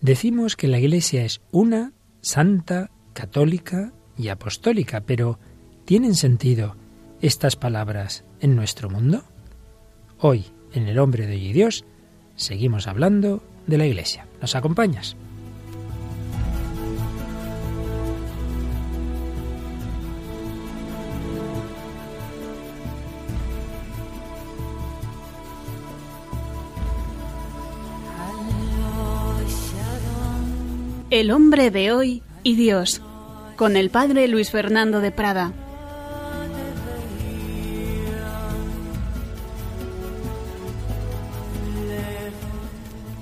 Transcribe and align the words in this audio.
Decimos 0.00 0.54
que 0.54 0.68
la 0.68 0.78
Iglesia 0.78 1.24
es 1.24 1.40
una, 1.50 1.92
santa, 2.20 2.90
católica 3.14 3.92
y 4.16 4.28
apostólica, 4.28 5.00
pero 5.00 5.40
¿tienen 5.84 6.14
sentido 6.14 6.76
estas 7.20 7.56
palabras 7.56 8.24
en 8.40 8.54
nuestro 8.54 8.88
mundo? 8.88 9.24
Hoy, 10.20 10.44
en 10.72 10.86
El 10.86 10.98
hombre 10.98 11.26
de 11.26 11.34
hoy 11.34 11.48
y 11.48 11.52
Dios, 11.52 11.84
seguimos 12.36 12.86
hablando 12.86 13.42
de 13.66 13.78
la 13.78 13.86
Iglesia. 13.86 14.26
¿Nos 14.40 14.54
acompañas? 14.54 15.16
El 31.18 31.32
hombre 31.32 31.72
de 31.72 31.90
hoy 31.90 32.22
y 32.44 32.54
Dios, 32.54 33.02
con 33.56 33.76
el 33.76 33.90
padre 33.90 34.28
Luis 34.28 34.52
Fernando 34.52 35.00
de 35.00 35.10
Prada. 35.10 35.52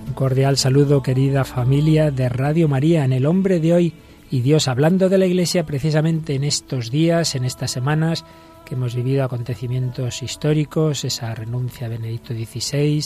Un 0.09 0.12
cordial 0.12 0.59
saludo, 0.59 1.02
querida 1.02 1.45
familia 1.45 2.10
de 2.10 2.28
Radio 2.28 2.68
María, 2.68 3.02
en 3.02 3.14
el 3.14 3.24
hombre 3.24 3.60
de 3.60 3.73
hoy 3.73 3.95
y 4.30 4.40
Dios, 4.42 4.68
hablando 4.68 5.09
de 5.09 5.16
la 5.16 5.24
Iglesia 5.24 5.65
precisamente 5.65 6.34
en 6.34 6.45
estos 6.45 6.90
días, 6.90 7.34
en 7.34 7.46
estas 7.46 7.70
semanas 7.70 8.26
que 8.66 8.74
hemos 8.74 8.95
vivido 8.95 9.24
acontecimientos 9.24 10.23
históricos, 10.23 11.06
esa 11.06 11.34
renuncia 11.34 11.87
a 11.87 11.88
Benedicto 11.88 12.34
XVI, 12.34 13.02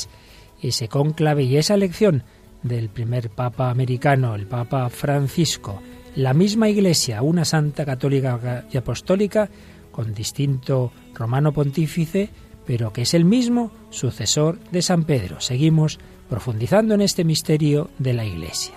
ese 0.61 0.89
cónclave 0.89 1.45
y 1.45 1.59
esa 1.59 1.75
elección 1.75 2.25
del 2.63 2.89
primer 2.89 3.31
Papa 3.31 3.71
americano, 3.71 4.35
el 4.35 4.47
Papa 4.47 4.89
Francisco. 4.89 5.81
La 6.17 6.35
misma 6.35 6.69
Iglesia, 6.69 7.23
una 7.23 7.45
santa 7.45 7.85
católica 7.85 8.65
y 8.71 8.77
apostólica, 8.77 9.49
con 9.91 10.15
distinto 10.15 10.93
romano 11.15 11.53
pontífice, 11.53 12.31
pero 12.67 12.93
que 12.93 13.03
es 13.03 13.15
el 13.15 13.25
mismo 13.25 13.71
sucesor 13.91 14.59
de 14.71 14.83
San 14.83 15.05
Pedro. 15.05 15.41
Seguimos 15.41 15.99
profundizando 16.29 16.95
en 16.95 17.01
este 17.01 17.25
misterio 17.25 17.91
de 17.99 18.13
la 18.15 18.25
Iglesia. 18.25 18.75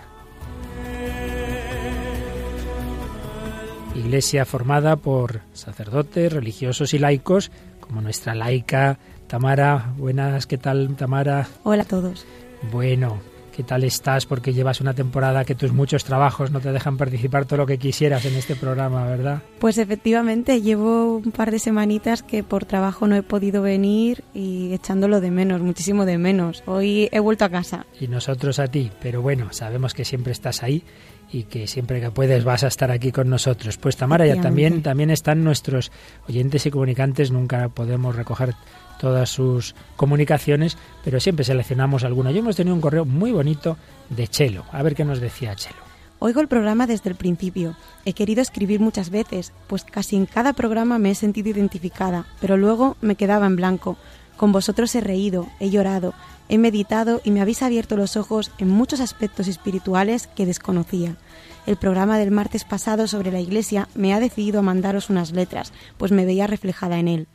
Iglesia 3.95 4.45
formada 4.45 4.95
por 4.95 5.41
sacerdotes, 5.53 6.33
religiosos 6.33 6.93
y 6.93 6.99
laicos, 6.99 7.51
como 7.79 8.01
nuestra 8.01 8.33
laica 8.33 8.97
Tamara. 9.27 9.93
Buenas, 9.97 10.47
¿qué 10.47 10.57
tal 10.57 10.95
Tamara? 10.95 11.47
Hola 11.63 11.83
a 11.83 11.85
todos. 11.85 12.25
Bueno, 12.71 13.19
¿Qué 13.55 13.61
tal 13.61 13.83
estás? 13.83 14.25
Porque 14.25 14.51
llevas 14.51 14.81
una 14.81 14.95
temporada 14.95 15.45
que 15.45 15.53
tus 15.53 15.71
muchos 15.73 16.03
trabajos 16.03 16.49
no 16.49 16.59
te 16.59 16.71
dejan 16.71 16.97
participar 16.97 17.45
todo 17.45 17.57
lo 17.57 17.65
que 17.67 17.77
quisieras 17.77 18.25
en 18.25 18.33
este 18.33 18.55
programa, 18.55 19.05
¿verdad? 19.05 19.43
Pues 19.59 19.77
efectivamente, 19.77 20.59
llevo 20.61 21.17
un 21.17 21.31
par 21.31 21.51
de 21.51 21.59
semanitas 21.59 22.23
que 22.23 22.43
por 22.43 22.65
trabajo 22.65 23.07
no 23.07 23.15
he 23.15 23.21
podido 23.21 23.61
venir 23.61 24.23
y 24.33 24.73
echándolo 24.73 25.21
de 25.21 25.29
menos, 25.29 25.61
muchísimo 25.61 26.05
de 26.05 26.17
menos. 26.17 26.63
Hoy 26.65 27.09
he 27.11 27.19
vuelto 27.19 27.45
a 27.45 27.49
casa. 27.49 27.85
Y 27.99 28.07
nosotros 28.07 28.57
a 28.57 28.67
ti, 28.67 28.89
pero 29.03 29.21
bueno, 29.21 29.53
sabemos 29.53 29.93
que 29.93 30.03
siempre 30.03 30.31
estás 30.31 30.63
ahí 30.63 30.83
y 31.31 31.43
que 31.43 31.67
siempre 31.67 32.01
que 32.01 32.09
puedes 32.09 32.43
vas 32.43 32.63
a 32.63 32.67
estar 32.67 32.89
aquí 32.89 33.11
con 33.11 33.29
nosotros. 33.29 33.77
Pues 33.77 33.97
Tamara, 33.97 34.25
ya 34.25 34.41
también, 34.41 34.81
también 34.81 35.11
están 35.11 35.43
nuestros 35.43 35.91
oyentes 36.27 36.65
y 36.65 36.71
comunicantes, 36.71 37.29
nunca 37.29 37.69
podemos 37.69 38.15
recoger 38.15 38.55
todas 38.99 39.29
sus 39.29 39.75
comunicaciones, 39.95 40.77
pero 41.03 41.19
siempre 41.19 41.45
seleccionamos 41.45 42.03
alguna. 42.03 42.31
Yo 42.31 42.39
hemos 42.39 42.55
tenido 42.55 42.75
un 42.75 42.81
correo 42.81 43.05
muy 43.05 43.31
bonito 43.31 43.77
de 44.09 44.27
Chelo. 44.27 44.65
A 44.71 44.83
ver 44.83 44.95
qué 44.95 45.05
nos 45.05 45.19
decía 45.19 45.55
Chelo. 45.55 45.83
Oigo 46.19 46.39
el 46.39 46.47
programa 46.47 46.87
desde 46.87 47.09
el 47.09 47.15
principio. 47.15 47.75
He 48.05 48.13
querido 48.13 48.41
escribir 48.41 48.79
muchas 48.79 49.09
veces, 49.09 49.51
pues 49.67 49.83
casi 49.83 50.15
en 50.15 50.25
cada 50.25 50.53
programa 50.53 50.97
me 50.97 51.11
he 51.11 51.15
sentido 51.15 51.49
identificada, 51.49 52.25
pero 52.39 52.55
luego 52.55 52.95
me 53.01 53.15
quedaba 53.15 53.45
en 53.45 53.57
blanco. 53.57 53.97
Con 54.37 54.53
vosotros 54.53 54.95
he 54.95 55.01
reído, 55.01 55.47
he 55.59 55.69
llorado, 55.69 56.13
he 56.47 56.57
meditado 56.57 57.21
y 57.23 57.31
me 57.31 57.41
habéis 57.41 57.61
abierto 57.61 57.97
los 57.97 58.15
ojos 58.15 58.51
en 58.57 58.69
muchos 58.69 59.01
aspectos 59.01 59.47
espirituales 59.47 60.27
que 60.27 60.45
desconocía. 60.45 61.17
El 61.65 61.77
programa 61.77 62.17
del 62.17 62.31
martes 62.31 62.63
pasado 62.63 63.07
sobre 63.07 63.31
la 63.31 63.39
Iglesia 63.39 63.87
me 63.93 64.13
ha 64.13 64.19
decidido 64.19 64.59
a 64.59 64.63
mandaros 64.63 65.09
unas 65.09 65.31
letras, 65.31 65.73
pues 65.97 66.11
me 66.11 66.25
veía 66.25 66.47
reflejada 66.47 66.99
en 66.99 67.07
él. 67.07 67.27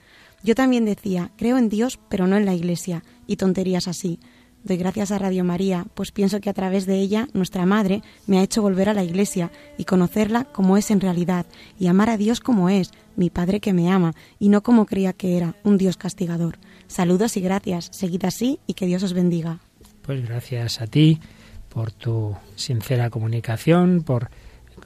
Yo 0.43 0.55
también 0.55 0.85
decía, 0.85 1.31
creo 1.37 1.59
en 1.59 1.69
Dios, 1.69 1.99
pero 2.09 2.27
no 2.27 2.37
en 2.37 2.45
la 2.45 2.55
Iglesia, 2.55 3.03
y 3.27 3.37
tonterías 3.37 3.89
así. 3.89 4.21
Doy 4.65 4.77
gracias 4.77 5.13
a 5.13 5.19
Radio 5.19 5.45
María, 5.45 5.87
pues 5.95 6.13
pienso 6.13 6.41
que 6.41 6.51
a 6.51 6.55
través 6.55 6.85
de 6.85 6.99
ella, 6.99 7.29
nuestra 7.33 7.65
Madre, 7.65 8.03
me 8.27 8.39
ha 8.39 8.43
hecho 8.43 8.61
volver 8.61 8.89
a 8.89 8.95
la 8.95 9.05
Iglesia 9.05 9.51
y 9.77 9.85
conocerla 9.85 10.45
como 10.45 10.77
es 10.77 10.91
en 10.91 11.01
realidad, 11.01 11.47
y 11.79 11.87
amar 11.87 12.11
a 12.11 12.17
Dios 12.17 12.41
como 12.41 12.69
es, 12.69 12.91
mi 13.17 13.31
Padre 13.31 13.61
que 13.61 13.73
me 13.73 13.91
ama, 13.91 14.15
y 14.39 14.49
no 14.49 14.63
como 14.63 14.87
creía 14.87 15.13
que 15.13 15.37
era, 15.37 15.57
un 15.65 15.79
Dios 15.79 15.97
castigador. 15.97 16.59
Saludos 16.87 17.37
y 17.37 17.41
gracias, 17.41 17.89
seguid 17.93 18.25
así 18.25 18.59
y 18.67 18.75
que 18.75 18.87
Dios 18.87 19.03
os 19.03 19.13
bendiga. 19.13 19.61
Pues 20.03 20.27
gracias 20.27 20.81
a 20.81 20.87
ti 20.87 21.21
por 21.69 21.93
tu 21.93 22.37
sincera 22.57 23.11
comunicación, 23.11 24.03
por 24.03 24.31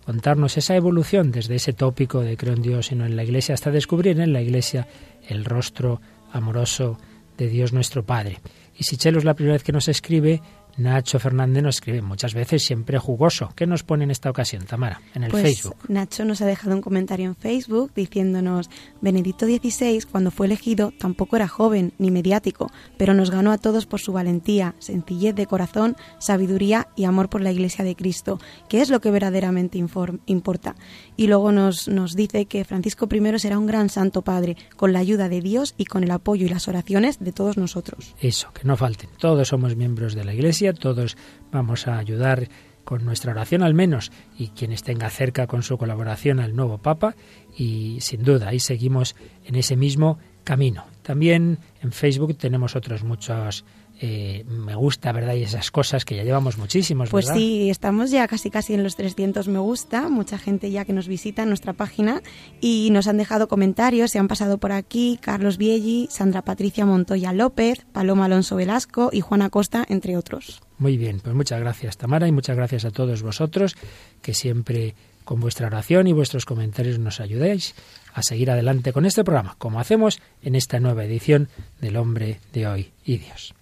contarnos 0.04 0.56
esa 0.56 0.76
evolución 0.76 1.30
desde 1.30 1.56
ese 1.56 1.72
tópico 1.72 2.20
de 2.20 2.36
creo 2.36 2.54
en 2.54 2.62
Dios 2.62 2.92
y 2.92 2.94
no 2.94 3.06
en 3.06 3.16
la 3.16 3.24
Iglesia 3.24 3.54
hasta 3.54 3.70
descubrir 3.70 4.20
en 4.20 4.32
la 4.32 4.42
Iglesia 4.42 4.88
el 5.28 5.44
rostro 5.44 6.00
amoroso 6.32 6.98
de 7.38 7.48
Dios 7.48 7.72
nuestro 7.72 8.04
Padre. 8.04 8.40
Y 8.76 8.84
si 8.84 8.96
Chelo 8.96 9.18
es 9.18 9.24
la 9.24 9.34
primera 9.34 9.54
vez 9.54 9.62
que 9.62 9.72
nos 9.72 9.88
escribe, 9.88 10.40
Nacho 10.76 11.18
Fernández 11.18 11.62
nos 11.62 11.76
escribe 11.76 12.02
muchas 12.02 12.34
veces, 12.34 12.64
siempre 12.64 12.98
jugoso. 12.98 13.52
¿Qué 13.54 13.66
nos 13.66 13.82
pone 13.82 14.04
en 14.04 14.10
esta 14.10 14.30
ocasión, 14.30 14.64
Tamara, 14.64 15.00
en 15.14 15.24
el 15.24 15.30
pues 15.30 15.42
Facebook? 15.42 15.76
Nacho 15.88 16.24
nos 16.24 16.40
ha 16.40 16.46
dejado 16.46 16.74
un 16.74 16.80
comentario 16.80 17.26
en 17.26 17.36
Facebook 17.36 17.92
diciéndonos, 17.94 18.70
Benedicto 19.00 19.46
XVI, 19.46 20.02
cuando 20.10 20.30
fue 20.30 20.46
elegido, 20.46 20.92
tampoco 20.98 21.36
era 21.36 21.48
joven 21.48 21.92
ni 21.98 22.10
mediático, 22.10 22.70
pero 22.96 23.14
nos 23.14 23.30
ganó 23.30 23.52
a 23.52 23.58
todos 23.58 23.86
por 23.86 24.00
su 24.00 24.12
valentía, 24.12 24.74
sencillez 24.78 25.34
de 25.34 25.46
corazón, 25.46 25.96
sabiduría 26.18 26.88
y 26.96 27.04
amor 27.04 27.28
por 27.28 27.40
la 27.40 27.52
Iglesia 27.52 27.84
de 27.84 27.96
Cristo, 27.96 28.40
que 28.68 28.80
es 28.80 28.90
lo 28.90 29.00
que 29.00 29.10
verdaderamente 29.10 29.78
importa. 29.78 30.74
Y 31.16 31.26
luego 31.26 31.52
nos, 31.52 31.88
nos 31.88 32.14
dice 32.14 32.46
que 32.46 32.64
Francisco 32.64 33.08
I 33.10 33.38
será 33.38 33.58
un 33.58 33.66
gran 33.66 33.88
santo 33.88 34.22
padre, 34.22 34.56
con 34.76 34.92
la 34.92 35.00
ayuda 35.00 35.28
de 35.28 35.40
Dios 35.40 35.74
y 35.76 35.84
con 35.84 36.04
el 36.04 36.10
apoyo 36.10 36.46
y 36.46 36.48
las 36.48 36.68
oraciones 36.68 37.18
de 37.20 37.32
todos 37.32 37.56
nosotros. 37.56 38.14
Eso, 38.20 38.52
que 38.52 38.64
no 38.64 38.76
falten. 38.76 39.10
Todos 39.18 39.48
somos 39.48 39.76
miembros 39.76 40.14
de 40.14 40.24
la 40.24 40.34
Iglesia 40.34 40.61
todos 40.72 41.16
vamos 41.50 41.88
a 41.88 41.98
ayudar 41.98 42.48
con 42.84 43.04
nuestra 43.04 43.32
oración 43.32 43.62
al 43.62 43.74
menos 43.74 44.12
y 44.38 44.48
quienes 44.48 44.82
tenga 44.82 45.10
cerca 45.10 45.46
con 45.46 45.62
su 45.62 45.76
colaboración 45.78 46.40
al 46.40 46.54
nuevo 46.54 46.78
Papa 46.78 47.16
y 47.56 47.98
sin 48.00 48.22
duda 48.22 48.48
ahí 48.48 48.60
seguimos 48.60 49.16
en 49.44 49.56
ese 49.56 49.76
mismo 49.76 50.18
camino. 50.44 50.86
También 51.02 51.58
en 51.82 51.92
Facebook 51.92 52.36
tenemos 52.36 52.76
otros 52.76 53.02
muchos 53.02 53.64
eh, 54.00 54.44
me 54.48 54.74
gusta, 54.74 55.12
¿verdad? 55.12 55.34
Y 55.34 55.42
esas 55.42 55.70
cosas 55.70 56.04
que 56.04 56.16
ya 56.16 56.24
llevamos 56.24 56.58
muchísimos, 56.58 57.10
Pues 57.10 57.28
sí, 57.28 57.70
estamos 57.70 58.10
ya 58.10 58.26
casi 58.26 58.50
casi 58.50 58.74
en 58.74 58.82
los 58.82 58.96
300 58.96 59.48
me 59.48 59.58
gusta, 59.58 60.08
mucha 60.08 60.38
gente 60.38 60.70
ya 60.70 60.84
que 60.84 60.92
nos 60.92 61.08
visita 61.08 61.42
en 61.42 61.48
nuestra 61.48 61.72
página 61.72 62.22
y 62.60 62.88
nos 62.90 63.06
han 63.06 63.16
dejado 63.16 63.48
comentarios, 63.48 64.10
se 64.10 64.18
han 64.18 64.28
pasado 64.28 64.58
por 64.58 64.72
aquí 64.72 65.18
Carlos 65.20 65.56
Vieggi, 65.56 66.08
Sandra 66.10 66.42
Patricia 66.42 66.84
Montoya 66.84 67.32
López, 67.32 67.86
Paloma 67.92 68.24
Alonso 68.24 68.56
Velasco 68.56 69.10
y 69.12 69.20
Juana 69.20 69.50
Costa, 69.50 69.84
entre 69.88 70.16
otros. 70.16 70.60
Muy 70.78 70.96
bien, 70.96 71.20
pues 71.20 71.34
muchas 71.34 71.60
gracias 71.60 71.96
Tamara 71.96 72.26
y 72.26 72.32
muchas 72.32 72.56
gracias 72.56 72.84
a 72.84 72.90
todos 72.90 73.22
vosotros 73.22 73.76
que 74.20 74.34
siempre 74.34 74.94
con 75.24 75.40
vuestra 75.40 75.68
oración 75.68 76.08
y 76.08 76.12
vuestros 76.12 76.44
comentarios 76.44 76.98
nos 76.98 77.20
ayudéis 77.20 77.74
a 78.12 78.22
seguir 78.22 78.50
adelante 78.50 78.92
con 78.92 79.06
este 79.06 79.24
programa, 79.24 79.54
como 79.58 79.80
hacemos 79.80 80.20
en 80.42 80.56
esta 80.56 80.80
nueva 80.80 81.04
edición 81.04 81.48
del 81.80 81.96
Hombre 81.96 82.40
de 82.52 82.66
Hoy 82.66 82.92
y 83.04 83.18
Dios. 83.18 83.54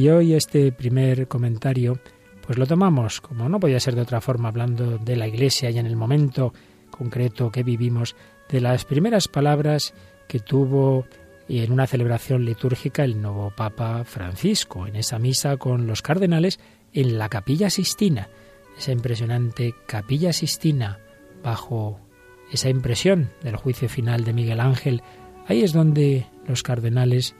Y 0.00 0.08
hoy 0.08 0.32
este 0.32 0.72
primer 0.72 1.28
comentario, 1.28 2.00
pues 2.46 2.56
lo 2.56 2.66
tomamos, 2.66 3.20
como 3.20 3.50
no 3.50 3.60
podía 3.60 3.78
ser 3.80 3.94
de 3.94 4.00
otra 4.00 4.22
forma, 4.22 4.48
hablando 4.48 4.96
de 4.96 5.14
la 5.14 5.28
Iglesia 5.28 5.68
y 5.68 5.76
en 5.76 5.84
el 5.84 5.94
momento 5.94 6.54
concreto 6.90 7.52
que 7.52 7.62
vivimos, 7.62 8.16
de 8.48 8.62
las 8.62 8.86
primeras 8.86 9.28
palabras 9.28 9.92
que 10.26 10.40
tuvo 10.40 11.04
en 11.50 11.70
una 11.70 11.86
celebración 11.86 12.46
litúrgica 12.46 13.04
el 13.04 13.20
nuevo 13.20 13.52
Papa 13.54 14.04
Francisco, 14.04 14.86
en 14.86 14.96
esa 14.96 15.18
misa 15.18 15.58
con 15.58 15.86
los 15.86 16.00
cardenales 16.00 16.60
en 16.94 17.18
la 17.18 17.28
Capilla 17.28 17.68
Sistina, 17.68 18.30
esa 18.78 18.92
impresionante 18.92 19.74
Capilla 19.86 20.32
Sistina, 20.32 20.98
bajo 21.44 22.00
esa 22.50 22.70
impresión 22.70 23.28
del 23.42 23.56
juicio 23.56 23.90
final 23.90 24.24
de 24.24 24.32
Miguel 24.32 24.60
Ángel, 24.60 25.02
ahí 25.46 25.60
es 25.60 25.74
donde 25.74 26.26
los 26.48 26.62
cardenales 26.62 27.34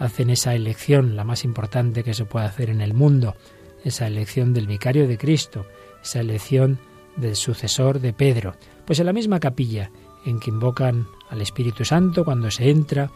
hacen 0.00 0.30
esa 0.30 0.54
elección, 0.56 1.14
la 1.14 1.22
más 1.22 1.44
importante 1.44 2.02
que 2.02 2.14
se 2.14 2.24
puede 2.24 2.46
hacer 2.46 2.70
en 2.70 2.80
el 2.80 2.94
mundo, 2.94 3.36
esa 3.84 4.08
elección 4.08 4.52
del 4.52 4.66
vicario 4.66 5.06
de 5.06 5.16
Cristo, 5.16 5.66
esa 6.02 6.20
elección 6.20 6.80
del 7.16 7.36
sucesor 7.36 8.00
de 8.00 8.12
Pedro. 8.12 8.54
Pues 8.84 8.98
en 8.98 9.06
la 9.06 9.12
misma 9.12 9.38
capilla 9.38 9.90
en 10.26 10.40
que 10.40 10.50
invocan 10.50 11.06
al 11.28 11.40
Espíritu 11.40 11.84
Santo 11.84 12.24
cuando 12.24 12.50
se 12.50 12.70
entra, 12.70 13.10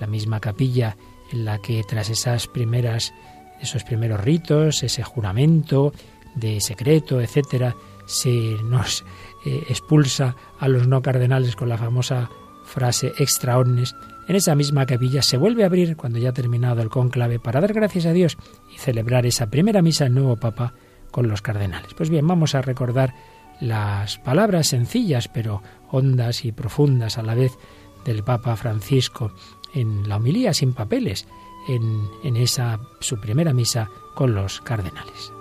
la 0.00 0.06
misma 0.06 0.40
capilla 0.40 0.96
en 1.30 1.44
la 1.44 1.58
que 1.58 1.84
tras 1.84 2.10
esas 2.10 2.48
primeras 2.48 3.12
esos 3.60 3.84
primeros 3.84 4.20
ritos, 4.20 4.82
ese 4.82 5.02
juramento 5.02 5.92
de 6.34 6.60
secreto, 6.60 7.20
etcétera, 7.20 7.76
se 8.06 8.56
nos 8.64 9.04
eh, 9.44 9.64
expulsa 9.68 10.34
a 10.58 10.68
los 10.68 10.88
no 10.88 11.02
cardenales 11.02 11.56
con 11.56 11.68
la 11.68 11.78
famosa 11.78 12.30
frase 12.64 13.12
extra 13.18 13.58
omnes. 13.58 13.94
En 14.30 14.36
esa 14.36 14.54
misma 14.54 14.86
capilla 14.86 15.22
se 15.22 15.38
vuelve 15.38 15.64
a 15.64 15.66
abrir 15.66 15.96
cuando 15.96 16.20
ya 16.20 16.28
ha 16.28 16.32
terminado 16.32 16.82
el 16.82 16.88
cónclave 16.88 17.40
para 17.40 17.60
dar 17.60 17.72
gracias 17.72 18.06
a 18.06 18.12
Dios 18.12 18.38
y 18.72 18.78
celebrar 18.78 19.26
esa 19.26 19.50
primera 19.50 19.82
misa 19.82 20.04
del 20.04 20.14
nuevo 20.14 20.36
Papa 20.36 20.72
con 21.10 21.26
los 21.26 21.42
cardenales. 21.42 21.94
Pues 21.94 22.10
bien, 22.10 22.24
vamos 22.28 22.54
a 22.54 22.62
recordar 22.62 23.12
las 23.60 24.18
palabras 24.18 24.68
sencillas 24.68 25.26
pero 25.26 25.64
hondas 25.90 26.44
y 26.44 26.52
profundas 26.52 27.18
a 27.18 27.24
la 27.24 27.34
vez 27.34 27.58
del 28.04 28.22
Papa 28.22 28.54
Francisco 28.54 29.32
en 29.74 30.08
la 30.08 30.18
homilía 30.18 30.54
sin 30.54 30.74
papeles, 30.74 31.26
en, 31.66 31.82
en 32.22 32.36
esa 32.36 32.78
su 33.00 33.20
primera 33.20 33.52
misa 33.52 33.90
con 34.14 34.32
los 34.32 34.60
cardenales. 34.60 35.32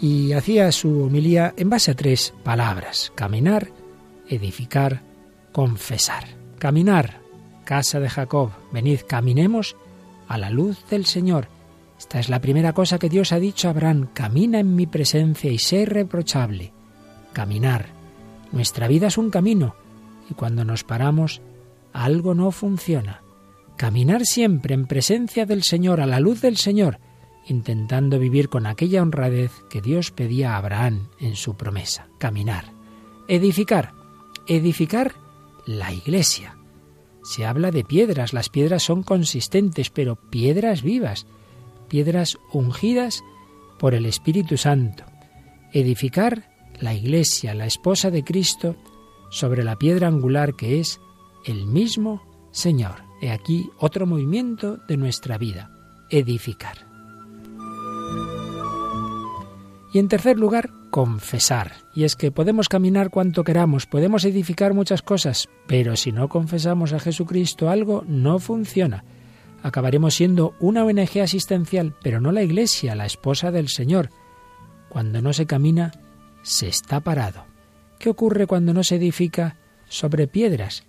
Y 0.00 0.32
hacía 0.32 0.70
su 0.70 1.02
homilía 1.02 1.54
en 1.56 1.70
base 1.70 1.90
a 1.90 1.96
tres 1.96 2.32
palabras, 2.44 3.10
caminar, 3.16 3.72
edificar, 4.28 5.02
confesar. 5.52 6.24
Caminar, 6.58 7.20
casa 7.64 8.00
de 8.00 8.08
Jacob, 8.08 8.50
venid, 8.72 9.00
caminemos 9.06 9.76
a 10.28 10.38
la 10.38 10.50
luz 10.50 10.78
del 10.90 11.06
Señor. 11.06 11.48
Esta 11.98 12.18
es 12.20 12.28
la 12.28 12.40
primera 12.40 12.72
cosa 12.72 12.98
que 12.98 13.08
Dios 13.08 13.32
ha 13.32 13.38
dicho 13.38 13.68
a 13.68 13.70
Abraham, 13.70 14.08
camina 14.12 14.60
en 14.60 14.74
mi 14.74 14.86
presencia 14.86 15.50
y 15.50 15.58
sé 15.58 15.82
irreprochable. 15.82 16.72
Caminar. 17.32 17.86
Nuestra 18.52 18.88
vida 18.88 19.08
es 19.08 19.18
un 19.18 19.30
camino 19.30 19.74
y 20.30 20.34
cuando 20.34 20.64
nos 20.64 20.84
paramos, 20.84 21.40
algo 21.92 22.34
no 22.34 22.50
funciona. 22.50 23.22
Caminar 23.76 24.24
siempre 24.24 24.74
en 24.74 24.86
presencia 24.86 25.46
del 25.46 25.62
Señor, 25.62 26.00
a 26.00 26.06
la 26.06 26.20
luz 26.20 26.40
del 26.40 26.56
Señor, 26.56 26.98
intentando 27.46 28.18
vivir 28.18 28.48
con 28.48 28.66
aquella 28.66 29.02
honradez 29.02 29.52
que 29.70 29.80
Dios 29.80 30.10
pedía 30.10 30.54
a 30.54 30.58
Abraham 30.58 31.08
en 31.20 31.36
su 31.36 31.56
promesa. 31.56 32.08
Caminar. 32.18 32.72
Edificar. 33.28 33.95
Edificar 34.48 35.12
la 35.66 35.92
iglesia. 35.92 36.56
Se 37.24 37.44
habla 37.44 37.72
de 37.72 37.82
piedras, 37.82 38.32
las 38.32 38.48
piedras 38.48 38.84
son 38.84 39.02
consistentes, 39.02 39.90
pero 39.90 40.14
piedras 40.14 40.82
vivas, 40.82 41.26
piedras 41.88 42.38
ungidas 42.52 43.24
por 43.78 43.94
el 43.94 44.06
Espíritu 44.06 44.56
Santo. 44.56 45.04
Edificar 45.72 46.48
la 46.78 46.94
iglesia, 46.94 47.54
la 47.54 47.66
esposa 47.66 48.12
de 48.12 48.22
Cristo, 48.22 48.76
sobre 49.30 49.64
la 49.64 49.76
piedra 49.76 50.06
angular 50.06 50.54
que 50.54 50.78
es 50.78 51.00
el 51.44 51.66
mismo 51.66 52.22
Señor. 52.52 53.02
He 53.20 53.32
aquí 53.32 53.68
otro 53.78 54.06
movimiento 54.06 54.76
de 54.88 54.96
nuestra 54.96 55.38
vida, 55.38 55.70
edificar. 56.10 56.86
Y 59.92 59.98
en 59.98 60.08
tercer 60.08 60.38
lugar, 60.38 60.70
confesar. 60.90 61.72
Y 61.94 62.04
es 62.04 62.16
que 62.16 62.30
podemos 62.30 62.68
caminar 62.68 63.10
cuanto 63.10 63.44
queramos, 63.44 63.86
podemos 63.86 64.24
edificar 64.24 64.74
muchas 64.74 65.02
cosas, 65.02 65.48
pero 65.66 65.96
si 65.96 66.12
no 66.12 66.28
confesamos 66.28 66.92
a 66.92 67.00
Jesucristo 67.00 67.68
algo, 67.68 68.04
no 68.06 68.38
funciona. 68.38 69.04
Acabaremos 69.62 70.14
siendo 70.14 70.54
una 70.60 70.84
ONG 70.84 71.20
asistencial, 71.22 71.94
pero 72.02 72.20
no 72.20 72.32
la 72.32 72.42
Iglesia, 72.42 72.94
la 72.94 73.06
esposa 73.06 73.50
del 73.50 73.68
Señor. 73.68 74.10
Cuando 74.88 75.20
no 75.20 75.32
se 75.32 75.46
camina, 75.46 75.92
se 76.42 76.68
está 76.68 77.00
parado. 77.00 77.44
¿Qué 77.98 78.08
ocurre 78.10 78.46
cuando 78.46 78.72
no 78.72 78.84
se 78.84 78.96
edifica 78.96 79.56
sobre 79.88 80.28
piedras? 80.28 80.84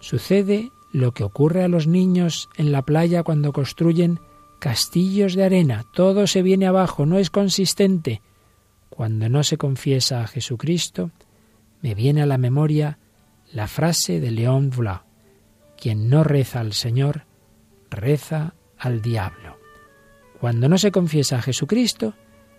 Sucede 0.00 0.70
lo 0.92 1.12
que 1.12 1.24
ocurre 1.24 1.64
a 1.64 1.68
los 1.68 1.86
niños 1.86 2.48
en 2.56 2.72
la 2.72 2.82
playa 2.82 3.22
cuando 3.22 3.52
construyen 3.52 4.20
castillos 4.58 5.34
de 5.34 5.44
arena. 5.44 5.84
Todo 5.94 6.26
se 6.26 6.42
viene 6.42 6.66
abajo, 6.66 7.06
no 7.06 7.18
es 7.18 7.30
consistente. 7.30 8.20
Cuando 8.90 9.28
no 9.28 9.42
se 9.42 9.56
confiesa 9.56 10.22
a 10.22 10.26
Jesucristo, 10.26 11.10
me 11.82 11.94
viene 11.94 12.22
a 12.22 12.26
la 12.26 12.38
memoria 12.38 12.98
la 13.52 13.68
frase 13.68 14.20
de 14.20 14.30
León 14.30 14.70
Vla. 14.70 15.04
Quien 15.76 16.08
no 16.08 16.24
reza 16.24 16.60
al 16.60 16.72
Señor, 16.72 17.24
reza 17.90 18.54
al 18.78 19.00
diablo. 19.00 19.58
Cuando 20.40 20.68
no 20.68 20.78
se 20.78 20.90
confiesa 20.90 21.38
a 21.38 21.42
Jesucristo, 21.42 22.14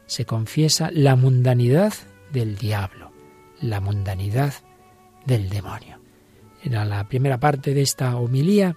se 0.05 0.25
confiesa 0.25 0.89
la 0.91 1.15
mundanidad 1.15 1.93
del 2.31 2.57
diablo 2.57 3.09
la 3.61 3.79
mundanidad 3.79 4.53
del 5.25 5.49
demonio. 5.49 5.99
Era 6.63 6.85
la 6.85 7.07
primera 7.07 7.39
parte 7.39 7.73
de 7.73 7.81
esta 7.81 8.15
homilía 8.17 8.75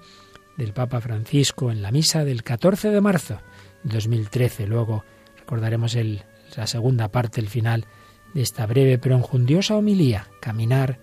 del 0.57 0.73
Papa 0.73 1.01
Francisco 1.01 1.71
en 1.71 1.83
la 1.83 1.91
misa 1.91 2.25
del 2.25 2.43
14 2.43 2.91
de 2.91 3.01
marzo 3.01 3.41
de 3.83 3.95
2013. 3.95 4.67
Luego 4.67 5.05
recordaremos 5.39 5.95
el, 5.95 6.23
la 6.57 6.67
segunda 6.67 7.09
parte, 7.09 7.41
el 7.41 7.49
final 7.49 7.87
de 8.35 8.43
esta 8.43 8.67
breve 8.67 8.99
pero 8.99 9.17
enjundiosa 9.17 9.77
homilía. 9.77 10.29
Caminar, 10.41 11.01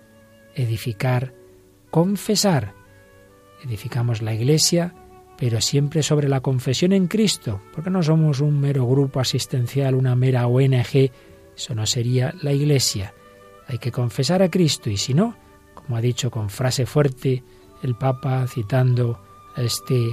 edificar, 0.55 1.33
confesar. 1.91 2.73
Edificamos 3.63 4.21
la 4.21 4.33
iglesia, 4.33 4.93
pero 5.37 5.61
siempre 5.61 6.03
sobre 6.03 6.29
la 6.29 6.41
confesión 6.41 6.91
en 6.93 7.07
Cristo, 7.07 7.61
porque 7.73 7.89
no 7.89 8.03
somos 8.03 8.41
un 8.41 8.59
mero 8.59 8.85
grupo 8.85 9.19
asistencial, 9.19 9.95
una 9.95 10.15
mera 10.15 10.47
ONG, 10.47 11.11
eso 11.55 11.75
no 11.75 11.85
sería 11.85 12.33
la 12.41 12.51
iglesia. 12.51 13.13
Hay 13.67 13.77
que 13.77 13.91
confesar 13.91 14.41
a 14.41 14.49
Cristo 14.49 14.89
y 14.89 14.97
si 14.97 15.13
no, 15.13 15.35
como 15.73 15.97
ha 15.97 16.01
dicho 16.01 16.31
con 16.31 16.49
frase 16.49 16.85
fuerte 16.85 17.43
el 17.83 17.95
Papa 17.95 18.45
citando 18.47 19.21
a 19.55 19.61
este 19.61 20.09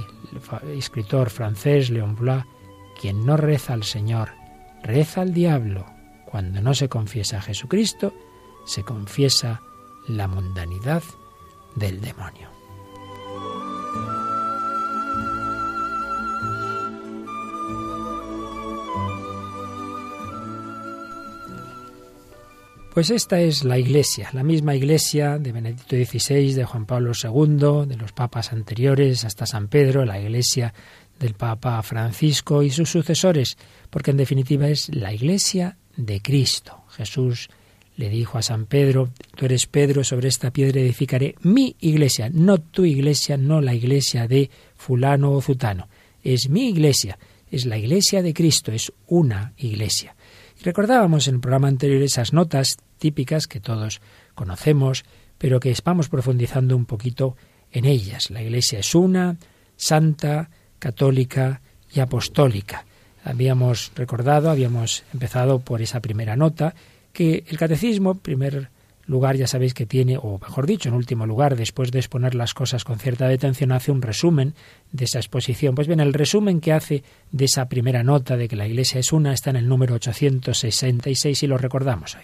escritor 0.75 1.29
francés, 1.29 1.89
Leon 1.89 2.15
Blois, 2.15 2.43
quien 2.99 3.25
no 3.25 3.37
reza 3.37 3.73
al 3.73 3.83
Señor, 3.83 4.29
reza 4.87 5.21
al 5.21 5.33
diablo. 5.33 5.85
Cuando 6.25 6.61
no 6.61 6.73
se 6.73 6.89
confiesa 6.89 7.37
a 7.37 7.41
Jesucristo, 7.41 8.13
se 8.65 8.83
confiesa 8.83 9.61
la 10.07 10.27
mundanidad 10.27 11.03
del 11.75 12.01
demonio. 12.01 12.49
Pues 22.97 23.11
esta 23.11 23.39
es 23.39 23.63
la 23.63 23.77
Iglesia, 23.77 24.31
la 24.33 24.41
misma 24.41 24.73
Iglesia 24.73 25.37
de 25.37 25.51
Benedicto 25.51 25.95
XVI, 25.95 26.53
de 26.53 26.65
Juan 26.65 26.87
Pablo 26.87 27.11
II, 27.11 27.85
de 27.87 27.95
los 27.95 28.11
papas 28.11 28.51
anteriores 28.51 29.23
hasta 29.23 29.45
San 29.45 29.67
Pedro, 29.67 30.03
la 30.03 30.19
Iglesia 30.19 30.73
del 31.19 31.33
Papa 31.33 31.81
Francisco 31.83 32.63
y 32.63 32.69
sus 32.69 32.89
sucesores, 32.89 33.57
porque 33.89 34.11
en 34.11 34.17
definitiva 34.17 34.67
es 34.69 34.89
la 34.89 35.13
Iglesia 35.13 35.77
de 35.95 36.21
Cristo. 36.21 36.83
Jesús 36.89 37.49
le 37.95 38.09
dijo 38.09 38.37
a 38.37 38.43
San 38.43 38.65
Pedro, 38.65 39.09
tú 39.35 39.45
eres 39.45 39.65
Pedro, 39.65 40.03
sobre 40.03 40.27
esta 40.27 40.51
piedra 40.51 40.79
edificaré 40.79 41.35
mi 41.41 41.75
iglesia, 41.79 42.29
no 42.31 42.59
tu 42.59 42.85
iglesia, 42.85 43.37
no 43.37 43.59
la 43.59 43.73
iglesia 43.73 44.27
de 44.27 44.51
fulano 44.75 45.31
o 45.31 45.41
zutano, 45.41 45.89
es 46.23 46.47
mi 46.49 46.69
iglesia, 46.69 47.17
es 47.49 47.65
la 47.65 47.77
iglesia 47.77 48.21
de 48.21 48.33
Cristo, 48.33 48.71
es 48.71 48.93
una 49.07 49.53
iglesia. 49.57 50.15
Y 50.59 50.63
recordábamos 50.63 51.27
en 51.27 51.35
el 51.35 51.41
programa 51.41 51.67
anterior 51.67 52.01
esas 52.01 52.33
notas 52.33 52.77
típicas 52.99 53.47
que 53.47 53.59
todos 53.59 54.01
conocemos, 54.35 55.03
pero 55.37 55.59
que 55.59 55.75
vamos 55.83 56.09
profundizando 56.09 56.75
un 56.75 56.85
poquito 56.85 57.35
en 57.71 57.85
ellas. 57.85 58.29
La 58.29 58.41
Iglesia 58.41 58.79
es 58.79 58.95
una, 58.95 59.37
santa, 59.75 60.49
católica 60.79 61.61
y 61.93 61.99
apostólica. 61.99 62.85
Habíamos 63.23 63.91
recordado, 63.95 64.49
habíamos 64.49 65.03
empezado 65.13 65.59
por 65.59 65.81
esa 65.81 65.99
primera 65.99 66.35
nota, 66.35 66.75
que 67.13 67.43
el 67.47 67.57
catecismo, 67.57 68.15
primer 68.15 68.69
lugar, 69.07 69.37
ya 69.37 69.47
sabéis 69.47 69.73
que 69.73 69.85
tiene, 69.85 70.17
o 70.17 70.37
mejor 70.39 70.67
dicho, 70.67 70.89
en 70.89 70.95
último 70.95 71.25
lugar, 71.25 71.55
después 71.55 71.91
de 71.91 71.99
exponer 71.99 72.35
las 72.35 72.53
cosas 72.53 72.83
con 72.83 72.99
cierta 72.99 73.27
detención, 73.27 73.71
hace 73.71 73.91
un 73.91 74.01
resumen 74.01 74.53
de 74.91 75.05
esa 75.05 75.19
exposición. 75.19 75.75
Pues 75.75 75.87
bien, 75.87 75.99
el 75.99 76.13
resumen 76.13 76.59
que 76.59 76.73
hace 76.73 77.03
de 77.31 77.45
esa 77.45 77.67
primera 77.69 78.03
nota 78.03 78.37
de 78.37 78.47
que 78.47 78.55
la 78.55 78.67
Iglesia 78.67 78.99
es 78.99 79.13
una 79.13 79.33
está 79.33 79.49
en 79.49 79.55
el 79.55 79.67
número 79.67 79.95
866 79.95 81.43
y 81.43 81.47
lo 81.47 81.57
recordamos 81.57 82.15
hoy. 82.15 82.23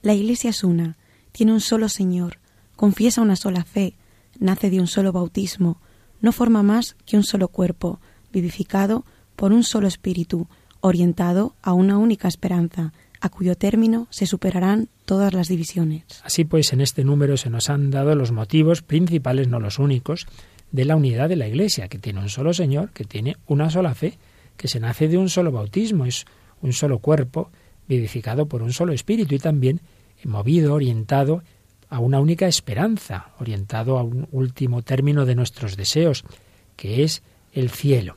La 0.00 0.14
Iglesia 0.14 0.50
es 0.50 0.64
una, 0.64 0.96
tiene 1.32 1.52
un 1.52 1.60
solo 1.60 1.88
Señor, 1.88 2.38
confiesa 2.76 3.20
una 3.20 3.36
sola 3.36 3.64
fe, 3.64 3.94
nace 4.38 4.70
de 4.70 4.80
un 4.80 4.86
solo 4.86 5.12
bautismo, 5.12 5.80
no 6.22 6.32
forma 6.32 6.62
más 6.62 6.96
que 7.04 7.18
un 7.18 7.24
solo 7.24 7.48
cuerpo, 7.48 8.00
vivificado 8.32 9.04
por 9.36 9.52
un 9.52 9.64
solo 9.64 9.86
espíritu, 9.86 10.48
orientado 10.80 11.54
a 11.62 11.74
una 11.74 11.98
única 11.98 12.28
esperanza, 12.28 12.92
a 13.20 13.28
cuyo 13.28 13.56
término 13.56 14.08
se 14.10 14.26
superarán 14.26 14.88
todas 15.04 15.32
las 15.34 15.48
divisiones. 15.48 16.04
Así 16.24 16.44
pues, 16.44 16.72
en 16.72 16.80
este 16.80 17.04
número 17.04 17.36
se 17.36 17.50
nos 17.50 17.68
han 17.70 17.90
dado 17.90 18.14
los 18.14 18.32
motivos 18.32 18.82
principales, 18.82 19.48
no 19.48 19.60
los 19.60 19.78
únicos, 19.78 20.26
de 20.72 20.84
la 20.84 20.96
unidad 20.96 21.28
de 21.28 21.36
la 21.36 21.46
Iglesia, 21.46 21.88
que 21.88 21.98
tiene 21.98 22.20
un 22.20 22.30
solo 22.30 22.54
Señor, 22.54 22.90
que 22.90 23.04
tiene 23.04 23.36
una 23.46 23.70
sola 23.70 23.94
fe, 23.94 24.18
que 24.56 24.68
se 24.68 24.80
nace 24.80 25.08
de 25.08 25.18
un 25.18 25.28
solo 25.28 25.52
bautismo, 25.52 26.06
es 26.06 26.24
un 26.62 26.72
solo 26.72 26.98
cuerpo, 26.98 27.50
vivificado 27.88 28.46
por 28.46 28.62
un 28.62 28.72
solo 28.72 28.92
espíritu 28.92 29.34
y 29.34 29.38
también 29.38 29.80
movido, 30.24 30.74
orientado 30.74 31.42
a 31.92 31.98
una 31.98 32.20
única 32.20 32.46
esperanza, 32.46 33.26
orientado 33.38 33.98
a 33.98 34.02
un 34.02 34.26
último 34.32 34.80
término 34.80 35.26
de 35.26 35.34
nuestros 35.34 35.76
deseos, 35.76 36.24
que 36.74 37.02
es 37.02 37.22
el 37.52 37.68
cielo. 37.68 38.16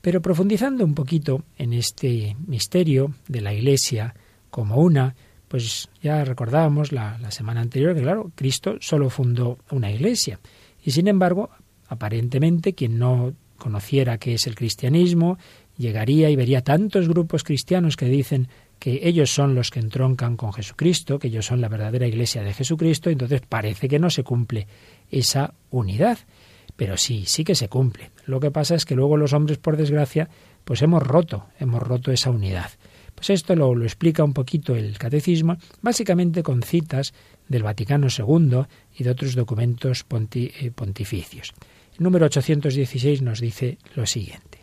Pero 0.00 0.22
profundizando 0.22 0.82
un 0.82 0.94
poquito 0.94 1.44
en 1.58 1.74
este 1.74 2.34
misterio 2.46 3.12
de 3.28 3.42
la 3.42 3.52
Iglesia 3.52 4.14
como 4.48 4.76
una, 4.76 5.14
pues 5.46 5.90
ya 6.02 6.24
recordábamos 6.24 6.90
la, 6.90 7.30
semana 7.30 7.60
anterior 7.60 7.94
que, 7.94 8.00
claro, 8.00 8.32
Cristo 8.34 8.76
solo 8.80 9.10
fundó 9.10 9.58
una 9.70 9.90
iglesia. 9.90 10.40
Y 10.82 10.92
sin 10.92 11.06
embargo, 11.06 11.50
aparentemente, 11.88 12.72
quien 12.72 12.98
no 12.98 13.34
conociera 13.58 14.16
qué 14.16 14.32
es 14.32 14.46
el 14.46 14.54
cristianismo, 14.54 15.36
llegaría 15.76 16.30
y 16.30 16.36
vería 16.36 16.62
tantos 16.62 17.10
grupos 17.10 17.44
cristianos 17.44 17.98
que 17.98 18.06
dicen 18.06 18.48
que 18.82 18.98
ellos 19.06 19.32
son 19.32 19.54
los 19.54 19.70
que 19.70 19.78
entroncan 19.78 20.36
con 20.36 20.52
Jesucristo, 20.52 21.20
que 21.20 21.28
ellos 21.28 21.46
son 21.46 21.60
la 21.60 21.68
verdadera 21.68 22.04
iglesia 22.04 22.42
de 22.42 22.52
Jesucristo, 22.52 23.10
entonces 23.10 23.40
parece 23.48 23.88
que 23.88 24.00
no 24.00 24.10
se 24.10 24.24
cumple 24.24 24.66
esa 25.08 25.54
unidad. 25.70 26.18
Pero 26.74 26.96
sí, 26.96 27.22
sí 27.24 27.44
que 27.44 27.54
se 27.54 27.68
cumple. 27.68 28.10
Lo 28.26 28.40
que 28.40 28.50
pasa 28.50 28.74
es 28.74 28.84
que 28.84 28.96
luego 28.96 29.16
los 29.16 29.34
hombres, 29.34 29.58
por 29.58 29.76
desgracia, 29.76 30.28
pues 30.64 30.82
hemos 30.82 31.00
roto, 31.00 31.46
hemos 31.60 31.80
roto 31.80 32.10
esa 32.10 32.30
unidad. 32.30 32.72
Pues 33.14 33.30
esto 33.30 33.54
lo, 33.54 33.80
explica 33.84 34.24
un 34.24 34.32
poquito 34.32 34.74
el 34.74 34.98
catecismo, 34.98 35.58
básicamente 35.80 36.42
con 36.42 36.64
citas 36.64 37.14
del 37.46 37.62
Vaticano 37.62 38.08
II 38.08 38.62
y 38.98 39.04
de 39.04 39.10
otros 39.10 39.36
documentos 39.36 40.04
eh, 40.34 40.72
pontificios. 40.74 41.54
El 41.96 42.02
número 42.02 42.26
816 42.26 43.22
nos 43.22 43.38
dice 43.38 43.78
lo 43.94 44.06
siguiente. 44.06 44.61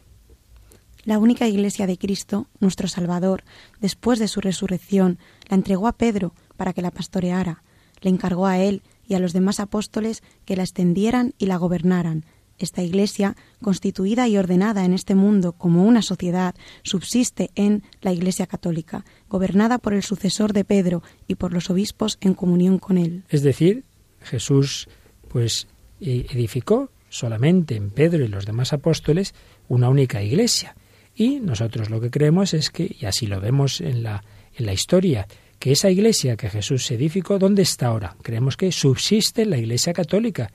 La 1.10 1.18
única 1.18 1.48
iglesia 1.48 1.88
de 1.88 1.98
Cristo, 1.98 2.46
nuestro 2.60 2.88
Salvador, 2.88 3.44
después 3.82 4.20
de 4.20 4.28
su 4.28 4.42
resurrección, 4.42 5.18
la 5.50 5.56
entregó 5.56 5.88
a 5.88 5.98
Pedro 5.98 6.36
para 6.56 6.72
que 6.72 6.84
la 6.84 6.92
pastoreara, 6.92 7.64
le 8.02 8.12
encargó 8.12 8.46
a 8.46 8.60
él 8.60 8.84
y 9.08 9.16
a 9.16 9.20
los 9.20 9.34
demás 9.34 9.60
apóstoles 9.60 10.22
que 10.46 10.56
la 10.56 10.62
extendieran 10.62 11.34
y 11.40 11.48
la 11.48 11.58
gobernaran. 11.58 12.26
Esta 12.60 12.84
iglesia, 12.84 13.36
constituida 13.60 14.28
y 14.28 14.38
ordenada 14.38 14.86
en 14.86 14.94
este 14.94 15.16
mundo 15.16 15.54
como 15.54 15.84
una 15.84 16.04
sociedad, 16.04 16.54
subsiste 16.84 17.50
en 17.56 17.82
la 18.02 18.14
Iglesia 18.14 18.46
católica, 18.46 19.04
gobernada 19.30 19.80
por 19.80 19.96
el 19.96 20.04
sucesor 20.04 20.54
de 20.54 20.64
Pedro 20.64 21.02
y 21.28 21.34
por 21.34 21.54
los 21.54 21.72
obispos 21.72 22.20
en 22.22 22.36
comunión 22.36 22.78
con 22.78 23.00
él. 23.00 23.24
Es 23.30 23.42
decir, 23.42 23.84
Jesús 24.22 24.88
pues 25.28 25.68
e-, 26.02 26.28
edificó 26.30 26.92
solamente 27.10 27.76
en 27.76 27.90
Pedro 27.90 28.24
y 28.24 28.28
los 28.28 28.46
demás 28.46 28.74
apóstoles 28.74 29.34
una 29.70 29.90
única 29.90 30.22
iglesia 30.22 30.76
y 31.20 31.42
nosotros 31.42 31.90
lo 31.90 32.00
que 32.00 32.10
creemos 32.10 32.54
es 32.54 32.70
que, 32.70 32.96
y 32.98 33.06
así 33.06 33.28
lo 33.28 33.42
vemos 33.42 33.82
en 33.82 34.04
la, 34.04 34.24
en 34.56 34.66
la 34.66 34.72
historia, 34.72 35.28
que 35.60 35.74
esa 35.74 35.90
iglesia 35.90 36.38
que 36.38 36.50
Jesús 36.50 36.90
edificó, 36.92 37.38
¿dónde 37.38 37.62
está 37.62 37.88
ahora? 37.88 38.16
Creemos 38.22 38.56
que 38.56 38.72
subsiste 38.72 39.46
la 39.46 39.58
iglesia 39.58 39.92
católica, 39.92 40.50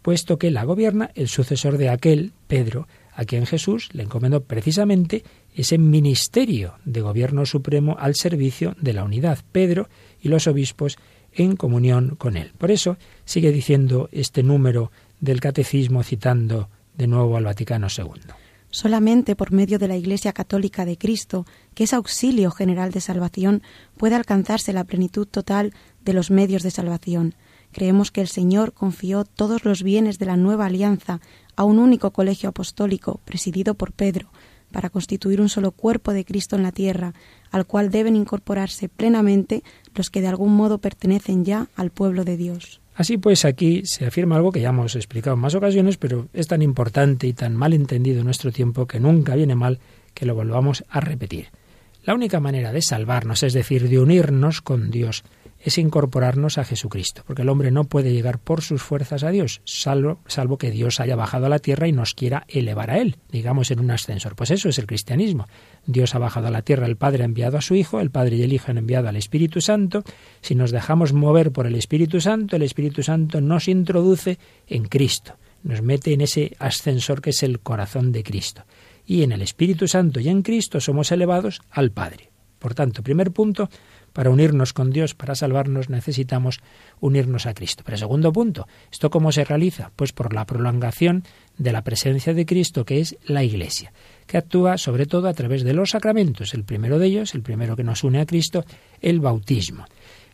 puesto 0.00 0.38
que 0.38 0.50
la 0.50 0.64
gobierna 0.64 1.10
el 1.14 1.28
sucesor 1.28 1.76
de 1.76 1.90
aquel, 1.90 2.32
Pedro, 2.46 2.88
a 3.12 3.26
quien 3.26 3.44
Jesús 3.44 3.90
le 3.92 4.04
encomendó 4.04 4.42
precisamente 4.42 5.22
ese 5.54 5.76
ministerio 5.76 6.76
de 6.86 7.02
gobierno 7.02 7.44
supremo 7.44 7.96
al 7.98 8.14
servicio 8.14 8.74
de 8.80 8.94
la 8.94 9.04
unidad, 9.04 9.40
Pedro 9.52 9.90
y 10.22 10.28
los 10.28 10.46
obispos 10.46 10.96
en 11.34 11.56
comunión 11.56 12.16
con 12.16 12.38
él. 12.38 12.52
Por 12.56 12.70
eso 12.70 12.96
sigue 13.26 13.52
diciendo 13.52 14.08
este 14.12 14.42
número 14.42 14.90
del 15.20 15.40
catecismo 15.40 16.02
citando 16.02 16.70
de 16.96 17.06
nuevo 17.06 17.36
al 17.36 17.44
Vaticano 17.44 17.88
II. 17.94 18.45
Solamente 18.70 19.36
por 19.36 19.52
medio 19.52 19.78
de 19.78 19.88
la 19.88 19.96
Iglesia 19.96 20.32
Católica 20.32 20.84
de 20.84 20.98
Cristo, 20.98 21.46
que 21.74 21.84
es 21.84 21.94
auxilio 21.94 22.50
general 22.50 22.90
de 22.90 23.00
salvación, 23.00 23.62
puede 23.96 24.14
alcanzarse 24.14 24.72
la 24.72 24.84
plenitud 24.84 25.26
total 25.26 25.72
de 26.04 26.12
los 26.12 26.30
medios 26.30 26.62
de 26.62 26.70
salvación. 26.70 27.34
Creemos 27.72 28.10
que 28.10 28.20
el 28.20 28.28
Señor 28.28 28.72
confió 28.72 29.24
todos 29.24 29.64
los 29.64 29.82
bienes 29.82 30.18
de 30.18 30.26
la 30.26 30.36
nueva 30.36 30.66
alianza 30.66 31.20
a 31.56 31.64
un 31.64 31.78
único 31.78 32.10
colegio 32.10 32.50
apostólico, 32.50 33.20
presidido 33.24 33.74
por 33.74 33.92
Pedro, 33.92 34.30
para 34.72 34.90
constituir 34.90 35.40
un 35.40 35.48
solo 35.48 35.72
cuerpo 35.72 36.12
de 36.12 36.24
Cristo 36.24 36.56
en 36.56 36.62
la 36.62 36.72
tierra, 36.72 37.14
al 37.50 37.66
cual 37.66 37.90
deben 37.90 38.16
incorporarse 38.16 38.88
plenamente 38.88 39.62
los 39.94 40.10
que 40.10 40.20
de 40.20 40.28
algún 40.28 40.54
modo 40.54 40.78
pertenecen 40.78 41.44
ya 41.44 41.68
al 41.76 41.90
pueblo 41.90 42.24
de 42.24 42.36
Dios. 42.36 42.80
Así 42.96 43.18
pues, 43.18 43.44
aquí 43.44 43.82
se 43.84 44.06
afirma 44.06 44.36
algo 44.36 44.50
que 44.50 44.62
ya 44.62 44.70
hemos 44.70 44.96
explicado 44.96 45.34
en 45.34 45.40
más 45.40 45.54
ocasiones, 45.54 45.98
pero 45.98 46.28
es 46.32 46.48
tan 46.48 46.62
importante 46.62 47.26
y 47.26 47.34
tan 47.34 47.54
mal 47.54 47.74
entendido 47.74 48.20
en 48.20 48.24
nuestro 48.24 48.50
tiempo 48.50 48.86
que 48.86 49.00
nunca 49.00 49.36
viene 49.36 49.54
mal 49.54 49.78
que 50.14 50.24
lo 50.24 50.34
volvamos 50.34 50.82
a 50.88 51.00
repetir. 51.00 51.48
La 52.04 52.14
única 52.14 52.40
manera 52.40 52.72
de 52.72 52.80
salvarnos, 52.80 53.42
es 53.42 53.52
decir, 53.52 53.90
de 53.90 54.00
unirnos 54.00 54.62
con 54.62 54.90
Dios, 54.90 55.24
es 55.66 55.78
incorporarnos 55.78 56.58
a 56.58 56.64
Jesucristo, 56.64 57.24
porque 57.26 57.42
el 57.42 57.48
hombre 57.48 57.72
no 57.72 57.82
puede 57.82 58.12
llegar 58.12 58.38
por 58.38 58.62
sus 58.62 58.82
fuerzas 58.82 59.24
a 59.24 59.32
Dios, 59.32 59.62
salvo, 59.64 60.20
salvo 60.28 60.58
que 60.58 60.70
Dios 60.70 61.00
haya 61.00 61.16
bajado 61.16 61.46
a 61.46 61.48
la 61.48 61.58
tierra 61.58 61.88
y 61.88 61.92
nos 61.92 62.14
quiera 62.14 62.44
elevar 62.46 62.92
a 62.92 62.98
Él, 62.98 63.16
digamos 63.32 63.72
en 63.72 63.80
un 63.80 63.90
ascensor. 63.90 64.36
Pues 64.36 64.52
eso 64.52 64.68
es 64.68 64.78
el 64.78 64.86
cristianismo. 64.86 65.48
Dios 65.84 66.14
ha 66.14 66.20
bajado 66.20 66.46
a 66.46 66.52
la 66.52 66.62
tierra, 66.62 66.86
el 66.86 66.96
Padre 66.96 67.24
ha 67.24 67.26
enviado 67.26 67.58
a 67.58 67.62
su 67.62 67.74
Hijo, 67.74 67.98
el 67.98 68.12
Padre 68.12 68.36
y 68.36 68.44
el 68.44 68.52
Hijo 68.52 68.70
han 68.70 68.78
enviado 68.78 69.08
al 69.08 69.16
Espíritu 69.16 69.60
Santo. 69.60 70.04
Si 70.40 70.54
nos 70.54 70.70
dejamos 70.70 71.12
mover 71.12 71.50
por 71.50 71.66
el 71.66 71.74
Espíritu 71.74 72.20
Santo, 72.20 72.54
el 72.54 72.62
Espíritu 72.62 73.02
Santo 73.02 73.40
nos 73.40 73.66
introduce 73.66 74.38
en 74.68 74.84
Cristo, 74.84 75.34
nos 75.64 75.82
mete 75.82 76.12
en 76.12 76.20
ese 76.20 76.54
ascensor 76.60 77.20
que 77.20 77.30
es 77.30 77.42
el 77.42 77.58
corazón 77.58 78.12
de 78.12 78.22
Cristo. 78.22 78.62
Y 79.04 79.24
en 79.24 79.32
el 79.32 79.42
Espíritu 79.42 79.88
Santo 79.88 80.20
y 80.20 80.28
en 80.28 80.42
Cristo 80.42 80.80
somos 80.80 81.10
elevados 81.10 81.60
al 81.72 81.90
Padre. 81.90 82.30
Por 82.60 82.74
tanto, 82.74 83.02
primer 83.02 83.32
punto, 83.32 83.68
para 84.16 84.30
unirnos 84.30 84.72
con 84.72 84.90
Dios, 84.90 85.14
para 85.14 85.34
salvarnos, 85.34 85.90
necesitamos 85.90 86.60
unirnos 87.00 87.44
a 87.44 87.52
Cristo. 87.52 87.82
Pero 87.84 87.98
segundo 87.98 88.32
punto, 88.32 88.66
¿esto 88.90 89.10
cómo 89.10 89.30
se 89.30 89.44
realiza? 89.44 89.92
Pues 89.94 90.14
por 90.14 90.32
la 90.32 90.46
prolongación 90.46 91.22
de 91.58 91.70
la 91.70 91.82
presencia 91.82 92.32
de 92.32 92.46
Cristo, 92.46 92.86
que 92.86 93.00
es 93.00 93.18
la 93.26 93.44
Iglesia, 93.44 93.92
que 94.26 94.38
actúa 94.38 94.78
sobre 94.78 95.04
todo 95.04 95.28
a 95.28 95.34
través 95.34 95.64
de 95.64 95.74
los 95.74 95.90
sacramentos. 95.90 96.54
El 96.54 96.64
primero 96.64 96.98
de 96.98 97.08
ellos, 97.08 97.34
el 97.34 97.42
primero 97.42 97.76
que 97.76 97.84
nos 97.84 98.04
une 98.04 98.20
a 98.20 98.24
Cristo, 98.24 98.64
el 99.02 99.20
bautismo. 99.20 99.84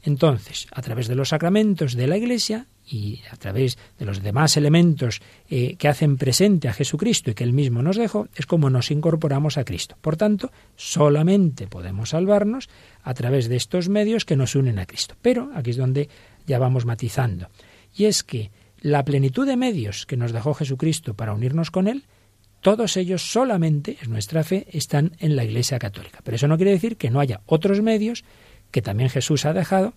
Entonces, 0.05 0.69
a 0.71 0.81
través 0.81 1.09
de 1.09 1.17
los 1.17 1.31
sacramentos 1.31 1.95
de 1.95 2.07
la 2.07 2.17
Iglesia 2.17 2.67
y 2.93 3.23
a 3.31 3.37
través 3.37 3.79
de 3.99 4.05
los 4.05 4.23
demás 4.23 4.57
elementos 4.57 5.23
eh, 5.49 5.77
que 5.77 5.89
hacen 5.89 6.19
presente 6.19 6.69
a 6.69 6.75
Jesucristo 6.75 7.31
y 7.31 7.35
que 7.35 7.45
Él 7.45 7.55
mismo 7.55 7.83
nos 7.83 7.97
dejó, 7.97 8.29
es 8.37 8.45
como 8.45 8.69
nos 8.69 8.91
incorporamos 8.91 9.57
a 9.57 9.65
Cristo. 9.65 9.97
Por 10.01 10.17
tanto, 10.17 10.53
solamente 10.77 11.67
podemos 11.67 12.11
salvarnos 12.11 12.69
a 13.03 13.15
través 13.15 13.49
de 13.49 13.57
estos 13.57 13.89
medios 13.89 14.25
que 14.27 14.37
nos 14.37 14.55
unen 14.55 14.79
a 14.79 14.87
Cristo. 14.87 15.17
Pero 15.23 15.51
aquí 15.55 15.71
es 15.71 15.79
donde 15.79 16.11
ya 16.47 16.59
vamos 16.59 16.85
matizando. 16.85 17.49
Y 17.97 18.05
es 18.05 18.23
que 18.23 18.51
la 18.81 19.05
plenitud 19.05 19.47
de 19.47 19.57
medios 19.57 20.05
que 20.05 20.17
nos 20.17 20.33
dejó 20.33 20.53
Jesucristo 20.53 21.15
para 21.15 21.33
unirnos 21.33 21.71
con 21.71 21.89
Él, 21.89 22.05
todos 22.61 22.97
ellos 22.97 23.33
solamente, 23.33 23.97
es 24.03 24.09
nuestra 24.09 24.45
fe, 24.45 24.67
están 24.71 25.13
en 25.19 25.35
la 25.35 25.45
Iglesia 25.45 25.79
Católica. 25.79 26.21
Pero 26.23 26.37
eso 26.37 26.47
no 26.47 26.57
quiere 26.57 26.73
decir 26.73 26.97
que 26.97 27.11
no 27.11 27.21
haya 27.21 27.41
otros 27.47 27.81
medios 27.81 28.25
que 28.71 28.83
también 28.83 29.11
Jesús 29.11 29.45
ha 29.47 29.53
dejado 29.53 29.95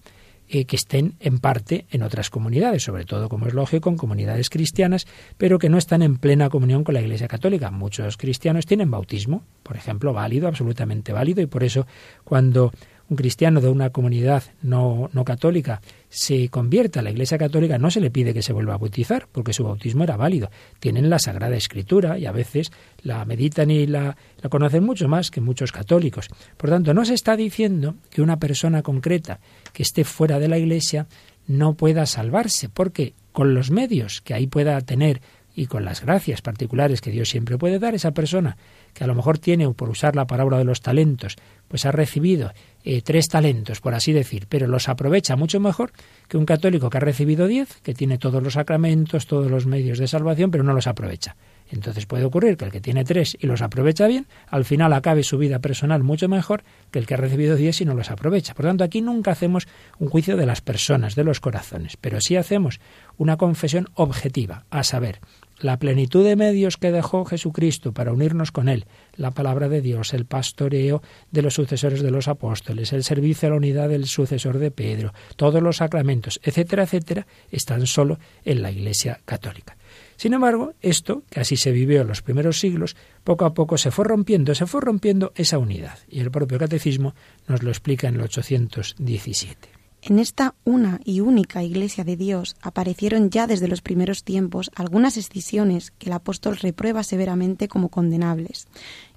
eh, 0.48 0.66
que 0.66 0.76
estén 0.76 1.16
en 1.20 1.40
parte 1.40 1.86
en 1.90 2.04
otras 2.04 2.30
comunidades, 2.30 2.84
sobre 2.84 3.06
todo, 3.06 3.30
como 3.30 3.48
es 3.48 3.54
lógico, 3.54 3.90
en 3.90 3.98
comunidades 3.98 4.50
cristianas, 4.50 5.08
pero 5.38 5.60
que 5.60 5.70
no 5.70 5.78
están 5.78 6.02
en 6.02 6.18
plena 6.18 6.50
comunión 6.50 6.84
con 6.84 6.94
la 6.94 7.02
Iglesia 7.02 7.28
Católica. 7.28 7.72
Muchos 7.72 8.18
cristianos 8.18 8.66
tienen 8.66 8.92
bautismo, 8.92 9.44
por 9.64 9.76
ejemplo, 9.76 10.14
válido, 10.14 10.48
absolutamente 10.48 11.14
válido, 11.14 11.42
y 11.42 11.48
por 11.48 11.64
eso 11.64 11.88
cuando 12.24 12.72
un 13.10 13.18
cristiano 13.18 13.62
de 13.62 13.70
una 13.70 13.92
comunidad 13.92 14.44
no, 14.62 15.10
no 15.14 15.26
católica 15.26 15.82
se 16.10 16.50
convierte 16.50 17.00
a 17.00 17.02
la 17.02 17.12
Iglesia 17.12 17.38
Católica, 17.38 17.78
no 17.78 17.92
se 17.92 18.00
le 18.00 18.10
pide 18.10 18.34
que 18.34 18.42
se 18.42 18.54
vuelva 18.54 18.76
a 18.76 18.78
bautizar, 18.78 19.28
porque 19.32 19.54
su 19.54 19.64
bautismo 19.64 20.04
era 20.04 20.16
válido. 20.16 20.50
Tienen 20.80 21.10
la 21.10 21.20
Sagrada 21.20 21.56
Escritura 21.56 22.18
y 22.18 22.26
a 22.26 22.32
veces 22.32 22.72
la 23.02 23.26
meditan 23.26 23.70
y 23.70 23.86
la, 23.86 24.16
la 24.42 24.50
conocen 24.50 24.84
mucho 24.84 25.08
más 25.08 25.30
que 25.30 25.42
muchos 25.42 25.72
católicos. 25.72 26.30
Por 26.58 26.70
tanto, 26.70 26.94
no 26.94 27.04
se 27.06 27.14
está 27.14 27.36
diciendo 27.36 27.96
que 28.10 28.22
una 28.22 28.40
persona 28.40 28.82
concreta 28.82 29.40
que 29.74 29.84
esté 29.84 30.04
fuera 30.06 30.40
de 30.40 30.48
la 30.48 30.58
Iglesia 30.58 31.08
no 31.48 31.74
pueda 31.74 32.06
salvarse, 32.06 32.70
porque 32.70 33.14
con 33.32 33.54
los 33.54 33.70
medios 33.70 34.22
que 34.22 34.34
ahí 34.34 34.48
pueda 34.48 34.80
tener 34.82 35.22
y 35.56 35.68
con 35.68 35.86
las 35.86 36.02
gracias 36.02 36.42
particulares 36.42 37.02
que 37.02 37.12
Dios 37.12 37.30
siempre 37.30 37.58
puede 37.58 37.80
dar, 37.80 37.96
esa 37.96 38.12
persona 38.12 38.58
que 38.94 39.04
a 39.04 39.08
lo 39.08 39.16
mejor 39.16 39.40
tiene, 39.40 39.70
por 39.72 39.90
usar 39.90 40.16
la 40.16 40.28
palabra 40.28 40.58
de 40.58 40.66
los 40.66 40.82
talentos, 40.82 41.36
pues 41.68 41.86
ha 41.86 41.92
recibido 41.92 42.52
eh, 42.84 43.02
tres 43.02 43.28
talentos, 43.28 43.82
por 43.82 43.94
así 43.94 44.14
decir, 44.14 44.46
pero 44.48 44.68
los 44.68 44.90
aprovecha 44.90 45.36
mucho 45.36 45.60
mejor 45.60 45.92
que 46.28 46.38
un 46.38 46.46
católico 46.46 46.90
que 46.90 46.98
ha 46.98 47.02
recibido 47.02 47.48
diez, 47.48 47.82
que 47.82 47.94
tiene 47.94 48.18
todos 48.18 48.44
los 48.44 48.54
sacramentos, 48.54 49.26
todos 49.26 49.50
los 49.50 49.66
medios 49.66 49.98
de 49.98 50.08
salvación, 50.08 50.52
pero 50.52 50.64
no 50.64 50.74
los 50.74 50.88
aprovecha. 50.88 51.36
Entonces 51.72 52.06
puede 52.06 52.26
ocurrir 52.26 52.58
que 52.58 52.66
el 52.66 52.72
que 52.72 52.82
tiene 52.82 53.04
tres 53.04 53.36
y 53.40 53.48
los 53.48 53.62
aprovecha 53.62 54.06
bien, 54.08 54.28
al 54.48 54.66
final 54.66 54.94
acabe 54.94 55.24
su 55.24 55.38
vida 55.38 55.60
personal 55.60 56.04
mucho 56.04 56.30
mejor 56.30 56.64
que 56.92 57.00
el 57.00 57.08
que 57.08 57.16
ha 57.16 57.18
recibido 57.18 57.56
diez 57.56 57.82
y 57.82 57.86
no 57.86 57.96
los 57.96 58.12
aprovecha. 58.12 58.54
Por 58.54 58.66
tanto, 58.66 58.84
aquí 58.84 59.02
nunca 59.02 59.32
hacemos 59.32 59.68
un 59.98 60.10
juicio 60.10 60.38
de 60.38 60.46
las 60.46 60.62
personas, 60.62 61.16
de 61.16 61.24
los 61.24 61.40
corazones, 61.40 61.98
pero 62.00 62.22
sí 62.22 62.36
hacemos 62.36 62.80
una 63.18 63.38
confesión 63.38 63.88
objetiva, 63.96 64.66
a 64.70 64.84
saber, 64.84 65.20
la 65.60 65.80
plenitud 65.80 66.24
de 66.24 66.36
medios 66.36 66.78
que 66.78 66.92
dejó 66.92 67.26
Jesucristo 67.26 67.94
para 67.94 68.12
unirnos 68.12 68.52
con 68.52 68.70
Él, 68.70 68.86
la 69.16 69.32
palabra 69.32 69.70
de 69.70 69.82
Dios, 69.82 70.14
el 70.14 70.26
pastoreo 70.26 71.02
de 71.32 71.42
los 71.42 71.54
sucesores 71.54 72.02
de 72.02 72.12
los 72.12 72.28
apóstoles, 72.28 72.94
el 72.94 73.04
servicio 73.04 73.48
a 73.48 73.52
la 73.52 73.58
unidad 73.58 73.90
del 73.90 74.06
sucesor 74.06 74.58
de 74.60 74.72
Pedro, 74.72 75.14
todos 75.36 75.62
los 75.62 75.78
sacramentos, 75.78 76.40
etcétera, 76.44 76.84
etcétera, 76.84 77.28
están 77.52 77.86
solo 77.88 78.20
en 78.44 78.62
la 78.62 78.72
Iglesia 78.72 79.22
católica. 79.26 79.78
Sin 80.18 80.34
embargo, 80.34 80.74
esto, 80.82 81.24
que 81.30 81.42
así 81.42 81.58
se 81.58 81.72
vivió 81.72 82.02
en 82.02 82.08
los 82.08 82.22
primeros 82.22 82.60
siglos, 82.60 82.96
poco 83.24 83.46
a 83.46 83.54
poco 83.54 83.78
se 83.78 83.92
fue 83.92 84.06
rompiendo, 84.06 84.56
se 84.56 84.66
fue 84.66 84.82
rompiendo 84.82 85.34
esa 85.36 85.58
unidad. 85.58 86.00
Y 86.08 86.22
el 86.22 86.32
propio 86.32 86.58
catecismo 86.58 87.16
nos 87.48 87.64
lo 87.64 87.70
explica 87.70 88.08
en 88.08 88.16
el 88.16 88.22
817. 88.22 89.75
En 90.08 90.20
esta 90.20 90.54
una 90.66 91.00
y 91.04 91.22
única 91.22 91.64
Iglesia 91.64 92.04
de 92.04 92.16
Dios 92.16 92.56
aparecieron 92.62 93.32
ya 93.32 93.48
desde 93.48 93.68
los 93.68 93.82
primeros 93.82 94.24
tiempos 94.24 94.70
algunas 94.76 95.18
escisiones 95.18 95.90
que 95.90 96.10
el 96.10 96.14
apóstol 96.14 96.58
reprueba 96.58 97.02
severamente 97.02 97.68
como 97.68 97.90
condenables. 97.90 98.68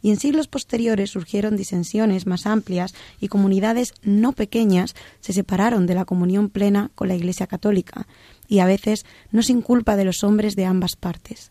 Y 0.00 0.09
en 0.09 0.18
siglos 0.18 0.49
posteriores 0.49 1.11
surgieron 1.11 1.57
disensiones 1.57 2.26
más 2.26 2.47
amplias 2.47 2.95
y 3.21 3.28
comunidades 3.28 3.92
no 4.02 4.33
pequeñas 4.33 4.95
se 5.21 5.35
separaron 5.35 5.87
de 5.87 5.95
la 5.95 6.07
comunión 6.07 6.49
plena 6.49 6.90
con 6.95 7.09
la 7.09 7.16
Iglesia 7.16 7.47
católica, 7.47 8.07
y 8.47 8.61
a 8.61 8.64
veces 8.64 9.04
no 9.30 9.42
sin 9.42 9.61
culpa 9.61 9.95
de 9.95 10.07
los 10.07 10.25
hombres 10.25 10.57
de 10.57 10.64
ambas 10.64 10.97
partes. 10.97 11.50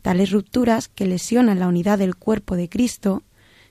Tales 0.00 0.30
rupturas 0.30 0.88
que 0.88 1.04
lesionan 1.04 1.58
la 1.58 1.68
unidad 1.68 1.98
del 1.98 2.16
cuerpo 2.16 2.56
de 2.56 2.70
Cristo 2.70 3.22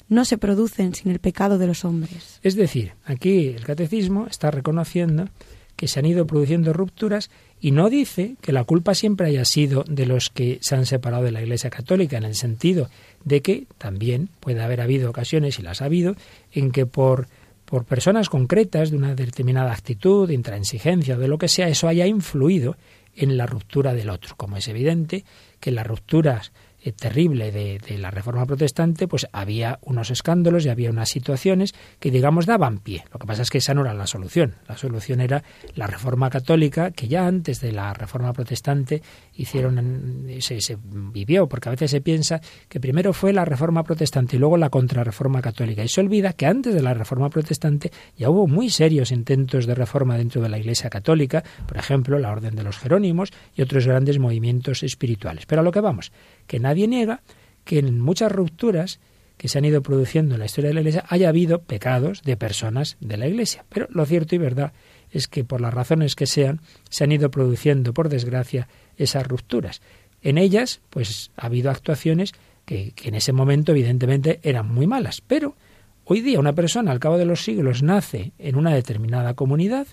no 0.10 0.26
se 0.26 0.38
producen 0.38 0.94
sin 0.94 1.12
el 1.12 1.20
pecado 1.20 1.58
de 1.58 1.68
los 1.68 1.86
hombres. 1.86 2.40
Es 2.44 2.56
decir, 2.56 2.94
aquí 3.06 3.48
el 3.48 3.64
catecismo 3.64 4.28
está 4.28 4.52
reconociendo 4.52 5.30
que 5.76 5.88
se 5.88 6.00
han 6.00 6.06
ido 6.06 6.26
produciendo 6.26 6.74
rupturas 6.74 7.30
y 7.62 7.72
no 7.72 7.90
dice 7.90 8.36
que 8.42 8.52
la 8.52 8.64
culpa 8.64 8.96
siempre 8.96 9.28
haya 9.28 9.46
sido 9.46 9.84
de 9.88 10.06
los 10.06 10.30
que 10.30 10.58
se 10.62 10.76
han 10.76 10.86
separado 10.86 11.24
de 11.24 11.32
la 11.32 11.42
Iglesia 11.42 11.70
Católica, 11.70 12.18
en 12.18 12.24
el 12.24 12.36
sentido 12.36 12.90
de 13.24 13.42
que 13.42 13.68
también 13.78 14.30
puede 14.40 14.62
haber 14.62 14.82
habido 14.82 15.10
ocasiones, 15.10 15.60
y 15.60 15.62
las 15.62 15.82
ha 15.82 15.86
habido, 15.86 16.16
en 16.52 16.72
que 16.72 16.86
por, 16.86 17.28
por 17.66 17.86
personas 17.86 18.30
concretas 18.30 18.92
de 18.92 18.98
una 18.98 19.16
determinada 19.16 19.72
actitud, 19.72 20.28
de 20.28 20.34
intransigencia 20.34 21.16
o 21.16 21.20
de 21.20 21.28
lo 21.28 21.38
que 21.38 21.48
sea, 21.48 21.68
eso 21.68 21.88
haya 21.88 22.08
influido 22.08 22.76
en 23.16 23.38
la 23.38 23.46
ruptura 23.46 23.94
del 23.94 24.10
otro. 24.10 24.36
Como 24.36 24.58
es 24.58 24.68
evidente 24.68 25.26
que 25.60 25.72
las 25.72 25.86
rupturas 25.86 26.52
eh, 26.88 26.94
terrible 26.94 27.52
de, 27.52 27.98
la 27.98 28.12
Reforma 28.12 28.46
Protestante, 28.46 29.08
pues 29.08 29.28
había 29.32 29.80
unos 29.82 30.12
escándalos 30.12 30.66
y 30.66 30.70
había 30.70 30.90
unas 30.90 31.10
situaciones 31.10 31.74
que, 32.00 32.12
digamos, 32.12 32.46
daban 32.46 32.78
pie. 32.80 33.04
Lo 33.12 33.20
que 33.20 33.28
pasa 33.28 33.42
es 33.42 33.50
que 33.50 33.58
esa 33.58 33.74
no 33.74 33.82
era 33.82 33.94
la 33.94 34.08
solución. 34.08 34.56
La 34.68 34.78
solución 34.78 35.20
era 35.22 35.44
la 35.76 35.88
Reforma 35.88 36.30
Católica, 36.30 36.92
que 36.92 37.08
ya 37.08 37.28
antes 37.28 37.60
de 37.62 37.72
la 37.72 37.94
Reforma 37.94 38.34
Protestante 38.34 39.02
hicieron, 39.34 40.28
se, 40.40 40.62
se 40.62 40.78
vivió, 40.82 41.48
porque 41.48 41.70
a 41.70 41.72
veces 41.72 41.92
se 41.92 42.02
piensa 42.02 42.42
que 42.70 42.80
primero 42.80 43.14
fue 43.14 43.34
la 43.34 43.46
Reforma 43.46 43.84
Protestante 43.84 44.36
y 44.36 44.40
luego 44.40 44.58
la 44.58 44.70
Contrarreforma 44.70 45.42
Católica. 45.42 45.84
Y 45.84 45.88
se 45.88 46.02
olvida 46.02 46.34
que 46.34 46.46
antes 46.46 46.74
de 46.74 46.82
la 46.82 46.94
Reforma 46.94 47.30
Protestante 47.30 47.92
ya 48.16 48.30
hubo 48.30 48.48
muy 48.48 48.70
serios 48.70 49.12
intentos 49.12 49.66
de 49.66 49.76
reforma 49.76 50.18
dentro 50.18 50.42
de 50.42 50.50
la 50.50 50.58
Iglesia 50.58 50.90
Católica, 50.90 51.44
por 51.68 51.78
ejemplo, 51.78 52.20
la 52.20 52.32
Orden 52.32 52.56
de 52.56 52.64
los 52.64 52.78
Jerónimos 52.78 53.32
y 53.56 53.62
otros 53.62 53.86
grandes 53.88 54.20
movimientos 54.20 54.84
espirituales. 54.84 55.46
Pero 55.46 55.62
a 55.62 55.64
lo 55.64 55.72
que 55.72 55.82
vamos, 55.82 56.12
que 56.48 56.60
nadie 56.60 56.88
niega 56.88 57.22
que 57.64 57.80
en 57.80 58.00
muchas 58.00 58.32
rupturas 58.32 59.00
que 59.38 59.48
se 59.48 59.60
han 59.60 59.66
ido 59.66 59.82
produciendo 59.82 60.34
en 60.34 60.40
la 60.40 60.46
historia 60.46 60.70
de 60.70 60.74
la 60.74 60.80
Iglesia 60.82 61.06
haya 61.10 61.30
habido 61.30 61.62
pecados 61.62 62.24
de 62.24 62.38
personas 62.38 62.98
de 63.00 63.18
la 63.18 63.28
Iglesia. 63.28 63.66
Pero 63.70 63.88
lo 63.92 64.06
cierto 64.06 64.34
y 64.36 64.40
verdad 64.40 64.74
es 65.12 65.28
que 65.28 65.44
por 65.44 65.62
las 65.62 65.74
razones 65.74 66.16
que 66.16 66.26
sean, 66.26 66.60
se 66.90 67.04
han 67.04 67.12
ido 67.12 67.30
produciendo, 67.30 67.94
por 67.94 68.10
desgracia, 68.10 68.68
esas 68.98 69.28
rupturas. 69.28 69.82
En 70.22 70.38
ellas, 70.38 70.82
pues 70.90 71.32
ha 71.38 71.46
habido 71.46 71.70
actuaciones 71.70 72.34
que, 72.66 72.94
en 73.04 73.16
ese 73.16 73.32
momento, 73.32 73.72
evidentemente, 73.72 74.40
eran 74.44 74.68
muy 74.68 74.88
malas. 74.88 75.22
Pero 75.26 75.56
hoy 76.04 76.22
día 76.22 76.40
una 76.40 76.54
persona, 76.54 76.92
al 76.92 77.00
cabo 77.00 77.18
de 77.18 77.26
los 77.26 77.44
siglos, 77.44 77.84
nace 77.84 78.34
en 78.40 78.56
una 78.56 78.74
determinada 78.74 79.36
comunidad 79.36 79.88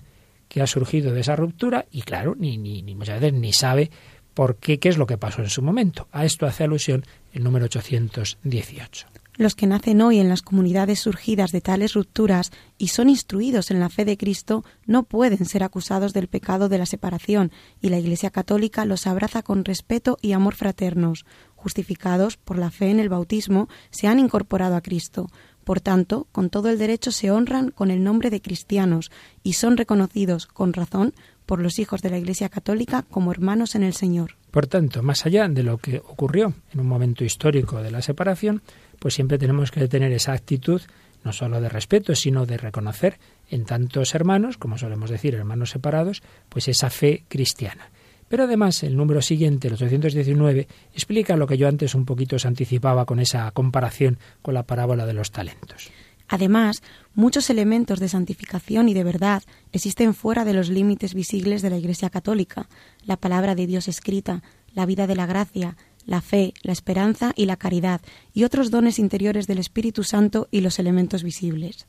que 0.48 0.62
ha 0.62 0.66
surgido 0.66 1.12
de 1.12 1.20
esa 1.20 1.36
ruptura 1.36 1.86
y, 1.90 2.02
claro, 2.02 2.34
ni, 2.38 2.56
ni 2.56 2.94
muchas 2.94 3.20
veces 3.20 3.38
ni 3.38 3.52
sabe 3.52 3.90
por 4.34 4.56
qué, 4.56 4.78
qué 4.78 4.88
es 4.88 4.98
lo 4.98 5.06
que 5.06 5.18
pasó 5.18 5.42
en 5.42 5.50
su 5.50 5.62
momento. 5.62 6.08
A 6.12 6.24
esto 6.24 6.46
hace 6.46 6.64
alusión 6.64 7.04
el 7.32 7.44
número 7.44 7.64
818. 7.66 9.06
Los 9.36 9.56
que 9.56 9.66
nacen 9.66 10.00
hoy 10.00 10.20
en 10.20 10.28
las 10.28 10.42
comunidades 10.42 11.00
surgidas 11.00 11.50
de 11.50 11.60
tales 11.60 11.94
rupturas 11.94 12.52
y 12.78 12.88
son 12.88 13.10
instruidos 13.10 13.72
en 13.72 13.80
la 13.80 13.88
fe 13.88 14.04
de 14.04 14.16
Cristo 14.16 14.64
no 14.86 15.02
pueden 15.02 15.44
ser 15.44 15.64
acusados 15.64 16.12
del 16.12 16.28
pecado 16.28 16.68
de 16.68 16.78
la 16.78 16.86
separación 16.86 17.50
y 17.80 17.88
la 17.88 17.98
Iglesia 17.98 18.30
Católica 18.30 18.84
los 18.84 19.08
abraza 19.08 19.42
con 19.42 19.64
respeto 19.64 20.18
y 20.22 20.32
amor 20.32 20.54
fraternos. 20.54 21.26
Justificados 21.56 22.36
por 22.36 22.58
la 22.58 22.70
fe 22.70 22.90
en 22.90 23.00
el 23.00 23.08
bautismo, 23.08 23.68
se 23.90 24.06
han 24.06 24.20
incorporado 24.20 24.76
a 24.76 24.82
Cristo. 24.82 25.28
Por 25.64 25.80
tanto, 25.80 26.28
con 26.30 26.48
todo 26.48 26.68
el 26.68 26.78
derecho 26.78 27.10
se 27.10 27.32
honran 27.32 27.70
con 27.70 27.90
el 27.90 28.04
nombre 28.04 28.30
de 28.30 28.40
cristianos 28.40 29.10
y 29.42 29.54
son 29.54 29.76
reconocidos, 29.76 30.46
con 30.46 30.74
razón, 30.74 31.12
por 31.46 31.60
los 31.60 31.78
hijos 31.78 32.02
de 32.02 32.10
la 32.10 32.18
Iglesia 32.18 32.48
Católica 32.48 33.04
como 33.10 33.32
hermanos 33.32 33.74
en 33.74 33.82
el 33.82 33.94
Señor. 33.94 34.36
Por 34.50 34.66
tanto, 34.66 35.02
más 35.02 35.26
allá 35.26 35.48
de 35.48 35.62
lo 35.62 35.78
que 35.78 35.98
ocurrió 35.98 36.54
en 36.72 36.80
un 36.80 36.86
momento 36.86 37.24
histórico 37.24 37.82
de 37.82 37.90
la 37.90 38.02
separación, 38.02 38.62
pues 38.98 39.14
siempre 39.14 39.38
tenemos 39.38 39.70
que 39.70 39.86
tener 39.88 40.12
esa 40.12 40.32
actitud 40.32 40.80
no 41.24 41.32
solo 41.32 41.60
de 41.60 41.68
respeto, 41.68 42.14
sino 42.14 42.46
de 42.46 42.58
reconocer 42.58 43.18
en 43.48 43.64
tantos 43.64 44.14
hermanos, 44.14 44.58
como 44.58 44.78
solemos 44.78 45.10
decir, 45.10 45.34
hermanos 45.34 45.70
separados, 45.70 46.22
pues 46.48 46.68
esa 46.68 46.90
fe 46.90 47.24
cristiana. 47.28 47.90
Pero 48.28 48.44
además 48.44 48.82
el 48.82 48.96
número 48.96 49.22
siguiente, 49.22 49.68
el 49.68 49.74
819, 49.74 50.68
explica 50.92 51.36
lo 51.36 51.46
que 51.46 51.56
yo 51.56 51.68
antes 51.68 51.94
un 51.94 52.04
poquito 52.04 52.36
os 52.36 52.46
anticipaba 52.46 53.04
con 53.06 53.20
esa 53.20 53.50
comparación 53.52 54.18
con 54.42 54.54
la 54.54 54.64
parábola 54.64 55.06
de 55.06 55.14
los 55.14 55.30
talentos. 55.30 55.90
Además, 56.28 56.82
muchos 57.14 57.50
elementos 57.50 58.00
de 58.00 58.08
santificación 58.08 58.88
y 58.88 58.94
de 58.94 59.04
verdad 59.04 59.42
existen 59.72 60.14
fuera 60.14 60.44
de 60.44 60.54
los 60.54 60.68
límites 60.68 61.14
visibles 61.14 61.62
de 61.62 61.70
la 61.70 61.78
Iglesia 61.78 62.10
católica, 62.10 62.68
la 63.04 63.16
palabra 63.16 63.54
de 63.54 63.66
Dios 63.66 63.88
escrita, 63.88 64.42
la 64.72 64.86
vida 64.86 65.06
de 65.06 65.16
la 65.16 65.26
gracia, 65.26 65.76
la 66.06 66.20
fe, 66.20 66.54
la 66.62 66.72
esperanza 66.72 67.32
y 67.36 67.46
la 67.46 67.56
caridad, 67.56 68.00
y 68.32 68.44
otros 68.44 68.70
dones 68.70 68.98
interiores 68.98 69.46
del 69.46 69.58
Espíritu 69.58 70.02
Santo 70.02 70.48
y 70.50 70.60
los 70.60 70.78
elementos 70.78 71.22
visibles. 71.22 71.86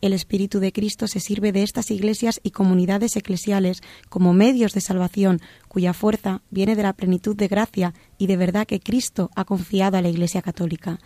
El 0.00 0.12
Espíritu 0.12 0.60
de 0.60 0.72
Cristo 0.72 1.08
se 1.08 1.18
sirve 1.18 1.50
de 1.50 1.64
estas 1.64 1.90
iglesias 1.90 2.38
y 2.44 2.52
comunidades 2.52 3.16
eclesiales 3.16 3.82
como 4.08 4.32
medios 4.32 4.72
de 4.72 4.80
salvación, 4.80 5.40
cuya 5.66 5.92
fuerza 5.92 6.42
viene 6.50 6.76
de 6.76 6.84
la 6.84 6.92
plenitud 6.92 7.34
de 7.34 7.48
gracia 7.48 7.94
y 8.16 8.28
de 8.28 8.36
verdad 8.36 8.66
que 8.66 8.78
Cristo 8.78 9.30
ha 9.34 9.44
confiado 9.44 9.96
a 9.96 10.02
la 10.02 10.08
Iglesia 10.08 10.40
católica. 10.40 11.00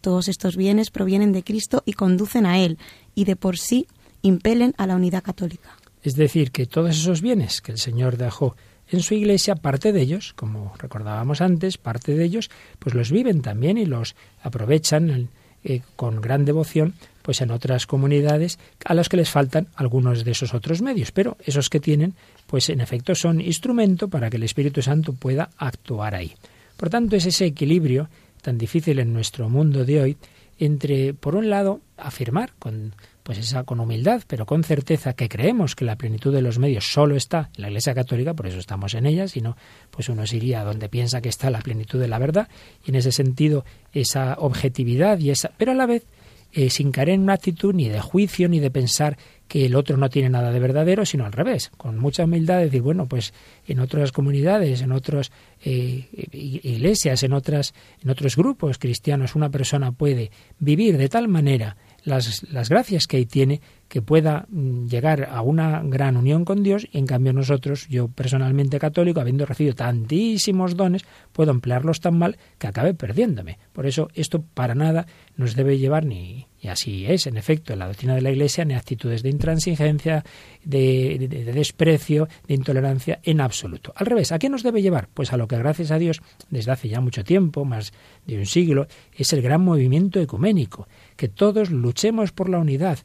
Todos 0.00 0.28
estos 0.28 0.56
bienes 0.56 0.90
provienen 0.90 1.32
de 1.32 1.42
Cristo 1.42 1.82
y 1.84 1.92
conducen 1.94 2.46
a 2.46 2.58
Él, 2.58 2.78
y 3.14 3.24
de 3.24 3.36
por 3.36 3.58
sí 3.58 3.86
impelen 4.22 4.74
a 4.78 4.86
la 4.86 4.96
unidad 4.96 5.22
católica. 5.22 5.76
Es 6.02 6.14
decir, 6.14 6.50
que 6.50 6.66
todos 6.66 6.96
esos 6.96 7.20
bienes 7.20 7.60
que 7.60 7.72
el 7.72 7.78
Señor 7.78 8.16
dejó 8.16 8.56
en 8.90 9.02
su 9.02 9.14
iglesia, 9.14 9.54
parte 9.54 9.92
de 9.92 10.00
ellos, 10.00 10.32
como 10.34 10.72
recordábamos 10.78 11.40
antes, 11.40 11.76
parte 11.76 12.14
de 12.14 12.24
ellos, 12.24 12.50
pues 12.78 12.94
los 12.94 13.10
viven 13.10 13.42
también 13.42 13.76
y 13.76 13.84
los 13.84 14.16
aprovechan 14.42 15.28
eh, 15.64 15.82
con 15.96 16.20
gran 16.20 16.44
devoción, 16.44 16.94
pues 17.22 17.42
en 17.42 17.50
otras 17.50 17.86
comunidades 17.86 18.58
a 18.84 18.94
las 18.94 19.08
que 19.08 19.18
les 19.18 19.28
faltan 19.28 19.68
algunos 19.74 20.24
de 20.24 20.30
esos 20.30 20.54
otros 20.54 20.80
medios, 20.80 21.12
pero 21.12 21.36
esos 21.44 21.68
que 21.68 21.80
tienen, 21.80 22.14
pues 22.46 22.70
en 22.70 22.80
efecto 22.80 23.14
son 23.14 23.40
instrumento 23.40 24.08
para 24.08 24.30
que 24.30 24.38
el 24.38 24.44
Espíritu 24.44 24.80
Santo 24.80 25.12
pueda 25.12 25.50
actuar 25.58 26.14
ahí. 26.14 26.34
Por 26.76 26.88
tanto, 26.88 27.16
es 27.16 27.26
ese 27.26 27.44
equilibrio 27.44 28.08
tan 28.48 28.56
difícil 28.56 28.98
en 28.98 29.12
nuestro 29.12 29.50
mundo 29.50 29.84
de 29.84 30.00
hoy 30.00 30.16
entre, 30.58 31.12
por 31.12 31.36
un 31.36 31.50
lado, 31.50 31.82
afirmar 31.98 32.54
con 32.58 32.94
pues 33.22 33.36
esa 33.36 33.64
con 33.64 33.78
humildad, 33.78 34.22
pero 34.26 34.46
con 34.46 34.64
certeza 34.64 35.12
que 35.12 35.28
creemos 35.28 35.76
que 35.76 35.84
la 35.84 35.96
plenitud 35.96 36.32
de 36.32 36.40
los 36.40 36.58
medios 36.58 36.90
solo 36.90 37.14
está 37.14 37.50
en 37.56 37.60
la 37.60 37.68
Iglesia 37.68 37.94
Católica, 37.94 38.32
por 38.32 38.46
eso 38.46 38.58
estamos 38.58 38.94
en 38.94 39.04
ella, 39.04 39.28
sino 39.28 39.54
pues 39.90 40.08
uno 40.08 40.26
se 40.26 40.38
iría 40.38 40.64
donde 40.64 40.88
piensa 40.88 41.20
que 41.20 41.28
está 41.28 41.50
la 41.50 41.60
plenitud 41.60 42.00
de 42.00 42.08
la 42.08 42.18
verdad, 42.18 42.48
y 42.86 42.88
en 42.88 42.94
ese 42.94 43.12
sentido 43.12 43.66
esa 43.92 44.36
objetividad 44.38 45.18
y 45.18 45.28
esa, 45.28 45.50
pero 45.58 45.72
a 45.72 45.74
la 45.74 45.84
vez 45.84 46.06
eh, 46.52 46.70
sin 46.70 46.92
caer 46.92 47.10
en 47.10 47.22
una 47.22 47.34
actitud 47.34 47.74
ni 47.74 47.88
de 47.88 48.00
juicio 48.00 48.48
ni 48.48 48.60
de 48.60 48.70
pensar 48.70 49.18
que 49.48 49.66
el 49.66 49.74
otro 49.74 49.96
no 49.96 50.10
tiene 50.10 50.28
nada 50.28 50.50
de 50.50 50.60
verdadero, 50.60 51.06
sino 51.06 51.24
al 51.24 51.32
revés, 51.32 51.70
con 51.76 51.98
mucha 51.98 52.24
humildad 52.24 52.60
decir, 52.60 52.82
bueno, 52.82 53.06
pues 53.06 53.32
en 53.66 53.80
otras 53.80 54.12
comunidades, 54.12 54.82
en 54.82 54.92
otras 54.92 55.32
eh, 55.64 56.06
iglesias, 56.32 57.22
en, 57.22 57.32
otras, 57.32 57.74
en 58.02 58.10
otros 58.10 58.36
grupos 58.36 58.78
cristianos, 58.78 59.34
una 59.34 59.50
persona 59.50 59.92
puede 59.92 60.30
vivir 60.58 60.98
de 60.98 61.08
tal 61.08 61.28
manera 61.28 61.76
las, 62.08 62.42
las 62.50 62.68
gracias 62.68 63.06
que 63.06 63.18
ahí 63.18 63.26
tiene 63.26 63.60
que 63.88 64.02
pueda 64.02 64.46
mm, 64.48 64.86
llegar 64.86 65.28
a 65.30 65.42
una 65.42 65.82
gran 65.84 66.16
unión 66.16 66.44
con 66.44 66.62
Dios 66.62 66.86
y 66.90 66.98
en 66.98 67.06
cambio 67.06 67.32
nosotros, 67.32 67.86
yo 67.88 68.08
personalmente 68.08 68.78
católico, 68.78 69.20
habiendo 69.20 69.46
recibido 69.46 69.74
tantísimos 69.74 70.76
dones, 70.76 71.04
puedo 71.32 71.50
emplearlos 71.50 72.00
tan 72.00 72.18
mal 72.18 72.36
que 72.58 72.66
acabe 72.66 72.94
perdiéndome. 72.94 73.58
Por 73.72 73.86
eso 73.86 74.08
esto 74.14 74.42
para 74.42 74.74
nada 74.74 75.06
nos 75.36 75.54
debe 75.54 75.78
llevar 75.78 76.04
ni, 76.04 76.46
y 76.60 76.68
así 76.68 77.06
es, 77.06 77.26
en 77.26 77.36
efecto, 77.36 77.72
en 77.72 77.78
la 77.78 77.86
doctrina 77.86 78.14
de 78.14 78.20
la 78.20 78.30
Iglesia, 78.30 78.64
ni 78.64 78.74
actitudes 78.74 79.22
de 79.22 79.30
intransigencia, 79.30 80.24
de, 80.64 81.26
de, 81.28 81.52
desprecio, 81.52 82.28
de 82.46 82.54
intolerancia, 82.54 83.20
en 83.22 83.40
absoluto. 83.40 83.92
Al 83.96 84.06
revés, 84.06 84.32
¿a 84.32 84.38
qué 84.38 84.48
nos 84.48 84.62
debe 84.62 84.82
llevar? 84.82 85.08
Pues 85.14 85.32
a 85.32 85.36
lo 85.36 85.46
que, 85.46 85.56
gracias 85.56 85.90
a 85.92 85.98
Dios, 85.98 86.20
desde 86.50 86.72
hace 86.72 86.88
ya 86.88 87.00
mucho 87.00 87.24
tiempo, 87.24 87.64
más 87.64 87.92
de 88.26 88.38
un 88.38 88.46
siglo, 88.46 88.86
es 89.16 89.32
el 89.32 89.40
gran 89.40 89.62
movimiento 89.62 90.20
ecuménico, 90.20 90.88
que 91.18 91.28
todos 91.28 91.70
luchemos 91.70 92.30
por 92.30 92.48
la 92.48 92.58
unidad, 92.58 93.00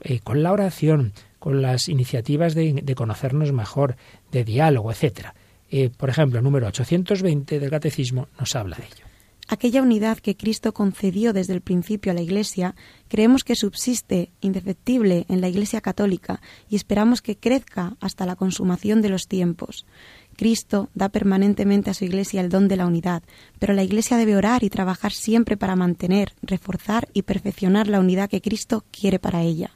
eh, 0.00 0.18
con 0.18 0.42
la 0.42 0.50
oración, 0.50 1.12
con 1.38 1.62
las 1.62 1.88
iniciativas 1.88 2.54
de, 2.56 2.94
conocernos 2.96 3.52
mejor, 3.52 3.96
de 4.32 4.42
diálogo, 4.42 4.90
etc. 4.90 5.28
Eh, 5.70 5.88
por 5.96 6.10
ejemplo, 6.10 6.40
el 6.40 6.44
número 6.44 6.66
820 6.66 7.60
del 7.60 7.70
Catecismo 7.70 8.26
nos 8.38 8.56
habla 8.56 8.76
de 8.76 8.84
ello. 8.84 9.06
Aquella 9.48 9.82
unidad 9.82 10.18
que 10.18 10.36
Cristo 10.36 10.72
concedió 10.72 11.32
desde 11.32 11.52
el 11.52 11.60
principio 11.60 12.10
a 12.10 12.14
la 12.14 12.20
Iglesia, 12.20 12.74
creemos 13.08 13.44
que 13.44 13.54
subsiste 13.54 14.32
indefectible 14.40 15.24
en 15.28 15.40
la 15.40 15.48
Iglesia 15.48 15.80
católica 15.80 16.40
y 16.68 16.74
esperamos 16.74 17.22
que 17.22 17.36
crezca 17.36 17.96
hasta 18.00 18.26
la 18.26 18.34
consumación 18.34 19.02
de 19.02 19.08
los 19.08 19.28
tiempos. 19.28 19.86
Cristo 20.42 20.88
da 20.92 21.08
permanentemente 21.08 21.88
a 21.88 21.94
su 21.94 22.04
Iglesia 22.04 22.40
el 22.40 22.48
don 22.48 22.66
de 22.66 22.76
la 22.76 22.88
unidad, 22.88 23.22
pero 23.60 23.74
la 23.74 23.84
Iglesia 23.84 24.16
debe 24.16 24.34
orar 24.34 24.64
y 24.64 24.70
trabajar 24.70 25.12
siempre 25.12 25.56
para 25.56 25.76
mantener, 25.76 26.32
reforzar 26.42 27.08
y 27.12 27.22
perfeccionar 27.22 27.86
la 27.86 28.00
unidad 28.00 28.28
que 28.28 28.40
Cristo 28.40 28.84
quiere 28.90 29.20
para 29.20 29.42
ella. 29.42 29.70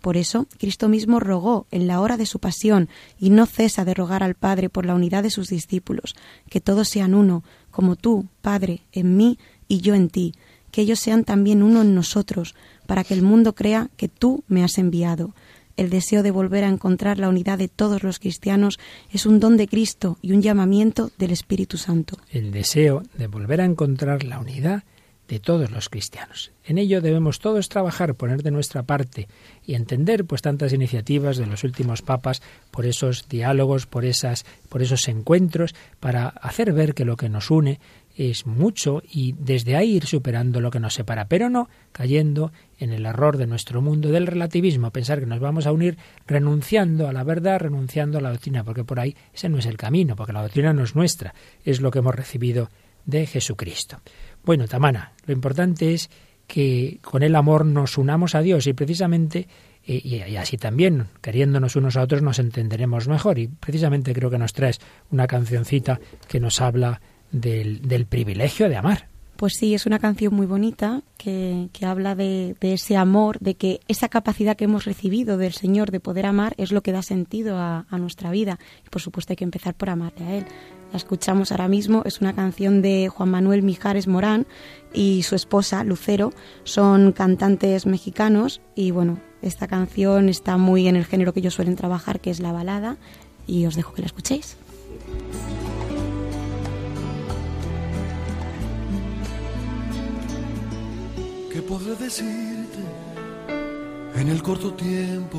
Por 0.00 0.16
eso, 0.16 0.46
Cristo 0.60 0.88
mismo 0.88 1.18
rogó 1.18 1.66
en 1.72 1.88
la 1.88 2.00
hora 2.00 2.16
de 2.16 2.26
su 2.26 2.38
pasión 2.38 2.88
y 3.18 3.30
no 3.30 3.46
cesa 3.46 3.84
de 3.84 3.94
rogar 3.94 4.22
al 4.22 4.36
Padre 4.36 4.68
por 4.68 4.86
la 4.86 4.94
unidad 4.94 5.24
de 5.24 5.30
sus 5.30 5.48
discípulos, 5.48 6.14
que 6.48 6.60
todos 6.60 6.88
sean 6.88 7.12
uno, 7.12 7.42
como 7.72 7.96
tú, 7.96 8.28
Padre, 8.42 8.82
en 8.92 9.16
mí 9.16 9.40
y 9.66 9.80
yo 9.80 9.96
en 9.96 10.08
ti, 10.08 10.34
que 10.70 10.82
ellos 10.82 11.00
sean 11.00 11.24
también 11.24 11.64
uno 11.64 11.82
en 11.82 11.96
nosotros, 11.96 12.54
para 12.86 13.02
que 13.02 13.14
el 13.14 13.22
mundo 13.22 13.56
crea 13.56 13.90
que 13.96 14.06
tú 14.06 14.44
me 14.46 14.62
has 14.62 14.78
enviado. 14.78 15.34
El 15.76 15.90
deseo 15.90 16.22
de 16.22 16.30
volver 16.30 16.64
a 16.64 16.68
encontrar 16.68 17.18
la 17.18 17.28
unidad 17.28 17.58
de 17.58 17.68
todos 17.68 18.02
los 18.02 18.18
cristianos 18.18 18.78
es 19.12 19.26
un 19.26 19.40
don 19.40 19.58
de 19.58 19.68
Cristo 19.68 20.16
y 20.22 20.32
un 20.32 20.40
llamamiento 20.40 21.10
del 21.18 21.32
Espíritu 21.32 21.76
Santo. 21.76 22.16
El 22.30 22.50
deseo 22.50 23.02
de 23.18 23.26
volver 23.26 23.60
a 23.60 23.66
encontrar 23.66 24.24
la 24.24 24.38
unidad 24.38 24.84
de 25.28 25.40
todos 25.40 25.70
los 25.70 25.88
cristianos. 25.88 26.52
En 26.64 26.78
ello 26.78 27.00
debemos 27.00 27.40
todos 27.40 27.68
trabajar, 27.68 28.14
poner 28.14 28.42
de 28.42 28.50
nuestra 28.50 28.84
parte 28.84 29.28
y 29.66 29.74
entender 29.74 30.24
pues 30.24 30.40
tantas 30.40 30.72
iniciativas 30.72 31.36
de 31.36 31.46
los 31.46 31.64
últimos 31.64 32.00
papas 32.00 32.42
por 32.70 32.86
esos 32.86 33.28
diálogos, 33.28 33.86
por 33.86 34.04
esas 34.04 34.44
por 34.68 34.82
esos 34.82 35.08
encuentros 35.08 35.74
para 36.00 36.28
hacer 36.28 36.72
ver 36.72 36.94
que 36.94 37.04
lo 37.04 37.16
que 37.16 37.28
nos 37.28 37.50
une 37.50 37.80
es 38.16 38.46
mucho 38.46 39.02
y 39.08 39.34
desde 39.38 39.76
ahí 39.76 39.96
ir 39.96 40.06
superando 40.06 40.60
lo 40.60 40.70
que 40.70 40.80
nos 40.80 40.94
separa, 40.94 41.28
pero 41.28 41.50
no 41.50 41.68
cayendo 41.92 42.52
en 42.78 42.92
el 42.92 43.06
error 43.06 43.36
de 43.36 43.46
nuestro 43.46 43.82
mundo 43.82 44.10
del 44.10 44.26
relativismo, 44.26 44.90
pensar 44.90 45.20
que 45.20 45.26
nos 45.26 45.40
vamos 45.40 45.66
a 45.66 45.72
unir 45.72 45.98
renunciando 46.26 47.08
a 47.08 47.12
la 47.12 47.24
verdad, 47.24 47.60
renunciando 47.60 48.18
a 48.18 48.20
la 48.20 48.30
doctrina, 48.30 48.64
porque 48.64 48.84
por 48.84 49.00
ahí 49.00 49.14
ese 49.32 49.48
no 49.48 49.58
es 49.58 49.66
el 49.66 49.76
camino, 49.76 50.16
porque 50.16 50.32
la 50.32 50.42
doctrina 50.42 50.72
no 50.72 50.82
es 50.82 50.96
nuestra, 50.96 51.34
es 51.64 51.80
lo 51.80 51.90
que 51.90 51.98
hemos 51.98 52.14
recibido 52.14 52.70
de 53.04 53.26
Jesucristo. 53.26 54.00
Bueno, 54.44 54.66
Tamana, 54.66 55.12
lo 55.26 55.32
importante 55.32 55.92
es 55.92 56.10
que 56.46 56.98
con 57.02 57.22
el 57.22 57.34
amor 57.34 57.66
nos 57.66 57.98
unamos 57.98 58.34
a 58.34 58.40
Dios 58.40 58.66
y 58.66 58.72
precisamente 58.72 59.48
y, 59.88 60.36
así 60.36 60.56
también, 60.56 61.06
queriéndonos 61.20 61.76
unos 61.76 61.96
a 61.96 62.02
otros, 62.02 62.20
nos 62.20 62.40
entenderemos 62.40 63.06
mejor. 63.06 63.38
Y 63.38 63.46
precisamente 63.46 64.12
creo 64.12 64.30
que 64.30 64.38
nos 64.38 64.52
traes 64.52 64.80
una 65.12 65.28
cancioncita 65.28 66.00
que 66.26 66.40
nos 66.40 66.60
habla 66.60 67.00
del, 67.32 68.06
privilegio 68.08 68.68
de 68.68 68.76
amar. 68.76 69.08
Pues 69.36 69.54
sí, 69.58 69.74
es 69.74 69.84
una 69.84 69.98
canción 69.98 70.34
muy 70.34 70.46
bonita 70.46 71.02
que, 71.18 71.68
habla 71.82 72.14
de, 72.14 72.56
ese 72.62 72.96
amor, 72.96 73.38
de 73.40 73.54
que 73.54 73.80
esa 73.86 74.08
capacidad 74.08 74.56
que 74.56 74.64
hemos 74.64 74.86
recibido 74.86 75.36
del 75.36 75.52
Señor 75.52 75.90
de 75.90 76.00
poder 76.00 76.24
amar 76.24 76.54
es 76.56 76.72
lo 76.72 76.82
que 76.82 76.92
da 76.92 77.02
sentido 77.02 77.58
a, 77.58 77.84
nuestra 77.90 78.30
vida. 78.30 78.58
Y 78.86 78.88
por 78.88 79.02
supuesto 79.02 79.32
hay 79.32 79.36
que 79.36 79.44
empezar 79.44 79.74
por 79.74 79.90
amarle 79.90 80.24
a 80.24 80.36
Él. 80.36 80.46
La 80.92 80.96
escuchamos 80.96 81.50
ahora 81.50 81.68
mismo, 81.68 82.02
es 82.06 82.20
una 82.20 82.34
canción 82.34 82.80
de 82.80 83.08
Juan 83.08 83.28
Manuel 83.28 83.62
Mijares 83.62 84.06
Morán 84.06 84.46
y 84.94 85.24
su 85.24 85.34
esposa, 85.34 85.84
Lucero, 85.84 86.32
son 86.64 87.12
cantantes 87.12 87.84
mexicanos 87.84 88.62
y 88.74 88.92
bueno, 88.92 89.18
esta 89.42 89.66
canción 89.66 90.28
está 90.28 90.56
muy 90.56 90.88
en 90.88 90.96
el 90.96 91.04
género 91.04 91.32
que 91.32 91.40
ellos 91.40 91.54
suelen 91.54 91.76
trabajar, 91.76 92.20
que 92.20 92.30
es 92.30 92.40
la 92.40 92.52
balada, 92.52 92.96
y 93.46 93.66
os 93.66 93.76
dejo 93.76 93.92
que 93.92 94.02
la 94.02 94.06
escuchéis. 94.06 94.56
¿Qué 101.56 101.62
podré 101.62 101.96
decirte 101.96 102.82
en 104.14 104.28
el 104.28 104.42
corto 104.42 104.74
tiempo 104.74 105.38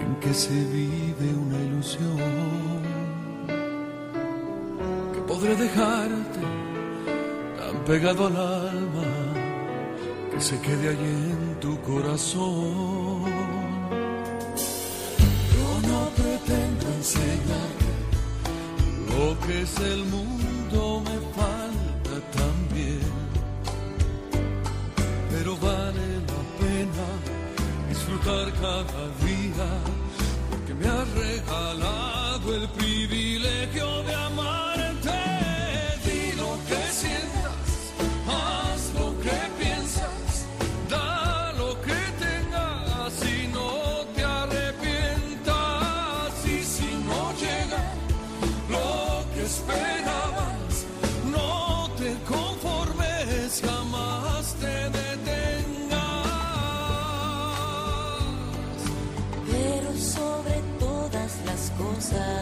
en 0.00 0.16
que 0.18 0.32
se 0.32 0.48
vive 0.48 1.28
una 1.34 1.58
ilusión? 1.60 2.80
¿Qué 5.12 5.20
podré 5.28 5.56
dejarte 5.56 6.40
tan 7.58 7.84
pegado 7.84 8.28
al 8.28 8.36
alma 8.38 9.08
que 10.32 10.40
se 10.40 10.58
quede 10.62 10.88
allí 10.88 11.16
en 11.36 11.60
tu 11.60 11.78
corazón? 11.82 13.24
Yo 15.54 15.68
no 15.86 16.00
pretendo 16.16 16.86
enseñarte 16.96 17.90
lo 19.10 19.38
que 19.46 19.62
es 19.64 19.80
el 19.80 20.02
mundo, 20.06 21.02
me 21.04 21.18
falta 21.36 22.14
también 22.38 22.81
cada 28.62 29.08
día, 29.26 29.66
sun. 62.12 62.41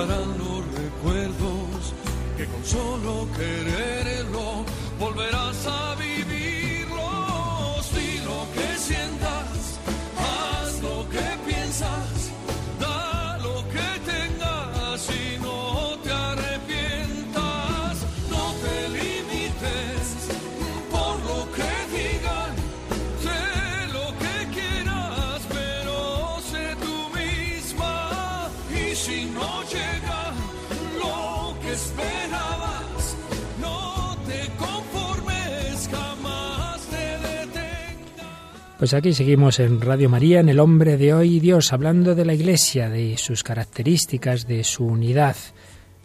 estarán 0.00 0.38
los 0.38 0.64
recuerdos 0.76 1.92
que 2.36 2.46
con 2.46 2.64
solo 2.64 3.26
quererlo 3.36 4.64
volverás 4.98 5.66
a 5.66 5.94
vivirlo. 5.96 6.07
Pues 38.78 38.94
aquí 38.94 39.12
seguimos 39.12 39.58
en 39.58 39.80
Radio 39.80 40.08
María, 40.08 40.38
en 40.38 40.48
El 40.48 40.60
Hombre 40.60 40.96
de 40.96 41.12
Hoy 41.12 41.40
Dios, 41.40 41.72
hablando 41.72 42.14
de 42.14 42.24
la 42.24 42.32
Iglesia, 42.32 42.88
de 42.88 43.16
sus 43.16 43.42
características, 43.42 44.46
de 44.46 44.62
su 44.62 44.86
unidad. 44.86 45.34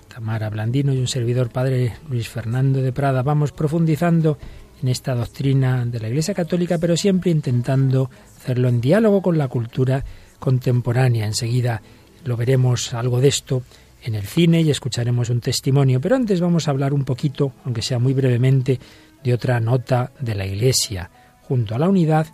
Tamara 0.07 0.49
Blandino 0.49 0.91
y 0.91 0.97
un 0.97 1.07
servidor 1.07 1.51
padre 1.51 1.93
Luis 2.09 2.27
Fernando 2.27 2.81
de 2.81 2.91
Prada. 2.91 3.21
Vamos 3.21 3.51
profundizando 3.51 4.39
en 4.81 4.88
esta 4.88 5.13
doctrina 5.13 5.86
de 5.86 5.99
la 5.99 6.07
Iglesia 6.07 6.33
Católica, 6.33 6.79
pero 6.79 6.97
siempre 6.97 7.29
intentando 7.29 8.09
hacerlo 8.38 8.69
en 8.69 8.81
diálogo 8.81 9.21
con 9.21 9.38
la 9.38 9.49
cultura 9.49 10.03
contemporánea. 10.39 11.27
Enseguida 11.27 11.79
lo 12.25 12.36
veremos 12.36 12.95
algo 12.95 13.21
de 13.21 13.27
esto 13.27 13.62
en 14.01 14.15
el 14.15 14.23
cine 14.23 14.62
y 14.62 14.71
escucharemos 14.71 15.29
un 15.29 15.41
testimonio, 15.41 16.01
pero 16.01 16.15
antes 16.15 16.41
vamos 16.41 16.67
a 16.67 16.71
hablar 16.71 16.95
un 16.95 17.05
poquito, 17.05 17.53
aunque 17.65 17.83
sea 17.83 17.99
muy 17.99 18.13
brevemente, 18.15 18.79
de 19.23 19.31
otra 19.31 19.59
nota 19.59 20.12
de 20.19 20.33
la 20.33 20.47
Iglesia. 20.47 21.12
Junto 21.43 21.75
a 21.75 21.77
la 21.77 21.88
unidad, 21.88 22.25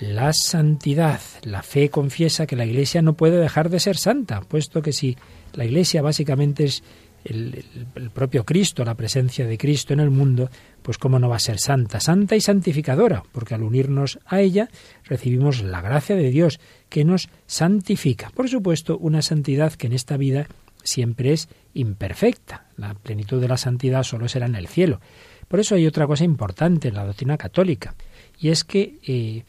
la 0.00 0.32
santidad. 0.32 1.20
La 1.42 1.62
fe 1.62 1.90
confiesa 1.90 2.46
que 2.46 2.56
la 2.56 2.66
Iglesia 2.66 3.02
no 3.02 3.14
puede 3.14 3.38
dejar 3.38 3.70
de 3.70 3.80
ser 3.80 3.96
santa, 3.96 4.40
puesto 4.40 4.82
que 4.82 4.92
si 4.92 5.16
la 5.54 5.64
Iglesia 5.64 6.02
básicamente 6.02 6.64
es 6.64 6.82
el, 7.24 7.64
propio 8.12 8.44
Cristo, 8.44 8.84
la 8.84 8.94
presencia 8.94 9.46
de 9.46 9.58
Cristo 9.58 9.92
en 9.92 10.00
el 10.00 10.10
mundo, 10.10 10.50
pues 10.82 10.98
cómo 10.98 11.18
no 11.18 11.28
va 11.28 11.36
a 11.36 11.40
ser 11.40 11.58
santa, 11.58 12.00
santa 12.00 12.36
y 12.36 12.40
santificadora, 12.40 13.24
porque 13.32 13.54
al 13.54 13.62
unirnos 13.62 14.18
a 14.26 14.40
ella 14.40 14.68
recibimos 15.04 15.62
la 15.62 15.80
gracia 15.80 16.14
de 16.14 16.30
Dios 16.30 16.60
que 16.88 17.04
nos 17.04 17.28
santifica. 17.46 18.30
Por 18.30 18.48
supuesto, 18.48 18.96
una 18.98 19.22
santidad 19.22 19.72
que 19.72 19.88
en 19.88 19.92
esta 19.92 20.16
vida 20.16 20.46
siempre 20.84 21.32
es 21.32 21.48
imperfecta. 21.74 22.66
La 22.76 22.94
plenitud 22.94 23.40
de 23.40 23.48
la 23.48 23.56
santidad 23.56 24.04
solo 24.04 24.28
será 24.28 24.46
en 24.46 24.54
el 24.54 24.68
cielo. 24.68 25.00
Por 25.48 25.60
eso 25.60 25.74
hay 25.74 25.86
otra 25.86 26.06
cosa 26.06 26.24
importante 26.24 26.88
en 26.88 26.94
la 26.94 27.04
doctrina 27.04 27.36
católica, 27.36 27.94
y 28.38 28.50
es 28.50 28.64
que 28.64 28.98
eh, 29.06 29.44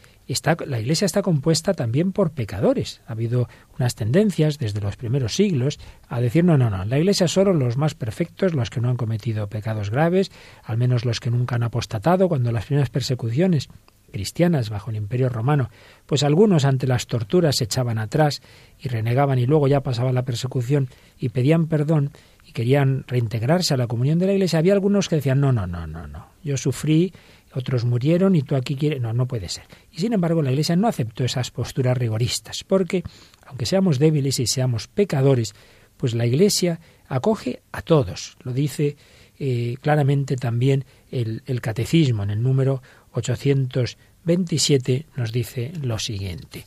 La 0.65 0.79
Iglesia 0.79 1.05
está 1.05 1.21
compuesta 1.21 1.73
también 1.73 2.11
por 2.11 2.31
pecadores. 2.31 3.01
Ha 3.07 3.13
habido 3.13 3.47
unas 3.77 3.95
tendencias 3.95 4.57
desde 4.57 4.81
los 4.81 4.97
primeros 4.97 5.35
siglos 5.35 5.79
a 6.09 6.19
decir 6.19 6.43
no, 6.43 6.57
no, 6.57 6.69
no, 6.69 6.83
la 6.83 6.99
Iglesia 6.99 7.27
solo 7.27 7.53
los 7.53 7.77
más 7.77 7.95
perfectos, 7.95 8.53
los 8.53 8.69
que 8.69 8.81
no 8.81 8.89
han 8.89 8.97
cometido 8.97 9.47
pecados 9.47 9.89
graves, 9.89 10.31
al 10.63 10.77
menos 10.77 11.05
los 11.05 11.21
que 11.21 11.31
nunca 11.31 11.55
han 11.55 11.63
apostatado, 11.63 12.27
cuando 12.27 12.51
las 12.51 12.65
primeras 12.65 12.89
persecuciones 12.89 13.69
cristianas 14.11 14.69
bajo 14.69 14.89
el 14.89 14.97
Imperio 14.97 15.29
Romano, 15.29 15.69
pues 16.05 16.23
algunos 16.23 16.65
ante 16.65 16.87
las 16.87 17.07
torturas 17.07 17.57
se 17.57 17.65
echaban 17.65 17.97
atrás 17.97 18.41
y 18.79 18.89
renegaban 18.89 19.39
y 19.39 19.45
luego 19.45 19.67
ya 19.67 19.81
pasaba 19.81 20.11
la 20.11 20.23
persecución 20.23 20.89
y 21.19 21.29
pedían 21.29 21.67
perdón 21.67 22.11
y 22.45 22.53
querían 22.53 23.03
reintegrarse 23.07 23.73
a 23.73 23.77
la 23.77 23.87
comunión 23.87 24.19
de 24.19 24.27
la 24.27 24.33
Iglesia, 24.33 24.59
había 24.59 24.73
algunos 24.73 25.09
que 25.09 25.17
decían 25.17 25.41
no, 25.41 25.51
no, 25.51 25.67
no, 25.67 25.87
no, 25.87 26.07
no, 26.07 26.27
yo 26.43 26.57
sufrí 26.57 27.13
otros 27.53 27.85
murieron 27.85 28.35
y 28.35 28.41
tú 28.41 28.55
aquí 28.55 28.75
quieres. 28.75 29.01
No, 29.01 29.13
no 29.13 29.27
puede 29.27 29.49
ser. 29.49 29.65
Y 29.91 29.99
sin 29.99 30.13
embargo, 30.13 30.41
la 30.41 30.51
Iglesia 30.51 30.75
no 30.75 30.87
aceptó 30.87 31.23
esas 31.23 31.51
posturas 31.51 31.97
rigoristas, 31.97 32.63
porque, 32.63 33.03
aunque 33.45 33.65
seamos 33.65 33.99
débiles 33.99 34.39
y 34.39 34.47
seamos 34.47 34.87
pecadores, 34.87 35.53
pues 35.97 36.13
la 36.13 36.25
Iglesia 36.25 36.79
acoge 37.07 37.61
a 37.71 37.81
todos. 37.81 38.37
Lo 38.43 38.53
dice 38.53 38.97
eh, 39.39 39.77
claramente 39.81 40.35
también 40.35 40.85
el, 41.11 41.43
el 41.45 41.61
Catecismo 41.61 42.23
en 42.23 42.31
el 42.31 42.41
número 42.41 42.81
827 43.13 45.05
nos 45.15 45.31
dice 45.31 45.71
lo 45.81 45.99
siguiente. 45.99 46.65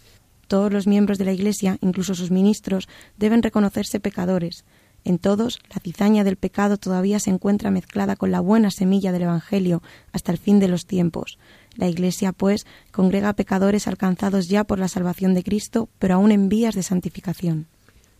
Todos 0.48 0.72
los 0.72 0.86
miembros 0.88 1.18
de 1.18 1.24
la 1.24 1.32
Iglesia, 1.32 1.78
incluso 1.80 2.14
sus 2.14 2.32
ministros, 2.32 2.88
deben 3.16 3.42
reconocerse 3.42 4.00
pecadores. 4.00 4.64
En 5.04 5.18
todos, 5.18 5.60
la 5.70 5.80
cizaña 5.80 6.24
del 6.24 6.36
pecado 6.36 6.76
todavía 6.76 7.20
se 7.20 7.30
encuentra 7.30 7.70
mezclada 7.70 8.16
con 8.16 8.30
la 8.30 8.40
buena 8.40 8.70
semilla 8.70 9.12
del 9.12 9.22
Evangelio 9.22 9.82
hasta 10.12 10.32
el 10.32 10.38
fin 10.38 10.60
de 10.60 10.68
los 10.68 10.86
tiempos. 10.86 11.38
La 11.76 11.88
Iglesia, 11.88 12.32
pues, 12.32 12.66
congrega 12.90 13.32
pecadores 13.32 13.86
alcanzados 13.88 14.48
ya 14.48 14.64
por 14.64 14.78
la 14.78 14.88
salvación 14.88 15.34
de 15.34 15.42
Cristo, 15.42 15.88
pero 15.98 16.14
aún 16.14 16.32
en 16.32 16.48
vías 16.48 16.74
de 16.74 16.82
santificación. 16.82 17.66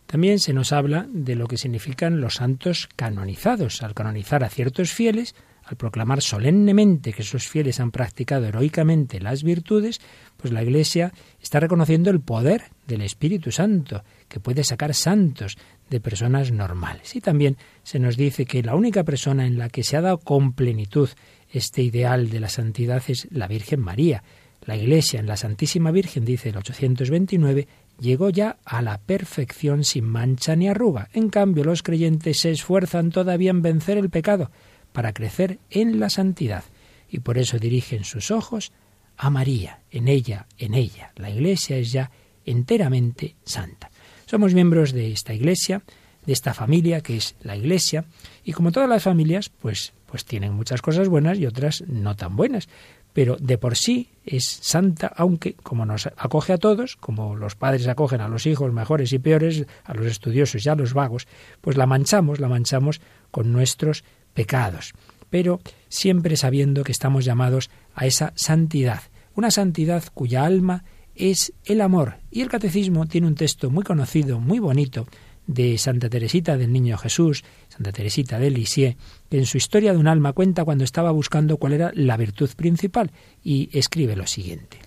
También 0.07 0.39
se 0.39 0.53
nos 0.53 0.73
habla 0.73 1.07
de 1.13 1.35
lo 1.35 1.47
que 1.47 1.57
significan 1.57 2.19
los 2.19 2.35
santos 2.35 2.89
canonizados. 2.95 3.81
Al 3.81 3.93
canonizar 3.93 4.43
a 4.43 4.49
ciertos 4.49 4.91
fieles, 4.91 5.35
al 5.63 5.77
proclamar 5.77 6.21
solemnemente 6.21 7.13
que 7.13 7.21
esos 7.21 7.47
fieles 7.47 7.79
han 7.79 7.91
practicado 7.91 8.45
heroicamente 8.45 9.19
las 9.19 9.43
virtudes, 9.43 9.99
pues 10.37 10.51
la 10.51 10.63
Iglesia 10.63 11.13
está 11.41 11.59
reconociendo 11.59 12.09
el 12.09 12.19
poder 12.19 12.63
del 12.87 13.01
Espíritu 13.01 13.51
Santo, 13.51 14.03
que 14.27 14.39
puede 14.39 14.63
sacar 14.63 14.93
santos 14.93 15.57
de 15.89 15.99
personas 15.99 16.51
normales. 16.51 17.15
Y 17.15 17.21
también 17.21 17.57
se 17.83 17.99
nos 17.99 18.17
dice 18.17 18.45
que 18.45 18.63
la 18.63 18.75
única 18.75 19.03
persona 19.03 19.45
en 19.45 19.57
la 19.57 19.69
que 19.69 19.83
se 19.83 19.97
ha 19.97 20.01
dado 20.01 20.17
con 20.17 20.53
plenitud 20.53 21.09
este 21.49 21.83
ideal 21.83 22.29
de 22.29 22.39
la 22.39 22.49
santidad 22.49 23.03
es 23.07 23.27
la 23.31 23.47
Virgen 23.47 23.81
María. 23.81 24.23
La 24.65 24.77
Iglesia 24.77 25.19
en 25.19 25.27
la 25.27 25.37
Santísima 25.37 25.91
Virgen, 25.91 26.23
dice 26.23 26.49
el 26.49 26.57
829, 26.57 27.67
llegó 27.99 28.29
ya 28.29 28.57
a 28.63 28.81
la 28.81 28.99
perfección 28.99 29.83
sin 29.83 30.05
mancha 30.05 30.55
ni 30.55 30.69
arruga. 30.69 31.09
En 31.13 31.29
cambio, 31.29 31.63
los 31.63 31.83
creyentes 31.83 32.39
se 32.39 32.51
esfuerzan 32.51 33.11
todavía 33.11 33.51
en 33.51 33.61
vencer 33.61 33.97
el 33.97 34.09
pecado 34.09 34.51
para 34.91 35.13
crecer 35.13 35.59
en 35.69 35.99
la 35.99 36.09
santidad. 36.09 36.63
Y 37.09 37.19
por 37.19 37.37
eso 37.37 37.59
dirigen 37.59 38.03
sus 38.03 38.31
ojos 38.31 38.71
a 39.17 39.29
María, 39.29 39.81
en 39.91 40.07
ella, 40.07 40.47
en 40.57 40.73
ella. 40.73 41.11
La 41.15 41.29
Iglesia 41.29 41.77
es 41.77 41.91
ya 41.91 42.11
enteramente 42.45 43.35
santa. 43.43 43.91
Somos 44.25 44.53
miembros 44.53 44.93
de 44.93 45.11
esta 45.11 45.33
iglesia, 45.33 45.81
de 46.25 46.33
esta 46.33 46.53
familia 46.53 47.01
que 47.01 47.17
es 47.17 47.35
la 47.41 47.55
iglesia, 47.55 48.05
y 48.43 48.53
como 48.53 48.71
todas 48.71 48.87
las 48.87 49.03
familias, 49.03 49.49
pues, 49.49 49.93
pues 50.05 50.25
tienen 50.25 50.53
muchas 50.53 50.81
cosas 50.81 51.09
buenas 51.09 51.37
y 51.37 51.45
otras 51.45 51.83
no 51.87 52.15
tan 52.15 52.35
buenas. 52.35 52.69
Pero 53.13 53.35
de 53.35 53.57
por 53.57 53.75
sí 53.75 54.07
es 54.25 54.45
santa, 54.45 55.11
aunque 55.17 55.55
como 55.55 55.85
nos 55.85 56.07
acoge 56.15 56.53
a 56.53 56.57
todos, 56.57 56.95
como 56.95 57.35
los 57.35 57.55
padres 57.55 57.87
acogen 57.87 58.21
a 58.21 58.29
los 58.29 58.45
hijos 58.45 58.71
mejores 58.71 59.11
y 59.11 59.19
peores, 59.19 59.65
a 59.83 59.93
los 59.93 60.05
estudiosos 60.05 60.65
y 60.65 60.69
a 60.69 60.75
los 60.75 60.93
vagos, 60.93 61.27
pues 61.59 61.75
la 61.75 61.85
manchamos, 61.85 62.39
la 62.39 62.47
manchamos 62.47 63.01
con 63.31 63.51
nuestros 63.51 64.05
pecados. 64.33 64.93
Pero 65.29 65.61
siempre 65.89 66.35
sabiendo 66.35 66.83
que 66.83 66.91
estamos 66.91 67.25
llamados 67.25 67.69
a 67.95 68.05
esa 68.05 68.33
santidad, 68.35 69.01
una 69.35 69.51
santidad 69.51 70.03
cuya 70.13 70.45
alma 70.45 70.83
es 71.15 71.53
el 71.65 71.81
amor. 71.81 72.17
Y 72.31 72.41
el 72.41 72.49
catecismo 72.49 73.05
tiene 73.07 73.27
un 73.27 73.35
texto 73.35 73.69
muy 73.69 73.83
conocido, 73.83 74.39
muy 74.39 74.59
bonito, 74.59 75.07
de 75.47 75.77
Santa 75.77 76.09
Teresita 76.09 76.57
del 76.57 76.71
Niño 76.71 76.97
Jesús, 76.97 77.43
Santa 77.67 77.91
Teresita 77.91 78.39
de 78.39 78.51
Lisieux, 78.51 78.95
que 79.29 79.37
en 79.37 79.45
su 79.45 79.57
historia 79.57 79.91
de 79.91 79.99
un 79.99 80.07
alma 80.07 80.33
cuenta 80.33 80.63
cuando 80.63 80.83
estaba 80.83 81.11
buscando 81.11 81.57
cuál 81.57 81.73
era 81.73 81.91
la 81.93 82.17
virtud 82.17 82.49
principal 82.55 83.11
y 83.43 83.69
escribe 83.77 84.15
lo 84.15 84.27
siguiente. 84.27 84.77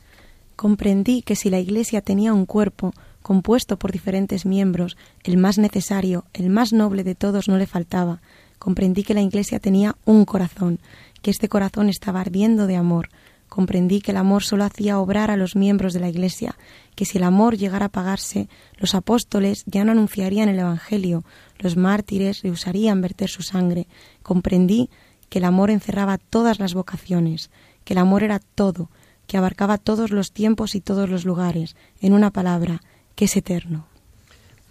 Comprendí 0.56 1.22
que 1.22 1.36
si 1.36 1.50
la 1.50 1.58
Iglesia 1.58 2.00
tenía 2.00 2.32
un 2.32 2.46
cuerpo 2.46 2.92
compuesto 3.22 3.78
por 3.78 3.90
diferentes 3.90 4.46
miembros, 4.46 4.96
el 5.24 5.36
más 5.36 5.58
necesario, 5.58 6.24
el 6.32 6.50
más 6.50 6.72
noble 6.72 7.04
de 7.04 7.14
todos 7.14 7.48
no 7.48 7.58
le 7.58 7.66
faltaba. 7.66 8.20
Comprendí 8.64 9.02
que 9.02 9.12
la 9.12 9.20
Iglesia 9.20 9.60
tenía 9.60 9.94
un 10.06 10.24
corazón, 10.24 10.78
que 11.20 11.30
este 11.30 11.50
corazón 11.50 11.90
estaba 11.90 12.22
ardiendo 12.22 12.66
de 12.66 12.76
amor, 12.76 13.10
comprendí 13.50 14.00
que 14.00 14.12
el 14.12 14.16
amor 14.16 14.42
solo 14.42 14.64
hacía 14.64 14.98
obrar 14.98 15.30
a 15.30 15.36
los 15.36 15.54
miembros 15.54 15.92
de 15.92 16.00
la 16.00 16.08
Iglesia, 16.08 16.56
que 16.94 17.04
si 17.04 17.18
el 17.18 17.24
amor 17.24 17.58
llegara 17.58 17.84
a 17.84 17.88
pagarse, 17.90 18.48
los 18.78 18.94
apóstoles 18.94 19.64
ya 19.66 19.84
no 19.84 19.92
anunciarían 19.92 20.48
el 20.48 20.58
Evangelio, 20.58 21.24
los 21.58 21.76
mártires 21.76 22.40
rehusarían 22.40 23.02
verter 23.02 23.28
su 23.28 23.42
sangre. 23.42 23.86
Comprendí 24.22 24.88
que 25.28 25.40
el 25.40 25.44
amor 25.44 25.70
encerraba 25.70 26.16
todas 26.16 26.58
las 26.58 26.72
vocaciones, 26.72 27.50
que 27.84 27.92
el 27.92 27.98
amor 27.98 28.22
era 28.22 28.38
todo, 28.38 28.88
que 29.26 29.36
abarcaba 29.36 29.76
todos 29.76 30.10
los 30.10 30.32
tiempos 30.32 30.74
y 30.74 30.80
todos 30.80 31.10
los 31.10 31.26
lugares, 31.26 31.76
en 32.00 32.14
una 32.14 32.30
palabra, 32.30 32.80
que 33.14 33.26
es 33.26 33.36
eterno. 33.36 33.86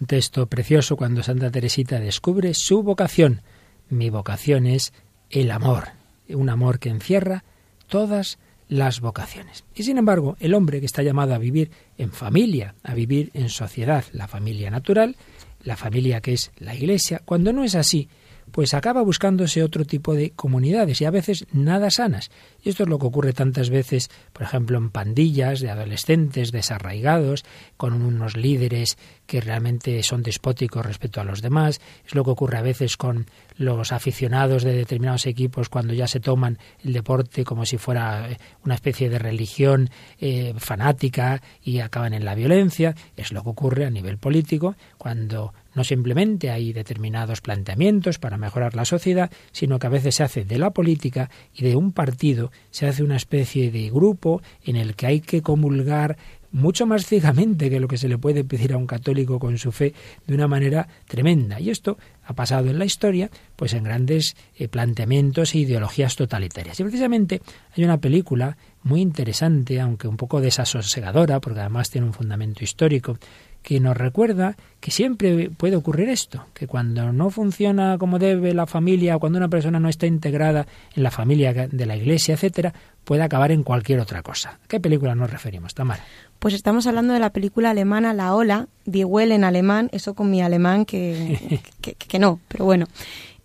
Texto 0.04 0.48
precioso 0.48 0.96
cuando 0.96 1.22
Santa 1.22 1.48
Teresita 1.52 2.00
descubre 2.00 2.54
su 2.54 2.82
vocación. 2.82 3.40
Mi 3.88 4.10
vocación 4.10 4.66
es 4.66 4.92
el 5.30 5.50
amor, 5.50 5.88
un 6.28 6.48
amor 6.48 6.78
que 6.78 6.88
encierra 6.88 7.44
todas 7.86 8.38
las 8.68 9.00
vocaciones. 9.00 9.64
Y 9.74 9.82
sin 9.82 9.98
embargo, 9.98 10.36
el 10.40 10.54
hombre 10.54 10.80
que 10.80 10.86
está 10.86 11.02
llamado 11.02 11.34
a 11.34 11.38
vivir 11.38 11.70
en 11.98 12.12
familia, 12.12 12.74
a 12.82 12.94
vivir 12.94 13.30
en 13.34 13.48
sociedad, 13.48 14.04
la 14.12 14.28
familia 14.28 14.70
natural, 14.70 15.16
la 15.62 15.76
familia 15.76 16.20
que 16.20 16.32
es 16.32 16.50
la 16.58 16.74
iglesia, 16.74 17.22
cuando 17.24 17.52
no 17.52 17.64
es 17.64 17.74
así, 17.74 18.08
pues 18.50 18.74
acaba 18.74 19.02
buscándose 19.02 19.62
otro 19.62 19.84
tipo 19.84 20.14
de 20.14 20.30
comunidades 20.30 21.00
y 21.00 21.04
a 21.04 21.10
veces 21.10 21.46
nada 21.52 21.90
sanas. 21.90 22.30
Y 22.62 22.68
esto 22.68 22.84
es 22.84 22.88
lo 22.88 22.98
que 22.98 23.06
ocurre 23.06 23.32
tantas 23.32 23.70
veces, 23.70 24.10
por 24.32 24.42
ejemplo, 24.42 24.78
en 24.78 24.90
pandillas 24.90 25.60
de 25.60 25.70
adolescentes 25.70 26.52
desarraigados, 26.52 27.44
con 27.76 27.92
unos 27.92 28.36
líderes 28.36 28.96
que 29.26 29.40
realmente 29.40 30.02
son 30.02 30.22
despóticos 30.22 30.84
respecto 30.84 31.20
a 31.20 31.24
los 31.24 31.42
demás. 31.42 31.80
Es 32.06 32.14
lo 32.14 32.24
que 32.24 32.30
ocurre 32.30 32.58
a 32.58 32.62
veces 32.62 32.96
con 32.96 33.26
los 33.56 33.92
aficionados 33.92 34.62
de 34.62 34.74
determinados 34.74 35.26
equipos 35.26 35.68
cuando 35.68 35.94
ya 35.94 36.06
se 36.06 36.20
toman 36.20 36.58
el 36.82 36.92
deporte 36.92 37.44
como 37.44 37.64
si 37.66 37.78
fuera 37.78 38.30
eh, 38.30 38.38
una 38.64 38.74
especie 38.74 39.08
de 39.08 39.18
religión 39.18 39.90
eh, 40.20 40.54
fanática 40.58 41.42
y 41.62 41.80
acaban 41.80 42.14
en 42.14 42.24
la 42.24 42.34
violencia. 42.34 42.94
Es 43.16 43.32
lo 43.32 43.42
que 43.42 43.50
ocurre 43.50 43.86
a 43.86 43.90
nivel 43.90 44.18
político 44.18 44.76
cuando 44.98 45.52
No 45.74 45.84
simplemente 45.84 46.50
hay 46.50 46.72
determinados 46.72 47.40
planteamientos 47.40 48.18
para 48.18 48.36
mejorar 48.38 48.74
la 48.74 48.84
sociedad, 48.84 49.30
sino 49.52 49.78
que 49.78 49.86
a 49.86 49.90
veces 49.90 50.16
se 50.16 50.22
hace 50.22 50.44
de 50.44 50.58
la 50.58 50.70
política 50.70 51.30
y 51.54 51.64
de 51.64 51.76
un 51.76 51.92
partido, 51.92 52.52
se 52.70 52.86
hace 52.86 53.02
una 53.02 53.16
especie 53.16 53.70
de 53.70 53.90
grupo 53.90 54.42
en 54.64 54.76
el 54.76 54.94
que 54.94 55.06
hay 55.06 55.20
que 55.20 55.42
comulgar 55.42 56.16
mucho 56.54 56.86
más 56.86 57.04
ciegamente 57.04 57.68
que 57.68 57.80
lo 57.80 57.88
que 57.88 57.98
se 57.98 58.08
le 58.08 58.16
puede 58.16 58.44
pedir 58.44 58.72
a 58.72 58.76
un 58.76 58.86
católico 58.86 59.40
con 59.40 59.58
su 59.58 59.72
fe 59.72 59.92
de 60.24 60.34
una 60.34 60.46
manera 60.46 60.86
tremenda. 61.08 61.58
Y 61.58 61.68
esto 61.70 61.98
ha 62.24 62.32
pasado 62.32 62.70
en 62.70 62.78
la 62.78 62.84
historia, 62.84 63.28
pues 63.56 63.74
en 63.74 63.82
grandes 63.82 64.36
eh, 64.56 64.68
planteamientos 64.68 65.52
e 65.54 65.58
ideologías 65.58 66.14
totalitarias. 66.14 66.78
Y 66.78 66.84
precisamente 66.84 67.42
hay 67.76 67.82
una 67.82 67.98
película 67.98 68.56
muy 68.84 69.00
interesante, 69.00 69.80
aunque 69.80 70.06
un 70.06 70.16
poco 70.16 70.40
desasosegadora, 70.40 71.40
porque 71.40 71.58
además 71.58 71.90
tiene 71.90 72.06
un 72.06 72.12
fundamento 72.12 72.62
histórico, 72.62 73.18
que 73.64 73.80
nos 73.80 73.96
recuerda 73.96 74.56
que 74.78 74.90
siempre 74.90 75.48
puede 75.48 75.74
ocurrir 75.74 76.10
esto, 76.10 76.44
que 76.52 76.66
cuando 76.66 77.12
no 77.12 77.30
funciona 77.30 77.96
como 77.96 78.18
debe 78.18 78.52
la 78.52 78.66
familia, 78.66 79.16
o 79.16 79.20
cuando 79.20 79.38
una 79.38 79.48
persona 79.48 79.80
no 79.80 79.88
está 79.88 80.06
integrada 80.06 80.66
en 80.94 81.02
la 81.02 81.10
familia 81.10 81.52
de 81.54 81.86
la 81.86 81.96
iglesia, 81.96 82.34
etcétera, 82.34 82.74
puede 83.04 83.22
acabar 83.22 83.50
en 83.52 83.62
cualquier 83.62 84.00
otra 84.00 84.22
cosa. 84.22 84.58
¿A 84.62 84.68
qué 84.68 84.80
película 84.80 85.14
nos 85.14 85.30
referimos, 85.30 85.74
Tamara? 85.74 86.04
Pues 86.38 86.52
estamos 86.52 86.86
hablando 86.86 87.14
de 87.14 87.20
la 87.20 87.30
película 87.30 87.70
alemana 87.70 88.12
La 88.12 88.34
Ola, 88.34 88.68
Die 88.84 89.06
Well 89.06 89.32
en 89.32 89.44
alemán, 89.44 89.88
eso 89.92 90.12
con 90.12 90.30
mi 90.30 90.42
alemán 90.42 90.84
que, 90.84 91.60
que, 91.80 91.94
que 91.94 92.18
no, 92.18 92.38
pero 92.48 92.66
bueno. 92.66 92.86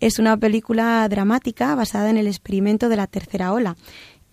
Es 0.01 0.19
una 0.19 0.37
película 0.37 1.07
dramática 1.09 1.75
basada 1.75 2.09
en 2.09 2.17
el 2.17 2.27
experimento 2.27 2.87
de 2.87 2.95
la 2.95 3.07
tercera 3.07 3.51
ola 3.51 3.75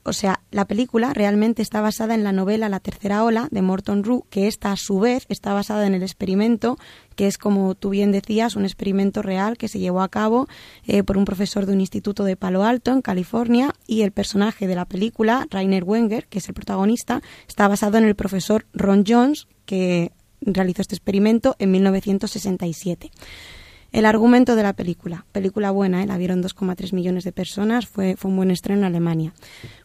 o 0.06 0.12
sea, 0.12 0.40
la 0.52 0.66
película 0.66 1.12
realmente 1.12 1.62
está 1.62 1.80
basada 1.80 2.14
en 2.14 2.22
la 2.22 2.30
novela 2.30 2.68
La 2.68 2.78
tercera 2.78 3.24
ola 3.24 3.48
de 3.50 3.60
Morton 3.60 4.04
Rue, 4.04 4.22
que 4.30 4.46
esta 4.46 4.70
a 4.70 4.76
su 4.76 5.00
vez 5.00 5.26
está 5.28 5.52
basada 5.52 5.84
en 5.86 5.94
el 5.94 6.02
experimento, 6.04 6.78
que 7.16 7.26
es 7.26 7.38
como 7.38 7.74
tú 7.74 7.90
bien 7.90 8.12
decías, 8.12 8.54
un 8.54 8.64
experimento 8.64 9.20
real 9.20 9.58
que 9.58 9.66
se 9.66 9.80
llevó 9.80 10.02
a 10.02 10.08
cabo 10.08 10.46
eh, 10.86 11.02
por 11.02 11.16
un 11.16 11.24
profesor 11.24 11.66
de 11.66 11.72
un 11.72 11.80
instituto 11.80 12.22
de 12.22 12.36
Palo 12.36 12.62
Alto 12.62 12.92
en 12.92 13.02
California 13.02 13.74
y 13.86 14.02
el 14.02 14.12
personaje 14.12 14.68
de 14.68 14.76
la 14.76 14.84
película, 14.84 15.48
Rainer 15.50 15.82
Wenger, 15.82 16.28
que 16.28 16.38
es 16.38 16.48
el 16.48 16.54
protagonista, 16.54 17.20
está 17.48 17.66
basado 17.66 17.98
en 17.98 18.04
el 18.04 18.14
profesor 18.14 18.66
Ron 18.72 19.04
Jones, 19.06 19.48
que 19.64 20.12
realizó 20.40 20.82
este 20.82 20.94
experimento 20.94 21.56
en 21.58 21.72
1967. 21.72 23.10
El 23.96 24.04
argumento 24.04 24.56
de 24.56 24.62
la 24.62 24.74
película, 24.74 25.24
película 25.32 25.70
buena, 25.70 26.02
¿eh? 26.02 26.06
la 26.06 26.18
vieron 26.18 26.42
2,3 26.42 26.92
millones 26.92 27.24
de 27.24 27.32
personas, 27.32 27.86
fue, 27.86 28.14
fue 28.14 28.30
un 28.30 28.36
buen 28.36 28.50
estreno 28.50 28.80
en 28.80 28.84
Alemania. 28.84 29.32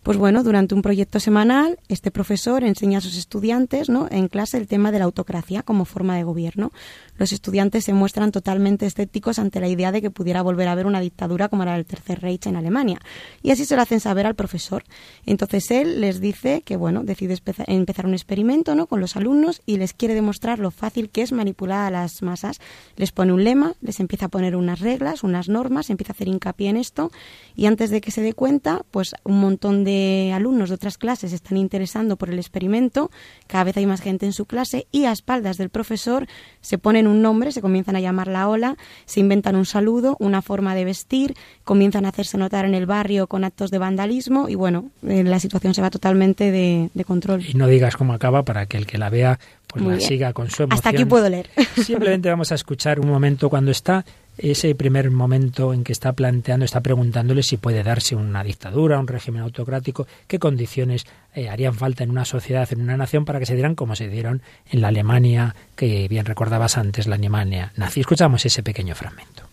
Pues 0.04 0.17
bueno, 0.17 0.43
durante 0.43 0.76
un 0.76 0.82
proyecto 0.82 1.21
semanal, 1.21 1.80
este 1.88 2.12
profesor 2.12 2.65
enseña 2.65 2.97
a 2.97 3.02
sus 3.02 3.15
estudiantes 3.15 3.88
¿no? 3.88 4.10
en 4.12 4.28
clase 4.28 4.58
el 4.58 4.67
tema 4.67 4.91
de 4.91 5.00
la 5.00 5.06
autocracia 5.06 5.63
como 5.63 5.86
forma 5.86 6.17
de 6.17 6.24
gobierno. 6.24 6.74
Los 7.17 7.32
estudiantes 7.32 7.86
se 7.86 7.93
muestran 7.93 8.32
totalmente 8.32 8.86
escépticos 8.86 9.39
ante 9.39 9.60
la 9.60 9.67
idea 9.67 9.91
de 9.91 10.02
que 10.02 10.12
pudiera 10.12 10.41
volver 10.41 10.67
a 10.67 10.71
haber 10.71 10.86
una 10.86 11.00
dictadura 11.00 11.50
como 11.50 11.63
era 11.63 11.76
el 11.76 11.86
Tercer 11.86 12.21
Reich 12.21 12.47
en 12.47 12.56
Alemania. 12.56 13.00
Y 13.41 13.52
así 13.52 13.65
se 13.65 13.76
lo 13.76 13.82
hacen 13.82 14.00
saber 14.00 14.26
al 14.26 14.36
profesor. 14.36 14.84
Entonces 15.26 15.69
él 15.71 16.02
les 16.02 16.19
dice 16.19 16.62
que, 16.63 16.76
bueno, 16.76 17.04
decide 17.04 17.38
empezar 17.67 18.06
un 18.06 18.13
experimento 18.13 18.76
¿no? 18.76 18.88
con 18.88 19.02
los 19.02 19.15
alumnos 19.15 19.62
y 19.65 19.78
les 19.78 19.93
quiere 19.93 20.13
demostrar 20.13 20.60
lo 20.60 20.71
fácil 20.71 21.10
que 21.10 21.21
es 21.21 21.32
manipular 21.32 21.88
a 21.88 21.91
las 21.91 22.21
masas. 22.21 22.60
Les 22.95 23.12
pone 23.12 23.34
un 23.34 23.43
lema, 23.43 23.74
les 23.82 24.00
empieza 24.00 24.26
a 24.26 24.30
poner 24.30 24.56
unas 24.56 24.80
reglas, 24.80 25.24
unas 25.24 25.50
normas, 25.50 25.89
empieza 25.89 26.13
a 26.13 26.15
hacer 26.15 26.28
hincapié 26.28 26.69
en 26.69 26.78
esto 26.78 27.12
y 27.56 27.65
antes 27.65 27.89
de 27.89 28.02
que 28.02 28.12
se 28.12 28.21
dé 28.21 28.34
cuenta, 28.34 28.84
pues 28.91 29.13
un 29.24 29.39
montón 29.39 29.84
de 29.84 30.32
alumnos 30.34 30.69
de 30.69 30.76
otras 30.76 30.97
clases 30.97 31.32
se 31.32 31.36
están 31.36 31.58
interesando 31.58 32.17
por 32.17 32.30
el 32.30 32.39
experimento, 32.39 33.12
cada 33.47 33.65
vez 33.65 33.78
hay 33.78 33.86
más 33.86 34.02
gente 34.02 34.26
en 34.26 34.34
su 34.34 34.45
clase 34.45 34.88
y 34.91 35.06
a 35.06 35.12
espaldas 35.12 35.58
del 35.58 35.69
profesor 35.69 36.28
se 36.62 36.78
ponen 36.78 37.08
un 37.12 37.21
nombre, 37.21 37.52
se 37.52 37.62
comienzan 37.62 37.95
a 37.95 38.00
llamar 38.00 38.28
la 38.28 38.47
ola, 38.47 38.78
se 39.06 39.19
inventan 39.19 39.56
un 39.56 39.65
saludo, 39.65 40.17
una 40.19 40.41
forma 40.41 40.74
de 40.76 40.86
vestir, 40.86 41.36
comienzan 41.63 42.06
a 42.06 42.10
hacerse 42.10 42.38
notar 42.38 42.65
en 42.65 42.74
el 42.74 42.86
barrio 42.86 43.28
con 43.28 43.43
actos 43.43 43.71
de 43.71 43.78
vandalismo 43.78 44.50
y 44.50 44.56
bueno, 44.56 44.89
eh, 45.08 45.24
la 45.24 45.39
situación 45.39 45.74
se 45.74 45.82
va 45.82 45.89
totalmente 45.89 46.52
de, 46.52 46.89
control. 47.06 47.43
Y 47.45 47.54
no 47.56 47.67
digas 47.67 47.95
cómo 47.95 48.13
acaba 48.13 48.43
para 48.43 48.65
que 48.65 48.78
el 48.78 48.86
que 48.86 48.97
la 48.97 49.10
vea 49.10 49.39
pues 49.67 49.84
la 49.84 50.00
siga 50.00 50.34
con 50.34 50.50
su 50.50 50.63
emoción. 50.63 50.78
Hasta 50.78 50.89
aquí 50.89 51.06
puedo 51.06 51.30
leer. 51.30 51.50
Simplemente 51.76 52.30
vamos 52.30 52.52
a 52.52 52.56
escuchar 52.56 53.00
un 53.00 53.08
momento 53.08 53.50
cuando 53.50 53.71
está 53.71 54.06
ese 54.38 54.74
primer 54.76 55.12
momento 55.12 55.74
en 55.74 55.84
que 55.84 55.91
está 55.91 56.13
planteando, 56.13 56.65
está 56.65 56.82
preguntándole 56.82 57.44
si 57.44 57.58
puede 57.58 57.84
darse 57.84 58.15
una 58.15 58.44
dictadura, 58.44 59.00
un 59.00 59.08
régimen 59.08 59.41
autocrático, 59.41 60.08
qué 60.28 60.39
condiciones 60.39 61.06
eh, 61.36 61.50
harían 61.50 61.76
falta 61.76 62.04
en 62.04 62.10
una 62.10 62.26
sociedad, 62.26 62.67
en 62.72 62.82
una 62.82 62.98
nación, 62.98 63.26
para 63.26 63.39
que 63.39 63.46
se 63.46 63.54
dieran 63.54 63.76
como 63.76 63.96
se 63.96 64.08
dieron 64.10 64.41
en 64.70 64.82
la 64.82 64.88
Alemania, 64.89 65.56
que 65.76 66.08
bien 66.08 66.26
recordabas 66.26 66.78
antes, 66.78 67.08
la 67.08 67.15
Alemania 67.15 67.72
nazi. 67.76 68.00
Escuchamos 68.02 68.46
ese 68.46 68.63
pequeño 68.63 68.96
fragmento. 68.96 69.44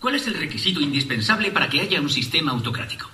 ¿Cuál 0.00 0.14
es 0.14 0.26
el 0.26 0.34
requisito 0.34 0.80
indispensable 0.80 1.50
para 1.50 1.68
que 1.68 1.80
haya 1.80 2.00
un 2.00 2.08
sistema 2.08 2.52
autocrático? 2.52 3.08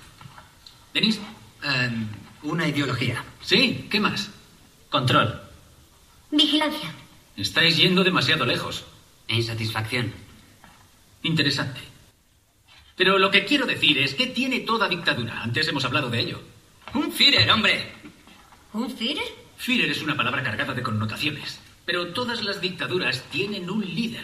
¿Denis? 0.93 1.19
Em, 1.63 2.07
una 2.43 2.67
ideología. 2.67 3.23
Sí, 3.41 3.87
¿qué 3.89 3.99
más? 3.99 4.29
Control. 4.89 5.41
Vigilancia. 6.31 6.93
Estáis 7.35 7.77
yendo 7.77 8.03
demasiado 8.03 8.45
lejos. 8.45 8.85
Insatisfacción. 9.27 10.13
Interesante. 11.27 11.81
Pero 12.95 13.19
lo 13.19 13.29
que 13.29 13.43
quiero 13.43 13.65
decir 13.65 13.97
es 13.97 14.15
que 14.15 14.27
tiene 14.27 14.61
toda 14.61 14.87
dictadura. 14.87 15.43
Antes 15.43 15.67
hemos 15.67 15.83
hablado 15.83 16.09
de 16.09 16.21
ello. 16.21 16.39
Un 16.93 17.11
Führer, 17.11 17.51
hombre. 17.51 17.91
¿Un 18.71 18.89
Führer? 18.89 19.27
Führer 19.57 19.91
es 19.91 20.01
una 20.01 20.15
palabra 20.15 20.41
cargada 20.41 20.73
de 20.73 20.81
connotaciones. 20.81 21.59
Pero 21.85 22.13
todas 22.13 22.43
las 22.43 22.61
dictaduras 22.61 23.23
tienen 23.29 23.69
un 23.69 23.83
líder. 23.83 24.23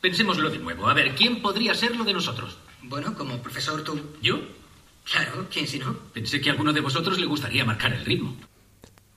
Pensémoslo 0.00 0.50
de 0.50 0.58
nuevo. 0.58 0.88
A 0.88 0.94
ver, 0.94 1.16
¿quién 1.16 1.42
podría 1.42 1.74
serlo 1.74 2.04
de 2.04 2.14
nosotros? 2.14 2.56
Bueno, 2.82 3.14
como 3.14 3.42
profesor 3.42 3.82
tú. 3.82 4.00
¿Yo? 4.22 4.38
Claro, 5.04 5.48
¿quién 5.52 5.66
si 5.66 5.80
no? 5.80 5.96
Pensé 6.14 6.40
que 6.40 6.50
a 6.50 6.52
alguno 6.52 6.72
de 6.72 6.80
vosotros 6.80 7.18
le 7.18 7.26
gustaría 7.26 7.64
marcar 7.64 7.92
el 7.92 8.04
ritmo. 8.04 8.36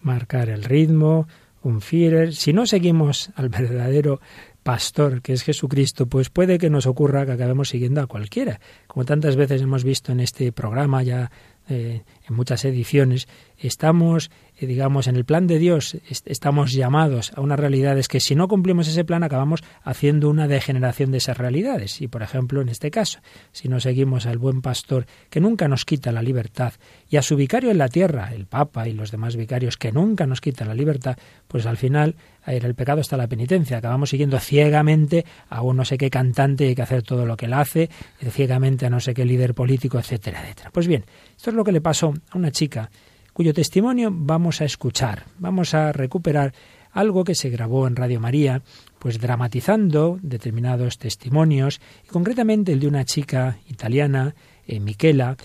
Marcar 0.02 0.50
el 0.50 0.64
ritmo, 0.64 1.28
un 1.62 1.80
Führer. 1.80 2.34
Si 2.34 2.54
no 2.54 2.66
seguimos 2.66 3.30
al 3.36 3.50
verdadero 3.50 4.20
pastor, 4.64 5.22
que 5.22 5.34
es 5.34 5.44
Jesucristo, 5.44 6.08
pues 6.08 6.30
puede 6.30 6.58
que 6.58 6.70
nos 6.70 6.88
ocurra 6.88 7.26
que 7.26 7.34
acabemos 7.34 7.70
siguiendo 7.70 8.02
a 8.02 8.08
cualquiera. 8.08 8.60
Como 8.88 9.06
tantas 9.06 9.36
veces 9.36 9.62
hemos 9.62 9.84
visto 9.84 10.12
en 10.12 10.20
este 10.20 10.52
programa 10.52 11.04
ya 11.04 11.32
eh, 11.70 12.04
en 12.28 12.36
muchas 12.36 12.66
ediciones, 12.66 13.28
estamos, 13.58 14.32
eh, 14.58 14.66
digamos, 14.66 15.08
en 15.08 15.16
el 15.16 15.26
plan 15.26 15.48
de 15.48 15.60
Dios, 15.60 15.98
estamos 16.26 16.74
llamados 16.74 17.32
a 17.36 17.42
unas 17.42 17.60
realidades 17.60 18.08
que 18.08 18.20
si 18.20 18.36
no 18.36 18.48
cumplimos 18.48 18.88
ese 18.88 19.06
plan 19.06 19.24
acabamos 19.24 19.64
haciendo 19.84 20.30
una 20.30 20.48
degeneración 20.48 21.12
de 21.12 21.20
esas 21.20 21.38
realidades. 21.38 22.02
Y, 22.02 22.08
por 22.08 22.22
ejemplo, 22.22 22.62
en 22.62 22.70
este 22.70 22.92
caso, 22.92 23.20
si 23.52 23.70
no 23.70 23.80
seguimos 23.80 24.26
al 24.26 24.38
buen 24.38 24.62
pastor 24.62 25.06
que 25.30 25.40
nunca 25.40 25.68
nos 25.68 25.86
quita 25.86 26.12
la 26.12 26.22
libertad 26.22 26.74
y 27.10 27.18
a 27.18 27.22
su 27.22 27.36
vicario 27.36 27.72
en 27.72 27.78
la 27.78 27.88
tierra, 27.88 28.34
el 28.34 28.46
Papa 28.46 28.88
y 28.88 28.94
los 28.94 29.12
demás 29.12 29.36
vicarios 29.36 29.78
que 29.78 29.92
nunca 29.92 30.26
nos 30.26 30.42
quitan 30.42 30.68
la 30.68 30.76
libertad, 30.76 31.18
pues 31.48 31.66
al 31.66 31.78
final 31.78 32.16
en 32.46 32.66
el 32.66 32.76
pecado 32.76 33.02
está 33.02 33.18
la 33.18 33.28
penitencia. 33.28 33.78
Acabamos 33.78 34.10
siguiendo 34.10 34.40
ciegamente 34.40 35.26
a 35.50 35.62
un 35.62 35.78
no 35.78 35.86
sé 35.86 35.98
qué 35.98 36.10
cantante 36.10 36.66
y 36.66 36.70
hay 36.70 36.76
que 36.76 36.82
hacer 36.82 37.04
todo 37.04 37.26
lo 37.26 37.38
que 37.38 37.46
él 37.46 37.54
hace, 37.54 37.90
ciegamente 38.30 38.86
a 38.86 38.90
no 38.90 39.00
sé 39.00 39.14
qué 39.14 39.26
líder 39.26 39.54
político, 39.54 39.98
etcétera, 40.00 40.42
etcétera. 40.42 40.72
Pues 40.72 40.88
bien, 40.88 41.06
esto 41.36 41.50
es 41.50 41.56
lo 41.56 41.64
que 41.64 41.72
le 41.72 41.82
pasó 41.82 42.14
a 42.32 42.38
una 42.38 42.52
chica 42.52 42.90
cuyo 43.34 43.54
testimonio 43.54 44.10
vamos 44.14 44.62
a 44.62 44.66
escuchar. 44.66 45.26
Vamos 45.40 45.74
a 45.74 45.92
recuperar 45.92 46.54
algo 46.92 47.24
que 47.24 47.36
se 47.36 47.50
grabó 47.50 47.88
en 47.88 47.96
Radio 47.96 48.20
María, 48.20 48.62
pues 49.00 49.20
dramatizando 49.20 50.20
determinados 50.22 51.00
testimonios, 51.00 51.82
y 52.06 52.10
concretamente 52.10 52.72
el 52.72 52.80
de 52.80 52.88
una 52.88 53.04
chica 53.04 53.58
italiana, 53.68 54.36
eh, 54.68 54.80
Michela, 54.80 55.36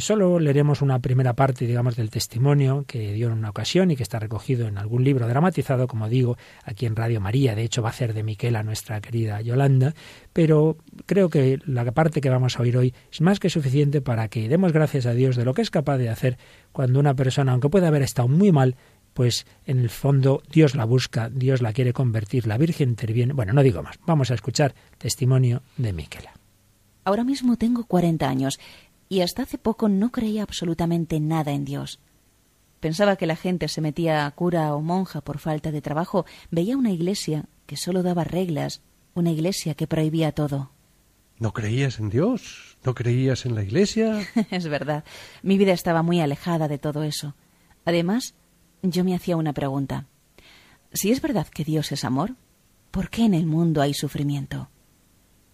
solo 0.00 0.40
leeremos 0.40 0.82
una 0.82 0.98
primera 0.98 1.34
parte, 1.34 1.66
digamos, 1.66 1.94
del 1.96 2.10
testimonio 2.10 2.84
que 2.86 3.12
dio 3.12 3.28
en 3.28 3.34
una 3.34 3.50
ocasión 3.50 3.90
y 3.90 3.96
que 3.96 4.02
está 4.02 4.18
recogido 4.18 4.66
en 4.66 4.78
algún 4.78 5.04
libro 5.04 5.28
dramatizado, 5.28 5.86
como 5.86 6.08
digo, 6.08 6.36
aquí 6.64 6.86
en 6.86 6.96
Radio 6.96 7.20
María. 7.20 7.54
De 7.54 7.62
hecho, 7.62 7.82
va 7.82 7.90
a 7.90 7.92
ser 7.92 8.12
de 8.12 8.24
Miquela, 8.24 8.62
nuestra 8.62 9.00
querida 9.00 9.40
Yolanda. 9.40 9.94
Pero 10.32 10.76
creo 11.06 11.28
que 11.28 11.60
la 11.66 11.90
parte 11.92 12.20
que 12.20 12.30
vamos 12.30 12.58
a 12.58 12.62
oír 12.62 12.76
hoy 12.76 12.94
es 13.12 13.20
más 13.20 13.38
que 13.38 13.48
suficiente 13.48 14.00
para 14.00 14.28
que 14.28 14.48
demos 14.48 14.72
gracias 14.72 15.06
a 15.06 15.12
Dios 15.12 15.36
de 15.36 15.44
lo 15.44 15.54
que 15.54 15.62
es 15.62 15.70
capaz 15.70 15.98
de 15.98 16.08
hacer 16.08 16.36
cuando 16.72 16.98
una 16.98 17.14
persona, 17.14 17.52
aunque 17.52 17.68
pueda 17.68 17.88
haber 17.88 18.02
estado 18.02 18.28
muy 18.28 18.50
mal, 18.50 18.76
pues 19.14 19.46
en 19.64 19.78
el 19.78 19.88
fondo 19.88 20.42
Dios 20.50 20.74
la 20.74 20.84
busca, 20.84 21.30
Dios 21.30 21.62
la 21.62 21.72
quiere 21.72 21.92
convertir, 21.92 22.46
la 22.46 22.58
Virgen 22.58 22.90
interviene. 22.90 23.32
Bueno, 23.32 23.52
no 23.52 23.62
digo 23.62 23.82
más. 23.82 23.98
Vamos 24.04 24.30
a 24.30 24.34
escuchar 24.34 24.74
testimonio 24.98 25.62
de 25.76 25.92
Miquela. 25.92 26.34
Ahora 27.06 27.22
mismo 27.22 27.56
tengo 27.56 27.84
40 27.84 28.28
años 28.28 28.58
y 29.08 29.20
hasta 29.20 29.42
hace 29.42 29.58
poco 29.58 29.88
no 29.88 30.10
creía 30.10 30.42
absolutamente 30.42 31.20
nada 31.20 31.52
en 31.52 31.64
Dios. 31.64 32.00
Pensaba 32.80 33.16
que 33.16 33.26
la 33.26 33.36
gente 33.36 33.68
se 33.68 33.80
metía 33.80 34.26
a 34.26 34.30
cura 34.32 34.74
o 34.74 34.80
monja 34.80 35.20
por 35.20 35.38
falta 35.38 35.72
de 35.72 35.82
trabajo, 35.82 36.26
veía 36.50 36.76
una 36.76 36.90
iglesia 36.90 37.46
que 37.66 37.76
solo 37.76 38.02
daba 38.02 38.24
reglas, 38.24 38.82
una 39.14 39.30
iglesia 39.30 39.74
que 39.74 39.86
prohibía 39.86 40.32
todo. 40.32 40.70
¿No 41.38 41.52
creías 41.52 41.98
en 41.98 42.10
Dios? 42.10 42.78
¿No 42.84 42.94
creías 42.94 43.44
en 43.44 43.54
la 43.54 43.62
iglesia? 43.62 44.26
es 44.50 44.68
verdad. 44.68 45.04
Mi 45.42 45.58
vida 45.58 45.72
estaba 45.72 46.02
muy 46.02 46.20
alejada 46.20 46.68
de 46.68 46.78
todo 46.78 47.02
eso. 47.02 47.34
Además, 47.84 48.34
yo 48.82 49.04
me 49.04 49.14
hacía 49.14 49.36
una 49.36 49.52
pregunta. 49.52 50.06
Si 50.92 51.10
es 51.10 51.20
verdad 51.20 51.46
que 51.48 51.64
Dios 51.64 51.92
es 51.92 52.04
amor, 52.04 52.34
¿por 52.90 53.10
qué 53.10 53.24
en 53.24 53.34
el 53.34 53.46
mundo 53.46 53.82
hay 53.82 53.94
sufrimiento? 53.94 54.68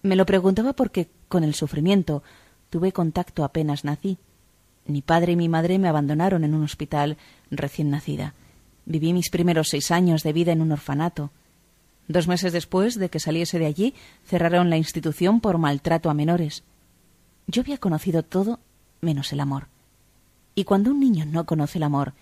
Me 0.03 0.17
lo 0.17 0.27
preguntaba 0.27 0.73
porque 0.75 1.09
con 1.29 1.45
el 1.45 1.55
sufrimiento 1.55 2.23
tuve 2.73 2.91
contacto 2.91 3.45
apenas 3.45 3.85
nací. 3.85 4.17
Mi 4.87 5.03
padre 5.03 5.33
y 5.33 5.37
mi 5.37 5.47
madre 5.47 5.79
me 5.79 5.89
abandonaron 5.89 6.43
en 6.43 6.55
un 6.55 6.65
hospital 6.65 7.19
recién 7.51 7.91
nacida. 7.91 8.33
Viví 8.87 9.13
mis 9.13 9.29
primeros 9.29 9.69
seis 9.69 9.91
años 9.91 10.23
de 10.23 10.33
vida 10.33 10.53
en 10.53 10.63
un 10.63 10.73
orfanato. 10.73 11.31
Dos 12.09 12.29
meses 12.29 12.55
después 12.55 12.99
de 12.99 13.11
que 13.11 13.21
saliese 13.21 13.59
de 13.59 13.67
allí, 13.67 13.95
cerraron 14.25 14.71
la 14.71 14.79
institución 14.79 15.43
por 15.43 15.59
maltrato 15.59 16.09
a 16.09 16.15
menores. 16.15 16.65
Yo 17.47 17.61
había 17.61 17.77
conocido 17.77 18.23
todo 18.23 18.59
menos 19.03 19.35
el 19.35 19.41
amor. 19.41 19.67
Y 20.55 20.65
cuando 20.65 20.93
un 20.93 21.01
niño 21.01 21.27
no 21.27 21.45
conoce 21.45 21.77
el 21.77 21.85
amor, 21.85 22.15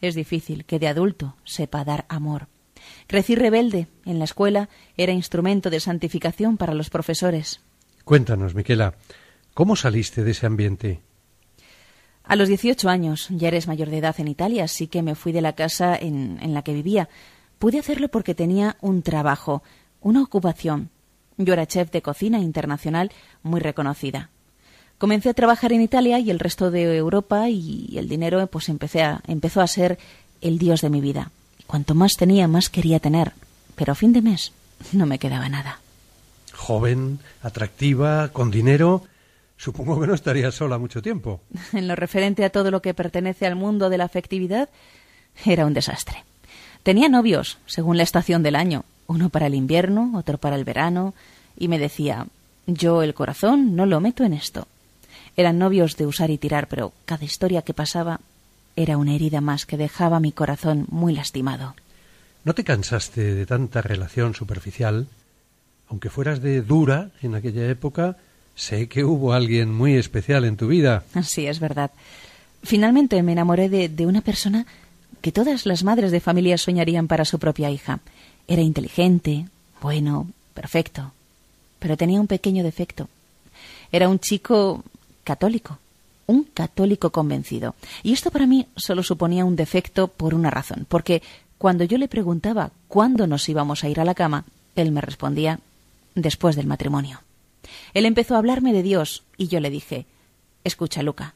es 0.00 0.14
difícil 0.14 0.64
que 0.64 0.78
de 0.78 0.86
adulto 0.86 1.34
sepa 1.42 1.84
dar 1.84 2.06
amor. 2.08 2.46
Crecí 3.08 3.34
rebelde. 3.34 3.88
En 4.04 4.20
la 4.20 4.26
escuela 4.26 4.68
era 4.96 5.12
instrumento 5.12 5.70
de 5.70 5.80
santificación 5.80 6.56
para 6.56 6.74
los 6.74 6.88
profesores. 6.88 7.60
Cuéntanos, 8.04 8.54
Miquela, 8.54 8.94
¿cómo 9.58 9.74
saliste 9.74 10.22
de 10.22 10.30
ese 10.30 10.46
ambiente? 10.46 11.00
A 12.22 12.36
los 12.36 12.46
18 12.46 12.88
años, 12.88 13.26
ya 13.28 13.48
eres 13.48 13.66
mayor 13.66 13.90
de 13.90 13.98
edad 13.98 14.14
en 14.20 14.28
Italia, 14.28 14.62
así 14.62 14.86
que 14.86 15.02
me 15.02 15.16
fui 15.16 15.32
de 15.32 15.40
la 15.40 15.54
casa 15.54 15.96
en, 15.96 16.38
en 16.40 16.54
la 16.54 16.62
que 16.62 16.72
vivía. 16.72 17.08
Pude 17.58 17.80
hacerlo 17.80 18.06
porque 18.06 18.36
tenía 18.36 18.76
un 18.80 19.02
trabajo, 19.02 19.64
una 20.00 20.22
ocupación. 20.22 20.90
Yo 21.38 21.54
era 21.54 21.66
chef 21.66 21.90
de 21.90 22.02
cocina 22.02 22.38
internacional 22.38 23.10
muy 23.42 23.58
reconocida. 23.58 24.30
Comencé 24.96 25.30
a 25.30 25.34
trabajar 25.34 25.72
en 25.72 25.82
Italia 25.82 26.20
y 26.20 26.30
el 26.30 26.38
resto 26.38 26.70
de 26.70 26.96
Europa 26.96 27.48
y 27.48 27.98
el 27.98 28.08
dinero 28.08 28.46
pues 28.46 28.68
empecé 28.68 29.02
a, 29.02 29.22
empezó 29.26 29.60
a 29.60 29.66
ser 29.66 29.98
el 30.40 30.60
dios 30.60 30.82
de 30.82 30.90
mi 30.90 31.00
vida. 31.00 31.32
Cuanto 31.66 31.96
más 31.96 32.16
tenía, 32.16 32.46
más 32.46 32.70
quería 32.70 33.00
tener. 33.00 33.32
Pero 33.74 33.90
a 33.90 33.96
fin 33.96 34.12
de 34.12 34.22
mes 34.22 34.52
no 34.92 35.04
me 35.04 35.18
quedaba 35.18 35.48
nada. 35.48 35.80
Joven, 36.54 37.18
atractiva, 37.42 38.28
con 38.28 38.52
dinero. 38.52 39.02
Supongo 39.58 40.00
que 40.00 40.06
no 40.06 40.14
estaría 40.14 40.50
sola 40.52 40.78
mucho 40.78 41.02
tiempo. 41.02 41.42
En 41.72 41.88
lo 41.88 41.96
referente 41.96 42.44
a 42.44 42.50
todo 42.50 42.70
lo 42.70 42.80
que 42.80 42.94
pertenece 42.94 43.46
al 43.46 43.56
mundo 43.56 43.90
de 43.90 43.98
la 43.98 44.04
afectividad, 44.04 44.70
era 45.44 45.66
un 45.66 45.74
desastre. 45.74 46.24
Tenía 46.82 47.08
novios, 47.08 47.58
según 47.66 47.96
la 47.96 48.04
estación 48.04 48.42
del 48.42 48.56
año, 48.56 48.84
uno 49.08 49.28
para 49.28 49.46
el 49.46 49.54
invierno, 49.54 50.12
otro 50.14 50.38
para 50.38 50.56
el 50.56 50.64
verano, 50.64 51.12
y 51.56 51.68
me 51.68 51.78
decía, 51.78 52.26
yo 52.66 53.02
el 53.02 53.14
corazón 53.14 53.74
no 53.74 53.84
lo 53.84 54.00
meto 54.00 54.24
en 54.24 54.32
esto. 54.32 54.68
Eran 55.36 55.58
novios 55.58 55.96
de 55.96 56.06
usar 56.06 56.30
y 56.30 56.38
tirar, 56.38 56.68
pero 56.68 56.92
cada 57.04 57.24
historia 57.24 57.62
que 57.62 57.74
pasaba 57.74 58.20
era 58.76 58.96
una 58.96 59.14
herida 59.14 59.40
más 59.40 59.66
que 59.66 59.76
dejaba 59.76 60.20
mi 60.20 60.30
corazón 60.30 60.86
muy 60.88 61.14
lastimado. 61.14 61.74
¿No 62.44 62.54
te 62.54 62.64
cansaste 62.64 63.34
de 63.34 63.44
tanta 63.44 63.82
relación 63.82 64.34
superficial? 64.34 65.08
Aunque 65.88 66.10
fueras 66.10 66.40
de 66.40 66.62
dura 66.62 67.10
en 67.22 67.34
aquella 67.34 67.68
época, 67.68 68.16
sé 68.58 68.88
que 68.88 69.04
hubo 69.04 69.32
alguien 69.32 69.72
muy 69.72 69.94
especial 69.94 70.44
en 70.44 70.56
tu 70.56 70.66
vida. 70.66 71.04
Sí, 71.22 71.46
es 71.46 71.60
verdad. 71.60 71.92
Finalmente 72.62 73.22
me 73.22 73.32
enamoré 73.32 73.68
de, 73.68 73.88
de 73.88 74.04
una 74.04 74.20
persona 74.20 74.66
que 75.22 75.32
todas 75.32 75.64
las 75.64 75.84
madres 75.84 76.10
de 76.10 76.20
familia 76.20 76.58
soñarían 76.58 77.06
para 77.06 77.24
su 77.24 77.38
propia 77.38 77.70
hija. 77.70 78.00
Era 78.48 78.62
inteligente, 78.62 79.46
bueno, 79.80 80.26
perfecto, 80.54 81.12
pero 81.78 81.96
tenía 81.96 82.20
un 82.20 82.26
pequeño 82.26 82.64
defecto. 82.64 83.08
Era 83.92 84.08
un 84.08 84.18
chico 84.18 84.82
católico, 85.22 85.78
un 86.26 86.44
católico 86.44 87.10
convencido. 87.10 87.76
Y 88.02 88.12
esto 88.12 88.30
para 88.30 88.46
mí 88.46 88.66
solo 88.76 89.02
suponía 89.02 89.44
un 89.44 89.56
defecto 89.56 90.08
por 90.08 90.34
una 90.34 90.50
razón, 90.50 90.84
porque 90.88 91.22
cuando 91.58 91.84
yo 91.84 91.96
le 91.96 92.08
preguntaba 92.08 92.72
cuándo 92.88 93.26
nos 93.26 93.48
íbamos 93.48 93.84
a 93.84 93.88
ir 93.88 94.00
a 94.00 94.04
la 94.04 94.14
cama, 94.14 94.44
él 94.74 94.90
me 94.90 95.00
respondía 95.00 95.60
después 96.14 96.56
del 96.56 96.66
matrimonio. 96.66 97.20
Él 97.94 98.06
empezó 98.06 98.34
a 98.34 98.38
hablarme 98.38 98.72
de 98.72 98.82
Dios 98.82 99.24
y 99.36 99.48
yo 99.48 99.60
le 99.60 99.70
dije, 99.70 100.06
escucha, 100.64 101.02
Luca, 101.02 101.34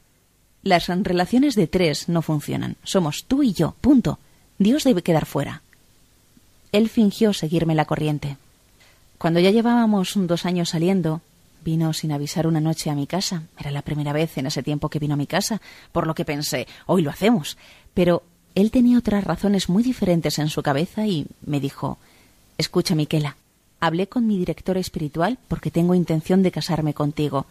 las 0.63 0.87
relaciones 0.87 1.55
de 1.55 1.67
tres 1.67 2.07
no 2.07 2.21
funcionan. 2.21 2.77
Somos 2.83 3.25
tú 3.25 3.43
y 3.43 3.53
yo, 3.53 3.75
punto. 3.81 4.19
Dios 4.57 4.83
debe 4.83 5.01
quedar 5.01 5.25
fuera. 5.25 5.61
Él 6.71 6.89
fingió 6.89 7.33
seguirme 7.33 7.75
la 7.75 7.85
corriente. 7.85 8.37
Cuando 9.17 9.39
ya 9.39 9.51
llevábamos 9.51 10.13
dos 10.15 10.45
años 10.45 10.69
saliendo, 10.69 11.21
vino 11.63 11.93
sin 11.93 12.11
avisar 12.11 12.47
una 12.47 12.59
noche 12.59 12.89
a 12.89 12.95
mi 12.95 13.07
casa. 13.07 13.43
Era 13.57 13.71
la 13.71 13.81
primera 13.81 14.13
vez 14.13 14.37
en 14.37 14.47
ese 14.47 14.63
tiempo 14.63 14.89
que 14.89 14.99
vino 14.99 15.13
a 15.13 15.17
mi 15.17 15.27
casa, 15.27 15.61
por 15.91 16.07
lo 16.07 16.15
que 16.15 16.25
pensé, 16.25 16.67
hoy 16.85 17.01
lo 17.01 17.09
hacemos. 17.09 17.57
Pero 17.93 18.23
él 18.55 18.71
tenía 18.71 18.97
otras 18.97 19.23
razones 19.23 19.69
muy 19.69 19.83
diferentes 19.83 20.39
en 20.39 20.49
su 20.49 20.61
cabeza 20.61 21.07
y 21.07 21.27
me 21.45 21.59
dijo, 21.59 21.97
escucha, 22.57 22.95
Miquela, 22.95 23.37
hablé 23.85 24.07
con 24.07 24.25
mi 24.27 24.37
director 24.37 24.77
espiritual 24.77 25.37
porque 25.47 25.71
tengo 25.71 25.93
intención 25.93 26.41
de 26.41 26.51
casarme 26.51 26.93
contigo. 26.93 27.45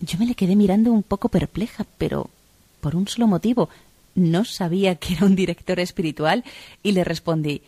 Yo 0.00 0.18
me 0.18 0.26
le 0.26 0.34
quedé 0.34 0.54
mirando 0.54 0.92
un 0.92 1.02
poco 1.02 1.28
perpleja, 1.28 1.84
pero 1.98 2.30
por 2.80 2.94
un 2.94 3.08
solo 3.08 3.26
motivo. 3.26 3.68
No 4.14 4.44
sabía 4.44 4.94
que 4.94 5.14
era 5.14 5.26
un 5.26 5.34
director 5.34 5.80
espiritual 5.80 6.44
y 6.82 6.92
le 6.92 7.02
respondí 7.02 7.62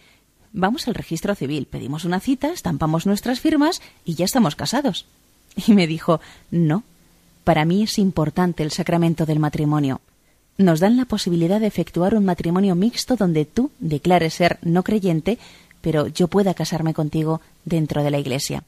Vamos 0.52 0.88
al 0.88 0.94
registro 0.94 1.34
civil, 1.34 1.66
pedimos 1.66 2.04
una 2.04 2.20
cita, 2.20 2.50
estampamos 2.50 3.04
nuestras 3.04 3.40
firmas 3.40 3.82
y 4.04 4.14
ya 4.14 4.24
estamos 4.24 4.56
casados. 4.56 5.04
Y 5.66 5.74
me 5.74 5.86
dijo 5.86 6.20
No, 6.50 6.84
para 7.44 7.64
mí 7.64 7.82
es 7.82 7.98
importante 7.98 8.62
el 8.62 8.70
sacramento 8.70 9.26
del 9.26 9.38
matrimonio. 9.38 10.00
Nos 10.58 10.80
dan 10.80 10.96
la 10.96 11.04
posibilidad 11.04 11.60
de 11.60 11.66
efectuar 11.66 12.14
un 12.14 12.24
matrimonio 12.24 12.74
mixto 12.74 13.16
donde 13.16 13.44
tú 13.44 13.70
declares 13.78 14.34
ser 14.34 14.58
no 14.62 14.82
creyente, 14.82 15.38
pero 15.86 16.08
yo 16.08 16.26
pueda 16.26 16.52
casarme 16.52 16.94
contigo 16.94 17.40
dentro 17.64 18.02
de 18.02 18.10
la 18.10 18.18
iglesia. 18.18 18.64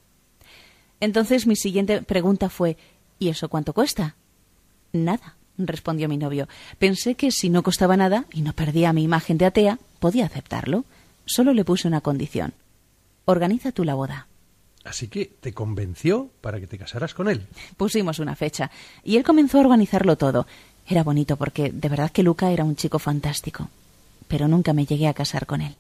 Entonces 1.01 1.49
mi 1.49 1.57
siguiente 1.57 2.01
pregunta 2.01 2.49
fue 2.49 2.77
¿Y 3.19 3.29
eso 3.29 3.49
cuánto 3.49 3.73
cuesta? 3.73 4.14
Nada, 4.93 5.35
respondió 5.57 6.09
mi 6.09 6.16
novio. 6.16 6.47
Pensé 6.79 7.16
que 7.16 7.33
si 7.33 7.51
no 7.51 7.64
costaba 7.64 7.97
nada 7.97 8.27
y 8.33 8.43
no 8.43 8.53
perdía 8.53 8.93
mi 8.93 9.03
imagen 9.03 9.37
de 9.37 9.47
atea, 9.47 9.81
podía 9.99 10.27
aceptarlo. 10.27 10.85
Solo 11.27 11.55
le 11.55 11.64
puse 11.64 11.89
una 11.89 12.03
condición. 12.03 12.53
Organiza 13.25 13.73
tú 13.73 13.83
la 13.83 13.95
boda. 13.95 14.29
Así 14.85 15.09
que 15.09 15.27
te 15.41 15.53
convenció 15.53 16.31
para 16.41 16.61
que 16.61 16.69
te 16.69 16.79
casaras 16.79 17.14
con 17.14 17.29
él. 17.29 17.49
Pusimos 17.77 18.21
una 18.21 18.37
fecha 18.37 18.71
y 19.03 19.16
él 19.16 19.25
comenzó 19.25 19.59
a 19.59 19.62
organizarlo 19.62 20.14
todo. 20.14 20.47
Era 20.87 21.03
bonito 21.03 21.37
porque 21.37 21.73
de 21.73 21.89
verdad 21.89 22.12
que 22.12 22.23
Luca 22.23 22.53
era 22.53 22.62
un 22.62 22.77
chico 22.77 23.01
fantástico. 23.01 23.71
Pero 24.29 24.47
nunca 24.47 24.73
me 24.73 24.87
llegué 24.87 25.09
a 25.09 25.14
casar 25.14 25.45
con 25.45 25.62
él. 25.62 25.75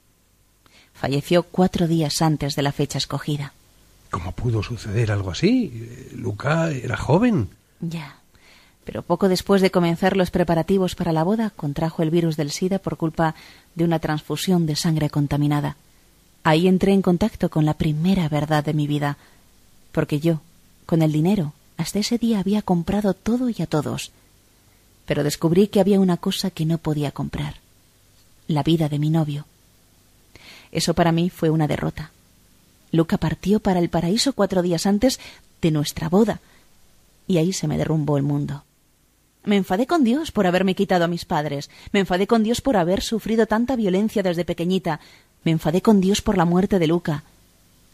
Falleció 0.98 1.44
cuatro 1.44 1.86
días 1.86 2.22
antes 2.22 2.56
de 2.56 2.62
la 2.62 2.72
fecha 2.72 2.98
escogida. 2.98 3.52
¿Cómo 4.10 4.32
pudo 4.32 4.64
suceder 4.64 5.12
algo 5.12 5.30
así? 5.30 6.10
Luca 6.14 6.72
era 6.72 6.96
joven. 6.96 7.50
Ya. 7.80 8.16
Pero 8.84 9.02
poco 9.02 9.28
después 9.28 9.62
de 9.62 9.70
comenzar 9.70 10.16
los 10.16 10.32
preparativos 10.32 10.96
para 10.96 11.12
la 11.12 11.22
boda, 11.22 11.50
contrajo 11.50 12.02
el 12.02 12.10
virus 12.10 12.36
del 12.36 12.50
SIDA 12.50 12.80
por 12.80 12.96
culpa 12.96 13.36
de 13.76 13.84
una 13.84 14.00
transfusión 14.00 14.66
de 14.66 14.74
sangre 14.74 15.08
contaminada. 15.08 15.76
Ahí 16.42 16.66
entré 16.66 16.94
en 16.94 17.02
contacto 17.02 17.48
con 17.48 17.64
la 17.64 17.74
primera 17.74 18.28
verdad 18.28 18.64
de 18.64 18.74
mi 18.74 18.88
vida, 18.88 19.18
porque 19.92 20.18
yo, 20.18 20.40
con 20.86 21.02
el 21.02 21.12
dinero, 21.12 21.52
hasta 21.76 22.00
ese 22.00 22.18
día 22.18 22.40
había 22.40 22.62
comprado 22.62 23.14
todo 23.14 23.50
y 23.50 23.62
a 23.62 23.66
todos. 23.66 24.10
Pero 25.06 25.22
descubrí 25.22 25.68
que 25.68 25.80
había 25.80 26.00
una 26.00 26.16
cosa 26.16 26.50
que 26.50 26.64
no 26.64 26.78
podía 26.78 27.12
comprar, 27.12 27.56
la 28.48 28.64
vida 28.64 28.88
de 28.88 28.98
mi 28.98 29.10
novio. 29.10 29.44
Eso 30.72 30.94
para 30.94 31.12
mí 31.12 31.30
fue 31.30 31.50
una 31.50 31.66
derrota. 31.66 32.10
Luca 32.92 33.18
partió 33.18 33.60
para 33.60 33.80
el 33.80 33.90
paraíso 33.90 34.32
cuatro 34.32 34.62
días 34.62 34.86
antes 34.86 35.20
de 35.60 35.70
nuestra 35.70 36.08
boda, 36.08 36.40
y 37.26 37.38
ahí 37.38 37.52
se 37.52 37.68
me 37.68 37.78
derrumbó 37.78 38.16
el 38.16 38.22
mundo. 38.22 38.64
Me 39.44 39.56
enfadé 39.56 39.86
con 39.86 40.04
Dios 40.04 40.32
por 40.32 40.46
haberme 40.46 40.74
quitado 40.74 41.04
a 41.04 41.08
mis 41.08 41.24
padres, 41.24 41.70
me 41.92 42.00
enfadé 42.00 42.26
con 42.26 42.42
Dios 42.42 42.60
por 42.60 42.76
haber 42.76 43.02
sufrido 43.02 43.46
tanta 43.46 43.76
violencia 43.76 44.22
desde 44.22 44.44
pequeñita, 44.44 45.00
me 45.44 45.52
enfadé 45.52 45.82
con 45.82 46.00
Dios 46.00 46.22
por 46.22 46.36
la 46.36 46.44
muerte 46.44 46.78
de 46.78 46.86
Luca. 46.86 47.24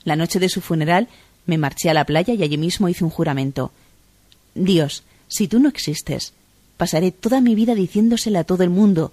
La 0.04 0.16
noche 0.16 0.38
de 0.38 0.48
su 0.48 0.60
funeral 0.60 1.08
me 1.46 1.58
marché 1.58 1.90
a 1.90 1.94
la 1.94 2.06
playa 2.06 2.34
y 2.34 2.42
allí 2.42 2.58
mismo 2.58 2.88
hice 2.88 3.04
un 3.04 3.10
juramento. 3.10 3.72
Dios, 4.54 5.02
si 5.28 5.48
tú 5.48 5.60
no 5.60 5.68
existes, 5.68 6.32
pasaré 6.76 7.12
toda 7.12 7.40
mi 7.40 7.54
vida 7.54 7.74
diciéndosela 7.74 8.40
a 8.40 8.44
todo 8.44 8.62
el 8.62 8.70
mundo, 8.70 9.12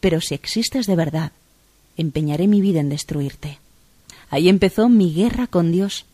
pero 0.00 0.20
si 0.20 0.34
existes 0.34 0.86
de 0.86 0.96
verdad, 0.96 1.32
empeñaré 2.00 2.46
mi 2.46 2.60
vida 2.60 2.80
en 2.80 2.88
destruirte. 2.88 3.58
Ahí 4.30 4.48
empezó 4.48 4.88
mi 4.88 5.12
guerra 5.12 5.46
con 5.46 5.72
Dios. 5.72 6.06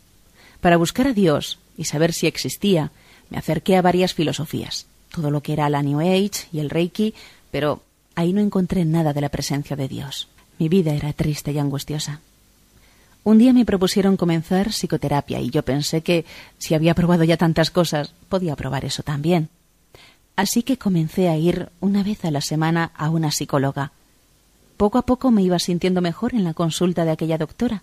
Para 0.60 0.76
buscar 0.76 1.08
a 1.08 1.12
Dios 1.12 1.58
y 1.76 1.84
saber 1.84 2.12
si 2.12 2.26
existía, 2.26 2.90
me 3.30 3.38
acerqué 3.38 3.76
a 3.76 3.82
varias 3.82 4.14
filosofías, 4.14 4.86
todo 5.12 5.30
lo 5.30 5.42
que 5.42 5.52
era 5.52 5.68
la 5.68 5.82
New 5.82 6.00
Age 6.00 6.48
y 6.52 6.60
el 6.60 6.70
Reiki, 6.70 7.14
pero 7.50 7.82
ahí 8.14 8.32
no 8.32 8.40
encontré 8.40 8.84
nada 8.84 9.12
de 9.12 9.20
la 9.20 9.28
presencia 9.28 9.76
de 9.76 9.88
Dios. 9.88 10.28
Mi 10.58 10.68
vida 10.68 10.94
era 10.94 11.12
triste 11.12 11.52
y 11.52 11.58
angustiosa. 11.58 12.20
Un 13.24 13.38
día 13.38 13.52
me 13.52 13.64
propusieron 13.64 14.16
comenzar 14.16 14.68
psicoterapia 14.68 15.40
y 15.40 15.50
yo 15.50 15.64
pensé 15.64 16.00
que 16.00 16.24
si 16.58 16.74
había 16.74 16.94
probado 16.94 17.24
ya 17.24 17.36
tantas 17.36 17.70
cosas, 17.70 18.12
podía 18.28 18.54
probar 18.54 18.84
eso 18.84 19.02
también. 19.02 19.48
Así 20.36 20.62
que 20.62 20.76
comencé 20.76 21.28
a 21.28 21.36
ir 21.36 21.70
una 21.80 22.02
vez 22.02 22.24
a 22.24 22.30
la 22.30 22.40
semana 22.40 22.92
a 22.94 23.10
una 23.10 23.32
psicóloga. 23.32 23.90
Poco 24.76 24.98
a 24.98 25.02
poco 25.02 25.30
me 25.30 25.42
iba 25.42 25.58
sintiendo 25.58 26.00
mejor 26.00 26.34
en 26.34 26.44
la 26.44 26.54
consulta 26.54 27.04
de 27.04 27.12
aquella 27.12 27.38
doctora 27.38 27.82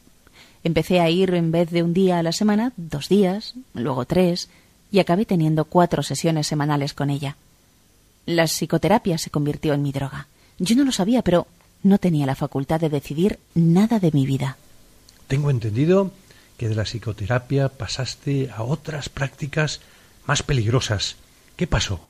Empecé 0.63 1.01
a 1.01 1.09
ir 1.09 1.33
en 1.33 1.51
vez 1.51 1.69
de 1.71 1.83
un 1.83 1.93
día 1.93 2.19
a 2.19 2.23
la 2.23 2.31
semana, 2.31 2.71
dos 2.77 3.09
días, 3.09 3.53
luego 3.73 4.05
tres, 4.05 4.49
y 4.91 4.99
acabé 4.99 5.25
teniendo 5.25 5.65
cuatro 5.65 6.03
sesiones 6.03 6.47
semanales 6.47 6.93
con 6.93 7.09
ella. 7.09 7.35
La 8.25 8.45
psicoterapia 8.45 9.17
se 9.17 9.29
convirtió 9.29 9.73
en 9.73 9.81
mi 9.81 9.91
droga. 9.91 10.27
Yo 10.59 10.75
no 10.75 10.85
lo 10.85 10.93
sabía, 10.93 11.21
pero 11.21 11.47
no 11.83 11.97
tenía 11.97 12.25
la 12.25 12.35
facultad 12.35 12.79
de 12.79 12.89
decidir 12.89 13.39
nada 13.55 13.99
de 13.99 14.11
mi 14.11 14.25
vida. 14.25 14.55
Tengo 15.27 15.49
entendido 15.49 16.11
que 16.57 16.69
de 16.69 16.75
la 16.75 16.83
psicoterapia 16.83 17.67
pasaste 17.67 18.49
a 18.55 18.63
otras 18.63 19.09
prácticas 19.09 19.81
más 20.25 20.43
peligrosas. 20.43 21.17
¿Qué 21.57 21.67
pasó? 21.67 22.07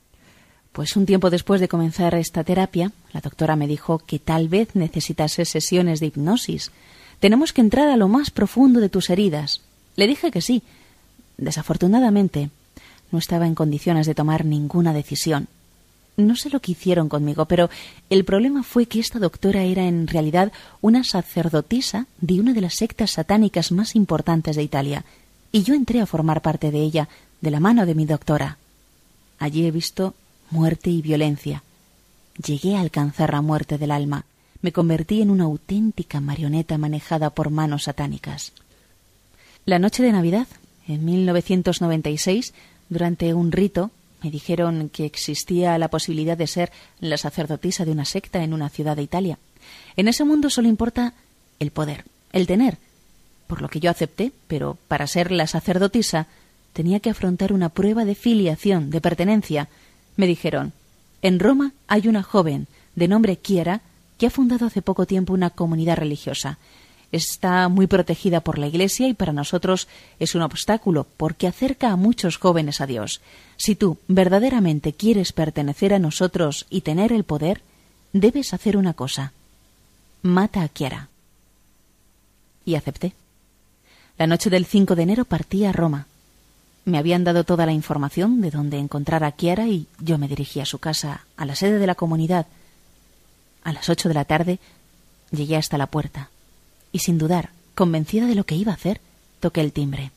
Pues 0.74 0.96
un 0.96 1.06
tiempo 1.06 1.30
después 1.30 1.60
de 1.60 1.68
comenzar 1.68 2.16
esta 2.16 2.42
terapia, 2.42 2.90
la 3.12 3.20
doctora 3.20 3.54
me 3.54 3.68
dijo 3.68 4.00
que 4.00 4.18
tal 4.18 4.48
vez 4.48 4.74
necesitase 4.74 5.44
sesiones 5.44 6.00
de 6.00 6.06
hipnosis. 6.06 6.72
Tenemos 7.20 7.52
que 7.52 7.60
entrar 7.60 7.90
a 7.90 7.96
lo 7.96 8.08
más 8.08 8.32
profundo 8.32 8.80
de 8.80 8.88
tus 8.88 9.08
heridas. 9.08 9.60
Le 9.94 10.08
dije 10.08 10.32
que 10.32 10.40
sí. 10.40 10.64
Desafortunadamente, 11.36 12.50
no 13.12 13.20
estaba 13.20 13.46
en 13.46 13.54
condiciones 13.54 14.08
de 14.08 14.16
tomar 14.16 14.44
ninguna 14.44 14.92
decisión. 14.92 15.46
No 16.16 16.34
sé 16.34 16.50
lo 16.50 16.58
que 16.58 16.72
hicieron 16.72 17.08
conmigo, 17.08 17.44
pero 17.44 17.70
el 18.10 18.24
problema 18.24 18.64
fue 18.64 18.86
que 18.86 18.98
esta 18.98 19.20
doctora 19.20 19.62
era 19.62 19.84
en 19.84 20.08
realidad 20.08 20.50
una 20.80 21.04
sacerdotisa 21.04 22.08
de 22.20 22.40
una 22.40 22.52
de 22.52 22.62
las 22.62 22.74
sectas 22.74 23.12
satánicas 23.12 23.70
más 23.70 23.94
importantes 23.94 24.56
de 24.56 24.64
Italia, 24.64 25.04
y 25.52 25.62
yo 25.62 25.74
entré 25.74 26.00
a 26.00 26.06
formar 26.06 26.42
parte 26.42 26.72
de 26.72 26.80
ella 26.80 27.08
de 27.40 27.52
la 27.52 27.60
mano 27.60 27.86
de 27.86 27.94
mi 27.94 28.06
doctora. 28.06 28.58
Allí 29.38 29.66
he 29.66 29.70
visto 29.70 30.14
muerte 30.50 30.90
y 30.90 31.02
violencia. 31.02 31.62
Llegué 32.44 32.76
a 32.76 32.80
alcanzar 32.80 33.32
la 33.32 33.42
muerte 33.42 33.78
del 33.78 33.90
alma. 33.90 34.24
Me 34.60 34.72
convertí 34.72 35.22
en 35.22 35.30
una 35.30 35.44
auténtica 35.44 36.20
marioneta 36.20 36.78
manejada 36.78 37.30
por 37.30 37.50
manos 37.50 37.84
satánicas. 37.84 38.52
La 39.64 39.78
noche 39.78 40.02
de 40.02 40.12
Navidad, 40.12 40.46
en 40.86 41.04
1996, 41.04 42.52
durante 42.88 43.32
un 43.34 43.52
rito, 43.52 43.90
me 44.22 44.30
dijeron 44.30 44.88
que 44.88 45.04
existía 45.04 45.76
la 45.78 45.88
posibilidad 45.88 46.36
de 46.36 46.46
ser 46.46 46.72
la 46.98 47.18
sacerdotisa 47.18 47.84
de 47.84 47.92
una 47.92 48.04
secta 48.04 48.42
en 48.42 48.54
una 48.54 48.70
ciudad 48.70 48.96
de 48.96 49.02
Italia. 49.02 49.38
En 49.96 50.08
ese 50.08 50.24
mundo 50.24 50.50
solo 50.50 50.68
importa 50.68 51.14
el 51.58 51.70
poder, 51.70 52.04
el 52.32 52.46
tener. 52.46 52.78
Por 53.46 53.60
lo 53.60 53.68
que 53.68 53.80
yo 53.80 53.90
acepté, 53.90 54.32
pero 54.46 54.78
para 54.88 55.06
ser 55.06 55.30
la 55.30 55.46
sacerdotisa 55.46 56.26
tenía 56.72 57.00
que 57.00 57.10
afrontar 57.10 57.52
una 57.52 57.68
prueba 57.68 58.04
de 58.04 58.14
filiación, 58.14 58.90
de 58.90 59.00
pertenencia. 59.00 59.68
Me 60.16 60.26
dijeron, 60.26 60.72
en 61.22 61.40
Roma 61.40 61.72
hay 61.88 62.08
una 62.08 62.22
joven 62.22 62.66
de 62.94 63.08
nombre 63.08 63.36
Kiera 63.36 63.80
que 64.18 64.26
ha 64.26 64.30
fundado 64.30 64.66
hace 64.66 64.82
poco 64.82 65.06
tiempo 65.06 65.32
una 65.32 65.50
comunidad 65.50 65.96
religiosa 65.96 66.58
está 67.16 67.68
muy 67.68 67.86
protegida 67.86 68.40
por 68.40 68.58
la 68.58 68.66
Iglesia 68.66 69.06
y 69.06 69.14
para 69.14 69.32
nosotros 69.32 69.86
es 70.18 70.34
un 70.34 70.42
obstáculo 70.42 71.06
porque 71.16 71.46
acerca 71.46 71.90
a 71.90 71.96
muchos 71.96 72.38
jóvenes 72.38 72.80
a 72.80 72.86
Dios. 72.86 73.20
Si 73.56 73.76
tú 73.76 73.98
verdaderamente 74.08 74.92
quieres 74.92 75.32
pertenecer 75.32 75.94
a 75.94 76.00
nosotros 76.00 76.66
y 76.70 76.80
tener 76.80 77.12
el 77.12 77.22
poder, 77.22 77.62
debes 78.12 78.52
hacer 78.52 78.76
una 78.76 78.94
cosa. 78.94 79.32
Mata 80.22 80.62
a 80.62 80.68
Kiara. 80.68 81.08
Y 82.64 82.74
acepté. 82.74 83.12
La 84.18 84.26
noche 84.26 84.50
del 84.50 84.64
5 84.64 84.96
de 84.96 85.02
enero 85.02 85.24
partí 85.24 85.64
a 85.64 85.72
Roma. 85.72 86.06
Me 86.84 86.98
habían 86.98 87.24
dado 87.24 87.44
toda 87.44 87.64
la 87.64 87.72
información 87.72 88.40
de 88.40 88.50
dónde 88.50 88.78
encontrar 88.78 89.24
a 89.24 89.32
Kiara 89.32 89.68
y 89.68 89.86
yo 90.00 90.18
me 90.18 90.28
dirigí 90.28 90.60
a 90.60 90.66
su 90.66 90.78
casa, 90.78 91.24
a 91.36 91.46
la 91.46 91.56
sede 91.56 91.78
de 91.78 91.86
la 91.86 91.94
comunidad. 91.94 92.46
A 93.62 93.72
las 93.72 93.88
ocho 93.88 94.08
de 94.08 94.14
la 94.14 94.26
tarde 94.26 94.58
llegué 95.30 95.56
hasta 95.56 95.78
la 95.78 95.86
puerta 95.86 96.28
y 96.92 97.00
sin 97.00 97.18
dudar, 97.18 97.50
convencida 97.74 98.26
de 98.26 98.34
lo 98.34 98.44
que 98.44 98.54
iba 98.54 98.70
a 98.70 98.76
hacer, 98.76 99.00
toqué 99.40 99.62
el 99.62 99.72
timbre. 99.72 100.12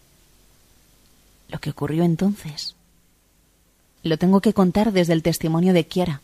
Lo 1.49 1.59
que 1.59 1.69
ocurrió 1.69 2.03
entonces. 2.03 2.75
Lo 4.03 4.17
tengo 4.17 4.41
que 4.41 4.53
contar 4.53 4.91
desde 4.91 5.13
el 5.13 5.23
testimonio 5.23 5.73
de 5.73 5.87
Kiara, 5.87 6.21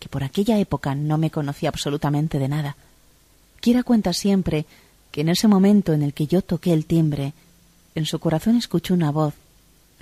que 0.00 0.08
por 0.08 0.24
aquella 0.24 0.58
época 0.58 0.94
no 0.94 1.18
me 1.18 1.30
conocía 1.30 1.68
absolutamente 1.68 2.38
de 2.38 2.48
nada. 2.48 2.76
Kiara 3.60 3.84
cuenta 3.84 4.12
siempre 4.12 4.66
que 5.12 5.20
en 5.20 5.28
ese 5.28 5.46
momento 5.46 5.92
en 5.92 6.02
el 6.02 6.14
que 6.14 6.26
yo 6.26 6.42
toqué 6.42 6.72
el 6.72 6.86
timbre, 6.86 7.34
en 7.94 8.06
su 8.06 8.18
corazón 8.18 8.56
escuchó 8.56 8.94
una 8.94 9.12
voz, 9.12 9.34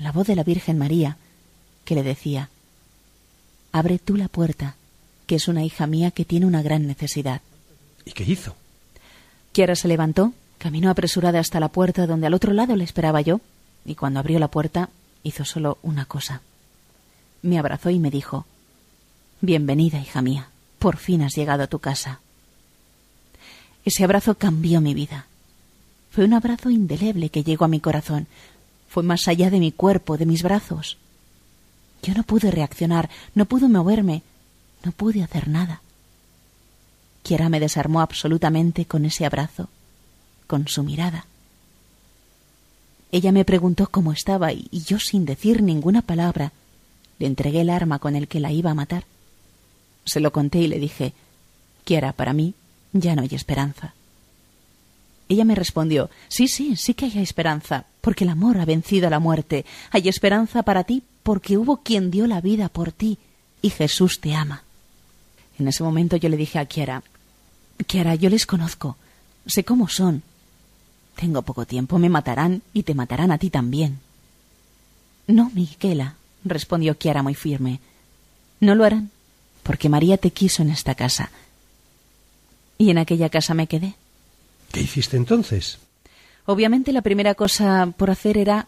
la 0.00 0.12
voz 0.12 0.26
de 0.26 0.34
la 0.34 0.42
Virgen 0.42 0.78
María, 0.78 1.18
que 1.84 1.94
le 1.94 2.02
decía 2.02 2.48
Abre 3.70 3.98
tú 3.98 4.16
la 4.16 4.28
puerta, 4.28 4.74
que 5.26 5.36
es 5.36 5.46
una 5.46 5.64
hija 5.64 5.86
mía 5.86 6.10
que 6.10 6.24
tiene 6.24 6.46
una 6.46 6.62
gran 6.62 6.86
necesidad. 6.86 7.42
¿Y 8.04 8.12
qué 8.12 8.24
hizo? 8.24 8.56
Kiara 9.52 9.76
se 9.76 9.88
levantó, 9.88 10.32
caminó 10.58 10.90
apresurada 10.90 11.38
hasta 11.38 11.60
la 11.60 11.68
puerta 11.68 12.06
donde 12.06 12.26
al 12.26 12.34
otro 12.34 12.52
lado 12.52 12.74
le 12.74 12.84
esperaba 12.84 13.20
yo, 13.20 13.40
y 13.84 13.94
cuando 13.94 14.18
abrió 14.18 14.38
la 14.38 14.48
puerta 14.48 14.88
hizo 15.22 15.44
solo 15.44 15.78
una 15.82 16.06
cosa. 16.06 16.40
Me 17.42 17.58
abrazó 17.58 17.90
y 17.90 17.98
me 17.98 18.10
dijo 18.10 18.46
Bienvenida, 19.40 20.00
hija 20.00 20.22
mía. 20.22 20.48
Por 20.78 20.96
fin 20.96 21.22
has 21.22 21.34
llegado 21.36 21.62
a 21.62 21.66
tu 21.66 21.78
casa. 21.78 22.20
Ese 23.84 24.02
abrazo 24.02 24.34
cambió 24.34 24.80
mi 24.80 24.94
vida. 24.94 25.26
Fue 26.10 26.24
un 26.24 26.34
abrazo 26.34 26.70
indeleble 26.70 27.28
que 27.28 27.44
llegó 27.44 27.66
a 27.66 27.68
mi 27.68 27.80
corazón. 27.80 28.26
Fue 28.90 29.04
más 29.04 29.28
allá 29.28 29.50
de 29.50 29.60
mi 29.60 29.70
cuerpo, 29.70 30.18
de 30.18 30.26
mis 30.26 30.42
brazos. 30.42 30.98
Yo 32.02 32.12
no 32.12 32.24
pude 32.24 32.50
reaccionar, 32.50 33.08
no 33.36 33.44
pude 33.44 33.68
moverme, 33.68 34.24
no 34.84 34.90
pude 34.90 35.22
hacer 35.22 35.46
nada. 35.46 35.80
Kiara 37.22 37.48
me 37.48 37.60
desarmó 37.60 38.00
absolutamente 38.00 38.86
con 38.86 39.04
ese 39.04 39.24
abrazo, 39.24 39.68
con 40.48 40.66
su 40.66 40.82
mirada. 40.82 41.26
Ella 43.12 43.30
me 43.30 43.44
preguntó 43.44 43.86
cómo 43.88 44.10
estaba 44.10 44.52
y 44.52 44.68
yo 44.72 44.98
sin 44.98 45.24
decir 45.24 45.62
ninguna 45.62 46.02
palabra 46.02 46.50
le 47.20 47.28
entregué 47.28 47.60
el 47.60 47.70
arma 47.70 48.00
con 48.00 48.16
el 48.16 48.26
que 48.26 48.40
la 48.40 48.50
iba 48.50 48.72
a 48.72 48.74
matar. 48.74 49.04
Se 50.04 50.18
lo 50.18 50.32
conté 50.32 50.58
y 50.58 50.66
le 50.66 50.80
dije, 50.80 51.12
Kiara, 51.84 52.12
para 52.12 52.32
mí 52.32 52.54
ya 52.92 53.14
no 53.14 53.22
hay 53.22 53.28
esperanza. 53.30 53.94
Ella 55.30 55.44
me 55.44 55.54
respondió, 55.54 56.10
sí, 56.26 56.48
sí, 56.48 56.74
sí 56.74 56.92
que 56.94 57.04
hay 57.04 57.18
esperanza, 57.20 57.84
porque 58.00 58.24
el 58.24 58.30
amor 58.30 58.58
ha 58.58 58.64
vencido 58.64 59.06
a 59.06 59.10
la 59.10 59.20
muerte. 59.20 59.64
Hay 59.92 60.08
esperanza 60.08 60.64
para 60.64 60.82
ti 60.82 61.04
porque 61.22 61.56
hubo 61.56 61.84
quien 61.84 62.10
dio 62.10 62.26
la 62.26 62.40
vida 62.40 62.68
por 62.68 62.90
ti 62.90 63.16
y 63.62 63.70
Jesús 63.70 64.20
te 64.20 64.34
ama. 64.34 64.64
En 65.56 65.68
ese 65.68 65.84
momento 65.84 66.16
yo 66.16 66.28
le 66.28 66.36
dije 66.36 66.58
a 66.58 66.64
Kiara, 66.64 67.04
Kiara, 67.86 68.16
yo 68.16 68.28
les 68.28 68.44
conozco, 68.44 68.96
sé 69.46 69.62
cómo 69.62 69.86
son. 69.86 70.24
Tengo 71.14 71.42
poco 71.42 71.64
tiempo, 71.64 72.00
me 72.00 72.08
matarán 72.08 72.62
y 72.72 72.82
te 72.82 72.94
matarán 72.94 73.30
a 73.30 73.38
ti 73.38 73.50
también. 73.50 74.00
No, 75.28 75.52
Miquela, 75.54 76.16
respondió 76.44 76.98
Kiara 76.98 77.22
muy 77.22 77.36
firme. 77.36 77.78
No 78.58 78.74
lo 78.74 78.84
harán, 78.84 79.12
porque 79.62 79.88
María 79.88 80.16
te 80.16 80.32
quiso 80.32 80.62
en 80.62 80.70
esta 80.70 80.96
casa. 80.96 81.30
Y 82.78 82.90
en 82.90 82.98
aquella 82.98 83.28
casa 83.28 83.54
me 83.54 83.68
quedé. 83.68 83.94
¿Qué 84.72 84.80
hiciste 84.80 85.16
entonces? 85.16 85.78
Obviamente 86.46 86.92
la 86.92 87.02
primera 87.02 87.34
cosa 87.34 87.92
por 87.96 88.10
hacer 88.10 88.38
era 88.38 88.66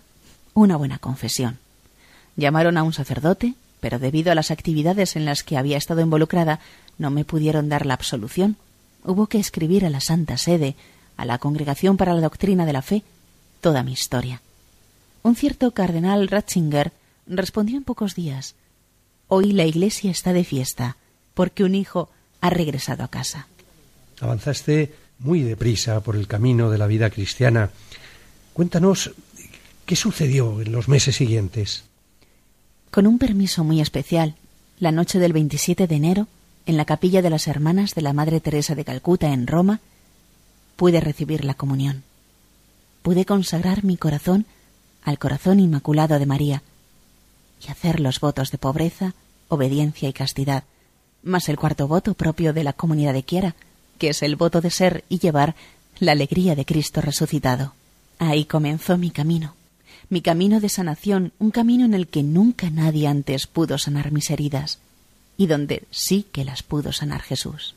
una 0.54 0.76
buena 0.76 0.98
confesión. 0.98 1.58
Llamaron 2.36 2.76
a 2.76 2.82
un 2.82 2.92
sacerdote, 2.92 3.54
pero 3.80 3.98
debido 3.98 4.32
a 4.32 4.34
las 4.34 4.50
actividades 4.50 5.16
en 5.16 5.24
las 5.24 5.42
que 5.42 5.56
había 5.56 5.76
estado 5.76 6.00
involucrada, 6.00 6.60
no 6.98 7.10
me 7.10 7.24
pudieron 7.24 7.68
dar 7.68 7.86
la 7.86 7.94
absolución. 7.94 8.56
Hubo 9.04 9.26
que 9.26 9.38
escribir 9.38 9.84
a 9.84 9.90
la 9.90 10.00
Santa 10.00 10.36
Sede, 10.36 10.76
a 11.16 11.24
la 11.24 11.38
Congregación 11.38 11.96
para 11.96 12.14
la 12.14 12.20
Doctrina 12.20 12.66
de 12.66 12.72
la 12.72 12.82
Fe, 12.82 13.02
toda 13.60 13.82
mi 13.82 13.92
historia. 13.92 14.40
Un 15.22 15.36
cierto 15.36 15.72
cardenal 15.72 16.28
Ratzinger 16.28 16.92
respondió 17.26 17.76
en 17.76 17.84
pocos 17.84 18.14
días 18.14 18.54
Hoy 19.28 19.52
la 19.52 19.64
Iglesia 19.64 20.10
está 20.10 20.32
de 20.32 20.44
fiesta, 20.44 20.96
porque 21.32 21.64
un 21.64 21.74
hijo 21.74 22.10
ha 22.40 22.50
regresado 22.50 23.02
a 23.02 23.08
casa. 23.08 23.46
Avanzaste 24.20 24.94
muy 25.22 25.42
deprisa 25.42 26.00
por 26.00 26.16
el 26.16 26.26
camino 26.26 26.70
de 26.70 26.78
la 26.78 26.86
vida 26.86 27.10
cristiana. 27.10 27.70
Cuéntanos 28.52 29.12
qué 29.86 29.96
sucedió 29.96 30.60
en 30.60 30.72
los 30.72 30.88
meses 30.88 31.16
siguientes. 31.16 31.84
Con 32.90 33.06
un 33.06 33.18
permiso 33.18 33.64
muy 33.64 33.80
especial, 33.80 34.36
la 34.78 34.92
noche 34.92 35.18
del 35.18 35.32
27 35.32 35.86
de 35.86 35.94
enero, 35.94 36.26
en 36.66 36.76
la 36.76 36.84
capilla 36.84 37.22
de 37.22 37.30
las 37.30 37.48
Hermanas 37.48 37.94
de 37.94 38.02
la 38.02 38.12
Madre 38.12 38.40
Teresa 38.40 38.74
de 38.74 38.84
Calcuta 38.84 39.32
en 39.32 39.46
Roma, 39.46 39.80
pude 40.76 41.00
recibir 41.00 41.44
la 41.44 41.54
comunión. 41.54 42.02
Pude 43.02 43.24
consagrar 43.24 43.84
mi 43.84 43.96
corazón 43.96 44.46
al 45.02 45.18
corazón 45.18 45.60
inmaculado 45.60 46.18
de 46.18 46.26
María 46.26 46.62
y 47.66 47.70
hacer 47.70 48.00
los 48.00 48.20
votos 48.20 48.50
de 48.50 48.58
pobreza, 48.58 49.14
obediencia 49.48 50.08
y 50.08 50.12
castidad, 50.12 50.64
más 51.22 51.48
el 51.48 51.56
cuarto 51.56 51.88
voto 51.88 52.14
propio 52.14 52.52
de 52.52 52.64
la 52.64 52.72
comunidad 52.72 53.12
de 53.12 53.22
Quiera, 53.22 53.54
que 54.02 54.08
es 54.08 54.24
el 54.24 54.34
voto 54.34 54.60
de 54.60 54.70
ser 54.70 55.04
y 55.08 55.20
llevar 55.20 55.54
la 56.00 56.10
alegría 56.10 56.56
de 56.56 56.64
Cristo 56.64 57.00
resucitado. 57.00 57.72
Ahí 58.18 58.46
comenzó 58.46 58.98
mi 58.98 59.12
camino 59.12 59.54
mi 60.08 60.20
camino 60.20 60.60
de 60.60 60.68
sanación, 60.68 61.32
un 61.38 61.50
camino 61.52 61.86
en 61.86 61.94
el 61.94 62.08
que 62.08 62.22
nunca 62.22 62.68
nadie 62.68 63.06
antes 63.06 63.46
pudo 63.46 63.78
sanar 63.78 64.12
mis 64.12 64.28
heridas 64.28 64.78
y 65.38 65.46
donde 65.46 65.84
sí 65.90 66.26
que 66.32 66.44
las 66.44 66.62
pudo 66.62 66.92
sanar 66.92 67.22
Jesús. 67.22 67.74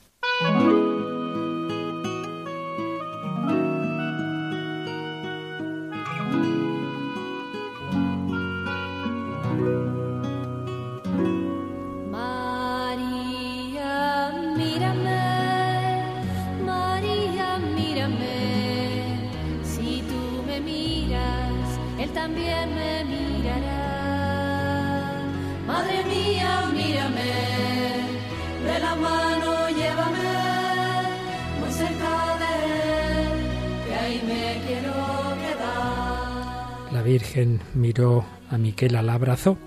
La 36.92 37.02
Virgen 37.02 37.62
miró 37.74 38.26
a 38.50 38.58
Miquela, 38.58 39.02
la 39.02 39.14
abrazó 39.14 39.58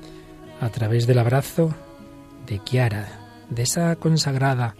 a 0.60 0.68
través 0.70 1.06
del 1.06 1.18
abrazo 1.18 1.74
de 2.46 2.58
Kiara, 2.58 3.08
de 3.50 3.62
esa 3.62 3.96
consagrada 3.96 4.74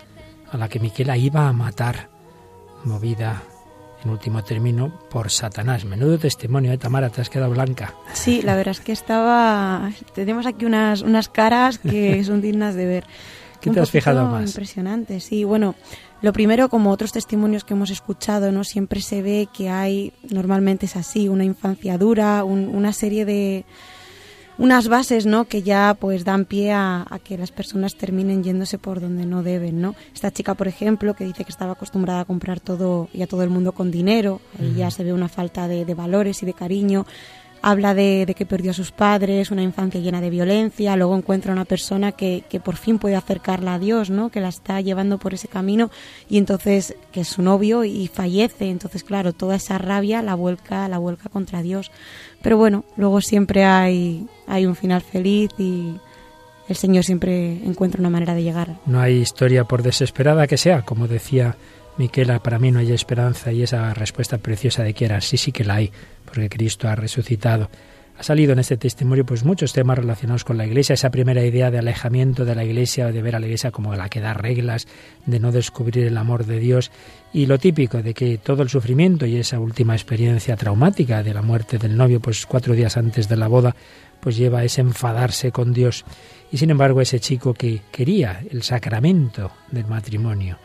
a 0.51 0.57
la 0.57 0.69
que 0.69 0.81
Miquela 0.81 1.17
iba 1.17 1.49
a 1.49 1.53
matar, 1.53 2.11
movida 2.85 3.43
en 4.03 4.11
último 4.11 4.43
término 4.45 4.93
por 5.11 5.31
Satanás. 5.31 5.85
Menudo 5.85 6.19
testimonio, 6.19 6.73
¿eh, 6.73 6.79
Tamara? 6.79 7.11
Te 7.11 7.21
has 7.21 7.31
quedado 7.31 7.51
blanca. 7.51 7.95
Sí, 8.13 8.43
la 8.43 8.55
verdad 8.55 8.73
es 8.73 8.81
que 8.81 8.93
estaba... 8.93 9.91
Tenemos 10.15 10.47
aquí 10.47 10.65
unas, 10.65 11.03
unas 11.03 11.29
caras 11.29 11.79
que 11.79 12.23
son 12.25 12.41
dignas 12.41 12.75
de 12.75 12.87
ver. 12.87 13.05
¿Qué 13.61 13.71
Un 13.71 13.75
te 13.75 13.81
has 13.81 13.91
fijado 13.91 14.25
más? 14.27 14.51
Impresionante, 14.51 15.21
sí. 15.21 15.43
Bueno, 15.43 15.75
lo 16.23 16.33
primero, 16.33 16.69
como 16.69 16.91
otros 16.91 17.13
testimonios 17.13 17.65
que 17.65 17.75
hemos 17.75 17.91
escuchado, 17.91 18.51
no 18.53 18.65
siempre 18.65 19.01
se 19.01 19.23
ve 19.23 19.49
que 19.53 19.69
hay, 19.71 20.13
normalmente 20.31 20.87
es 20.87 20.97
así, 20.97 21.29
una 21.29 21.45
infancia 21.45 21.97
dura, 21.99 22.43
un- 22.45 22.69
una 22.75 22.93
serie 22.93 23.25
de 23.25 23.65
unas 24.61 24.89
bases, 24.89 25.25
¿no? 25.25 25.45
Que 25.45 25.63
ya 25.63 25.97
pues 26.01 26.25
dan 26.25 26.45
pie 26.45 26.73
a, 26.73 27.07
a 27.09 27.21
que 27.21 27.39
las 27.39 27.53
personas 27.53 27.95
terminen 27.95 28.43
yéndose 28.43 28.77
por 28.77 29.01
donde 29.01 29.25
no 29.25 29.45
deben, 29.45 29.81
¿no? 29.81 29.95
Esta 30.13 30.33
chica, 30.33 30.55
por 30.55 30.67
ejemplo, 30.67 31.15
que 31.15 31.25
dice 31.25 31.45
que 31.45 31.53
estaba 31.53 31.73
acostumbrada 31.75 32.23
a 32.23 32.25
comprar 32.25 32.59
todo 32.59 33.09
y 33.15 33.23
a 33.23 33.29
todo 33.29 33.45
el 33.45 33.51
mundo 33.51 33.71
con 33.71 33.93
dinero, 33.93 34.41
ahí 34.59 34.75
ya 34.75 34.91
se 34.91 35.05
ve 35.05 35.13
una 35.13 35.29
falta 35.29 35.69
de, 35.69 35.85
de 35.85 35.95
valores 35.95 36.43
y 36.43 36.47
de 36.47 36.55
cariño. 36.55 37.07
Habla 37.61 37.95
de, 37.95 38.33
que 38.37 38.47
perdió 38.47 38.71
a 38.71 38.75
sus 38.75 38.93
padres, 38.93 39.51
una 39.51 39.63
infancia 39.63 40.01
llena 40.01 40.21
de 40.21 40.31
violencia, 40.31 40.97
luego 40.97 41.17
encuentra 41.17 41.53
una 41.53 41.65
persona 41.65 42.13
que, 42.13 42.45
que 42.49 42.61
por 42.61 42.77
fin 42.77 42.99
puede 42.99 43.17
acercarla 43.17 43.75
a 43.75 43.79
Dios, 43.79 44.11
¿no? 44.11 44.31
Que 44.31 44.41
la 44.41 44.49
está 44.49 44.81
llevando 44.81 45.19
por 45.19 45.35
ese 45.35 45.49
camino 45.49 45.91
y 46.29 46.39
entonces 46.39 46.95
que 47.13 47.23
es 47.23 47.29
su 47.29 47.43
novio 47.43 47.85
y 47.85 48.07
fallece, 48.09 48.71
entonces 48.71 49.03
claro, 49.05 49.33
toda 49.33 49.57
esa 49.57 49.79
rabia 49.79 50.23
la 50.23 50.35
vuelca, 50.35 50.89
la 50.89 50.99
vuelca 50.99 51.29
contra 51.29 51.63
Dios. 51.63 51.91
Pero 52.43 52.57
bueno, 52.57 52.85
luego 52.97 53.21
siempre 53.21 53.65
hay, 53.65 54.27
hay 54.47 54.67
un 54.67 54.77
final 54.77 55.03
feliz 55.03 55.51
y 55.59 55.97
el 56.69 56.77
Señor 56.77 57.05
siempre 57.05 57.53
encuentra 57.65 58.01
una 58.01 58.11
manera 58.11 58.35
de 58.35 58.43
llegar. 58.43 58.77
No 58.87 59.01
hay 59.01 59.17
historia 59.17 59.65
por 59.65 59.83
desesperada 59.83 60.47
que 60.47 60.59
sea, 60.59 60.83
como 60.83 61.09
decía 61.09 61.57
Miquela, 61.99 62.41
para 62.41 62.61
mí 62.61 62.71
no 62.71 62.79
hay 62.79 62.93
esperanza 62.93 63.51
y 63.51 63.65
esa 63.65 63.93
respuesta 63.93 64.39
preciosa 64.39 64.85
de 64.85 64.95
Kiara, 64.95 65.21
sí, 65.21 65.37
sí 65.37 65.51
que 65.51 65.65
la 65.65 65.75
hay, 65.75 65.91
porque 66.25 66.49
Cristo 66.49 66.89
ha 66.89 66.95
resucitado. 66.95 67.69
Ha 68.17 68.23
salido 68.23 68.53
en 68.53 68.61
este 68.61 68.77
testimonio 68.77 69.25
pues 69.27 69.45
muchos 69.45 69.73
temas 69.73 69.99
relacionados 69.99 70.45
con 70.45 70.57
la 70.57 70.67
Iglesia, 70.67 70.95
esa 70.95 71.11
primera 71.11 71.45
idea 71.45 71.71
de 71.71 71.79
alejamiento 71.79 72.45
de 72.45 72.55
la 72.55 72.65
Iglesia, 72.65 73.13
de 73.13 73.23
ver 73.23 73.35
a 73.37 73.41
la 73.41 73.47
Iglesia 73.47 73.71
como 73.73 73.95
la 73.95 74.09
que 74.09 74.21
da 74.21 74.35
reglas, 74.35 74.87
de 75.27 75.41
no 75.41 75.53
descubrir 75.53 76.05
el 76.05 76.17
amor 76.17 76.47
de 76.47 76.59
Dios 76.59 76.91
y 77.33 77.47
lo 77.47 77.59
típico 77.59 78.03
de 78.03 78.15
que 78.15 78.39
todo 78.39 78.63
el 78.63 78.69
sufrimiento 78.69 79.27
y 79.27 79.37
esa 79.37 79.59
última 79.59 79.95
experiencia 79.95 80.57
traumática 80.57 81.23
de 81.23 81.35
la 81.35 81.43
muerte 81.43 81.79
del 81.79 81.97
novio, 81.97 82.21
pues 82.21 82.47
cuatro 82.47 82.75
días 82.75 82.97
antes 82.97 83.29
de 83.29 83.37
la 83.37 83.49
boda, 83.49 83.75
pues 84.21 84.37
lleva 84.37 84.61
a 84.61 84.65
ese 84.65 84.81
enfadarse 84.81 85.53
con 85.53 85.73
Dios. 85.73 86.05
Y 86.51 86.59
sin 86.59 86.71
embargo 86.71 87.01
ese 87.01 87.21
chico 87.21 87.55
que 87.55 87.83
quería 87.93 88.43
el 88.51 88.63
sacramento 88.63 89.53
del 89.71 89.87
matrimonio, 89.87 90.59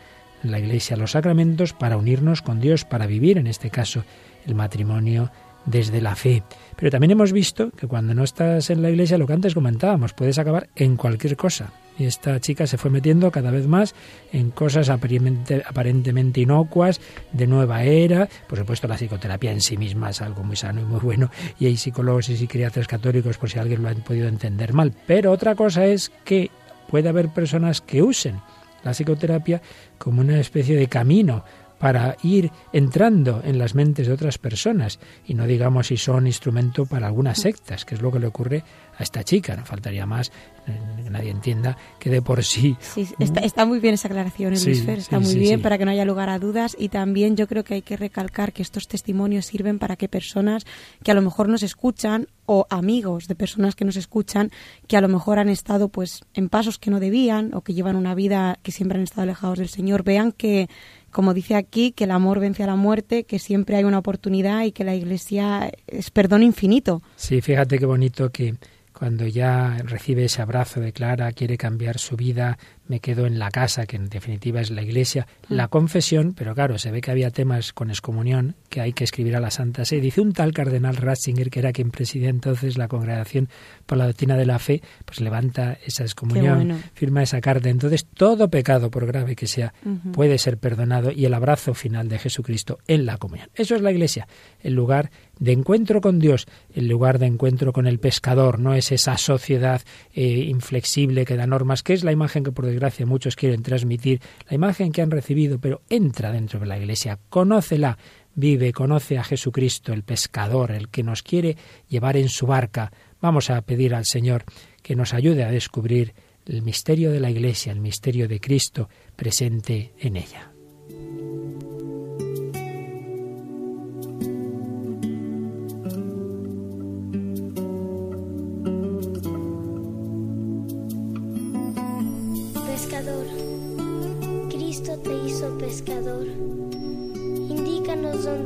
la 0.50 0.58
Iglesia 0.58 0.96
los 0.96 1.12
sacramentos 1.12 1.72
para 1.72 1.96
unirnos 1.96 2.42
con 2.42 2.60
Dios, 2.60 2.84
para 2.84 3.06
vivir 3.06 3.38
en 3.38 3.46
este 3.46 3.70
caso 3.70 4.04
el 4.46 4.54
matrimonio 4.54 5.30
desde 5.66 6.00
la 6.00 6.14
fe. 6.14 6.42
Pero 6.76 6.90
también 6.90 7.12
hemos 7.12 7.32
visto 7.32 7.70
que 7.70 7.86
cuando 7.86 8.14
no 8.14 8.24
estás 8.24 8.70
en 8.70 8.82
la 8.82 8.90
iglesia, 8.90 9.18
lo 9.18 9.26
que 9.26 9.32
antes 9.32 9.54
comentábamos, 9.54 10.12
puedes 10.12 10.38
acabar 10.38 10.68
en 10.76 10.96
cualquier 10.96 11.36
cosa. 11.36 11.72
Y 11.96 12.06
esta 12.06 12.40
chica 12.40 12.66
se 12.66 12.76
fue 12.76 12.90
metiendo 12.90 13.30
cada 13.30 13.52
vez 13.52 13.68
más 13.68 13.94
en 14.32 14.50
cosas 14.50 14.88
aparentemente, 14.90 16.40
inocuas, 16.40 17.00
de 17.32 17.46
nueva 17.46 17.84
era. 17.84 18.28
Por 18.48 18.58
supuesto, 18.58 18.88
la 18.88 18.96
psicoterapia 18.96 19.52
en 19.52 19.60
sí 19.60 19.76
misma 19.76 20.10
es 20.10 20.20
algo 20.20 20.42
muy 20.42 20.56
sano 20.56 20.80
y 20.80 20.84
muy 20.84 20.98
bueno. 20.98 21.30
Y 21.60 21.66
hay 21.66 21.76
psicólogos 21.76 22.28
y 22.30 22.36
psiquiatras 22.36 22.88
católicos, 22.88 23.38
por 23.38 23.48
si 23.48 23.60
alguien 23.60 23.82
lo 23.82 23.88
ha 23.88 23.94
podido 23.94 24.26
entender 24.26 24.72
mal. 24.72 24.92
Pero 25.06 25.30
otra 25.30 25.54
cosa 25.54 25.86
es 25.86 26.10
que 26.24 26.50
puede 26.90 27.08
haber 27.08 27.28
personas 27.28 27.80
que 27.80 28.02
usen 28.02 28.40
la 28.84 28.92
psicoterapia 28.92 29.60
como 29.98 30.20
una 30.20 30.38
especie 30.38 30.76
de 30.76 30.86
camino 30.86 31.44
para 31.84 32.16
ir 32.22 32.50
entrando 32.72 33.42
en 33.44 33.58
las 33.58 33.74
mentes 33.74 34.06
de 34.06 34.14
otras 34.14 34.38
personas 34.38 34.98
y 35.26 35.34
no 35.34 35.46
digamos 35.46 35.88
si 35.88 35.98
son 35.98 36.26
instrumento 36.26 36.86
para 36.86 37.08
algunas 37.08 37.38
sectas, 37.38 37.84
que 37.84 37.94
es 37.94 38.00
lo 38.00 38.10
que 38.10 38.20
le 38.20 38.26
ocurre 38.26 38.64
a 38.98 39.02
esta 39.02 39.22
chica. 39.22 39.54
No 39.54 39.66
faltaría 39.66 40.06
más 40.06 40.32
que 40.64 41.10
nadie 41.10 41.30
entienda 41.30 41.76
que 41.98 42.08
de 42.08 42.22
por 42.22 42.42
sí. 42.42 42.74
Sí, 42.80 43.06
está, 43.18 43.40
está 43.40 43.66
muy 43.66 43.80
bien 43.80 43.92
esa 43.92 44.08
aclaración, 44.08 44.56
Sí, 44.56 44.70
Luis 44.70 44.82
Fer, 44.82 44.98
está 44.98 45.18
sí, 45.18 45.24
muy 45.26 45.34
bien 45.34 45.60
para 45.60 45.76
que 45.76 45.84
no 45.84 45.90
haya 45.90 46.06
lugar 46.06 46.30
a 46.30 46.38
dudas 46.38 46.74
y 46.78 46.88
también 46.88 47.36
yo 47.36 47.46
creo 47.46 47.64
que 47.64 47.74
hay 47.74 47.82
que 47.82 47.98
recalcar 47.98 48.54
que 48.54 48.62
estos 48.62 48.88
testimonios 48.88 49.44
sirven 49.44 49.78
para 49.78 49.96
que 49.96 50.08
personas 50.08 50.64
que 51.02 51.10
a 51.10 51.14
lo 51.14 51.20
mejor 51.20 51.50
nos 51.50 51.62
escuchan 51.62 52.28
o 52.46 52.66
amigos 52.70 53.28
de 53.28 53.34
personas 53.34 53.74
que 53.74 53.84
nos 53.84 53.96
escuchan 53.96 54.50
que 54.86 54.96
a 54.96 55.02
lo 55.02 55.08
mejor 55.08 55.38
han 55.38 55.50
estado 55.50 55.88
pues 55.88 56.24
en 56.32 56.48
pasos 56.48 56.78
que 56.78 56.90
no 56.90 56.98
debían 56.98 57.52
o 57.54 57.60
que 57.60 57.74
llevan 57.74 57.96
una 57.96 58.14
vida 58.14 58.58
que 58.62 58.72
siempre 58.72 58.96
han 58.96 59.04
estado 59.04 59.22
alejados 59.22 59.58
del 59.58 59.68
Señor 59.68 60.02
vean 60.02 60.32
que 60.32 60.68
como 61.14 61.32
dice 61.32 61.54
aquí 61.54 61.92
que 61.92 62.04
el 62.04 62.10
amor 62.10 62.40
vence 62.40 62.64
a 62.64 62.66
la 62.66 62.74
muerte 62.74 63.22
que 63.22 63.38
siempre 63.38 63.76
hay 63.76 63.84
una 63.84 63.98
oportunidad 63.98 64.64
y 64.64 64.72
que 64.72 64.82
la 64.82 64.96
Iglesia 64.96 65.70
es 65.86 66.10
perdón 66.10 66.42
infinito. 66.42 67.02
Sí, 67.14 67.40
fíjate 67.40 67.78
qué 67.78 67.86
bonito 67.86 68.30
que 68.30 68.56
cuando 68.92 69.24
ya 69.24 69.76
recibe 69.84 70.24
ese 70.24 70.42
abrazo 70.42 70.80
de 70.80 70.92
Clara, 70.92 71.30
quiere 71.30 71.56
cambiar 71.56 71.98
su 71.98 72.16
vida, 72.16 72.58
me 72.86 73.00
quedo 73.00 73.26
en 73.26 73.38
la 73.38 73.50
casa, 73.50 73.86
que 73.86 73.96
en 73.96 74.08
definitiva 74.08 74.60
es 74.60 74.70
la 74.70 74.82
iglesia, 74.82 75.26
la 75.48 75.68
confesión, 75.68 76.34
pero 76.34 76.54
claro, 76.54 76.78
se 76.78 76.90
ve 76.90 77.00
que 77.00 77.10
había 77.10 77.30
temas 77.30 77.72
con 77.72 77.90
excomunión 77.90 78.54
que 78.68 78.80
hay 78.80 78.92
que 78.92 79.04
escribir 79.04 79.36
a 79.36 79.40
la 79.40 79.50
Santa 79.50 79.84
Sede. 79.84 80.00
Dice 80.00 80.20
un 80.20 80.32
tal 80.32 80.52
cardenal 80.52 80.96
Ratzinger, 80.96 81.50
que 81.50 81.60
era 81.60 81.72
quien 81.72 81.90
presidía 81.90 82.28
entonces 82.28 82.76
la 82.76 82.88
Congregación 82.88 83.48
por 83.86 83.98
la 83.98 84.06
Doctrina 84.06 84.36
de 84.36 84.46
la 84.46 84.58
Fe, 84.58 84.82
pues 85.04 85.20
levanta 85.20 85.78
esa 85.84 86.02
excomunión, 86.02 86.56
bueno. 86.56 86.78
firma 86.94 87.22
esa 87.22 87.40
carta. 87.40 87.68
Entonces, 87.68 88.06
todo 88.06 88.50
pecado, 88.50 88.90
por 88.90 89.06
grave 89.06 89.36
que 89.36 89.46
sea, 89.46 89.72
puede 90.12 90.38
ser 90.38 90.58
perdonado 90.58 91.10
y 91.10 91.24
el 91.24 91.34
abrazo 91.34 91.74
final 91.74 92.08
de 92.08 92.18
Jesucristo 92.18 92.78
en 92.86 93.06
la 93.06 93.16
comunión. 93.16 93.48
Eso 93.54 93.74
es 93.74 93.82
la 93.82 93.92
iglesia, 93.92 94.28
el 94.60 94.74
lugar 94.74 95.10
de 95.38 95.52
encuentro 95.52 96.00
con 96.00 96.18
Dios, 96.18 96.46
el 96.74 96.88
lugar 96.88 97.18
de 97.18 97.26
encuentro 97.26 97.72
con 97.72 97.86
el 97.86 97.98
pescador, 97.98 98.58
no 98.60 98.74
es 98.74 98.92
esa 98.92 99.16
sociedad 99.18 99.82
eh, 100.12 100.22
inflexible 100.48 101.24
que 101.24 101.36
da 101.36 101.46
normas, 101.46 101.82
que 101.82 101.92
es 101.92 102.04
la 102.04 102.12
imagen 102.12 102.44
que 102.44 102.52
por 102.52 102.66
desgracia 102.74 103.06
muchos 103.06 103.36
quieren 103.36 103.62
transmitir, 103.62 104.20
la 104.48 104.54
imagen 104.54 104.92
que 104.92 105.02
han 105.02 105.10
recibido, 105.10 105.58
pero 105.58 105.82
entra 105.88 106.32
dentro 106.32 106.60
de 106.60 106.66
la 106.66 106.78
iglesia, 106.78 107.18
conócela, 107.28 107.98
vive, 108.34 108.72
conoce 108.72 109.18
a 109.18 109.24
Jesucristo, 109.24 109.92
el 109.92 110.02
pescador, 110.02 110.72
el 110.72 110.88
que 110.88 111.02
nos 111.02 111.22
quiere 111.22 111.56
llevar 111.88 112.16
en 112.16 112.28
su 112.28 112.46
barca. 112.46 112.92
Vamos 113.20 113.50
a 113.50 113.60
pedir 113.62 113.94
al 113.94 114.04
Señor 114.04 114.44
que 114.82 114.96
nos 114.96 115.14
ayude 115.14 115.44
a 115.44 115.50
descubrir 115.50 116.14
el 116.46 116.62
misterio 116.62 117.10
de 117.10 117.20
la 117.20 117.30
iglesia, 117.30 117.72
el 117.72 117.80
misterio 117.80 118.28
de 118.28 118.40
Cristo 118.40 118.88
presente 119.16 119.94
en 119.98 120.16
ella. 120.16 120.53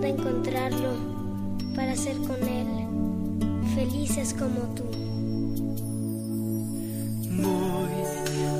Dónde 0.00 0.10
encontrarlo 0.10 0.94
para 1.74 1.96
ser 1.96 2.16
con 2.18 2.36
Él 2.36 2.66
felices 3.74 4.32
como 4.32 4.60
tú. 4.74 4.84
Voy 7.42 7.90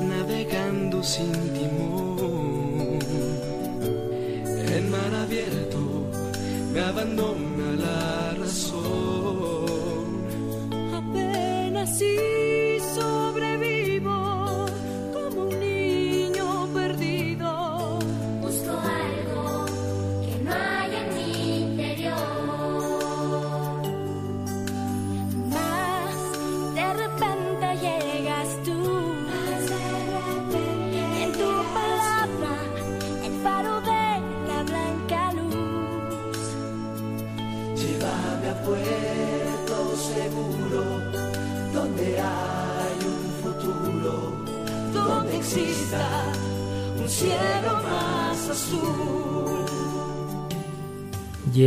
navegando 0.09 1.01
sin 1.01 1.31
timón. 1.53 2.99
En 4.75 4.91
mar 4.91 5.13
abierto 5.15 5.79
me 6.73 6.81
abandona 6.81 7.38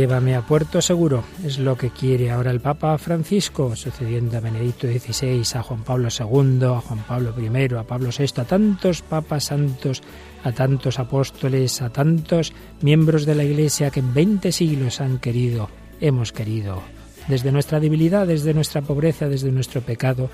Llévame 0.03 0.35
a 0.35 0.41
puerto 0.41 0.81
seguro, 0.81 1.23
es 1.45 1.59
lo 1.59 1.77
que 1.77 1.89
quiere 1.89 2.29
ahora 2.29 2.51
el 2.51 2.59
Papa 2.59 2.97
Francisco, 2.97 3.73
sucediendo 3.73 4.35
a 4.35 4.41
Benedicto 4.41 4.85
XVI, 4.85 5.43
a 5.55 5.63
Juan 5.63 5.85
Pablo 5.85 6.09
II, 6.09 6.65
a 6.65 6.81
Juan 6.81 6.99
Pablo 7.07 7.33
I, 7.39 7.73
a 7.73 7.83
Pablo 7.83 8.09
VI, 8.09 8.41
a 8.41 8.43
tantos 8.43 9.01
papas 9.01 9.45
santos, 9.45 10.03
a 10.43 10.51
tantos 10.51 10.99
apóstoles, 10.99 11.81
a 11.81 11.89
tantos 11.89 12.51
miembros 12.81 13.25
de 13.25 13.35
la 13.35 13.45
Iglesia 13.45 13.91
que 13.91 14.01
en 14.01 14.13
20 14.13 14.51
siglos 14.51 14.99
han 14.99 15.19
querido, 15.19 15.69
hemos 16.01 16.33
querido, 16.33 16.81
desde 17.29 17.53
nuestra 17.53 17.79
debilidad, 17.79 18.27
desde 18.27 18.53
nuestra 18.53 18.81
pobreza, 18.81 19.29
desde 19.29 19.53
nuestro 19.53 19.79
pecado, 19.79 20.29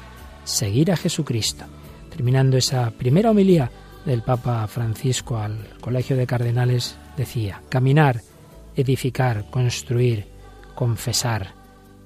seguir 0.45 0.91
a 0.91 0.97
Jesucristo. 0.97 1.65
Terminando 2.09 2.57
esa 2.57 2.89
primera 2.89 3.29
homilía 3.29 3.69
del 4.03 4.23
Papa 4.23 4.65
Francisco 4.65 5.37
al 5.37 5.75
Colegio 5.79 6.17
de 6.17 6.25
Cardenales, 6.25 6.97
decía, 7.15 7.61
caminar, 7.69 8.21
edificar, 8.79 9.49
construir, 9.49 10.25
confesar. 10.75 11.53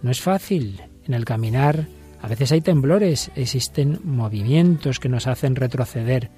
No 0.02 0.12
es 0.12 0.22
fácil. 0.22 0.82
En 1.06 1.14
el 1.14 1.26
caminar 1.26 1.86
a 2.24 2.30
veces 2.30 2.54
hay 2.54 2.62
temblores, 2.62 3.32
existen 3.36 4.00
movimientos 4.06 5.02
que 5.02 5.10
nos 5.10 5.28
hacen 5.28 5.58
retroceder. 5.58 6.30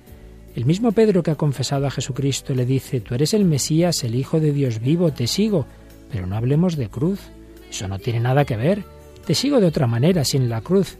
El 0.56 0.66
mismo 0.66 0.94
Pedro 0.94 1.22
que 1.22 1.30
ha 1.30 1.36
confesado 1.36 1.86
a 1.86 1.92
Jesucristo 1.92 2.56
le 2.56 2.66
dice, 2.66 3.02
tú 3.02 3.14
eres 3.14 3.36
el 3.36 3.46
Mesías, 3.46 4.04
el 4.04 4.16
Hijo 4.16 4.40
de 4.40 4.52
Dios 4.52 4.80
vivo, 4.80 5.14
te 5.14 5.28
sigo, 5.28 5.68
pero 6.12 6.26
no 6.26 6.38
hablemos 6.38 6.76
de 6.76 6.90
cruz. 6.90 7.20
Eso 7.70 7.88
no 7.88 8.00
tiene 8.00 8.20
nada 8.20 8.46
que 8.46 8.58
ver. 8.58 8.84
Te 9.28 9.36
sigo 9.36 9.60
de 9.60 9.68
otra 9.68 9.86
manera, 9.86 10.26
sin 10.26 10.50
la 10.50 10.62
cruz. 10.62 10.98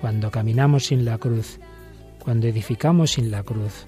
Cuando 0.00 0.30
caminamos 0.30 0.86
sin 0.86 1.04
la 1.04 1.18
cruz, 1.18 1.58
cuando 2.20 2.46
edificamos 2.46 3.10
sin 3.10 3.32
la 3.32 3.42
cruz, 3.42 3.84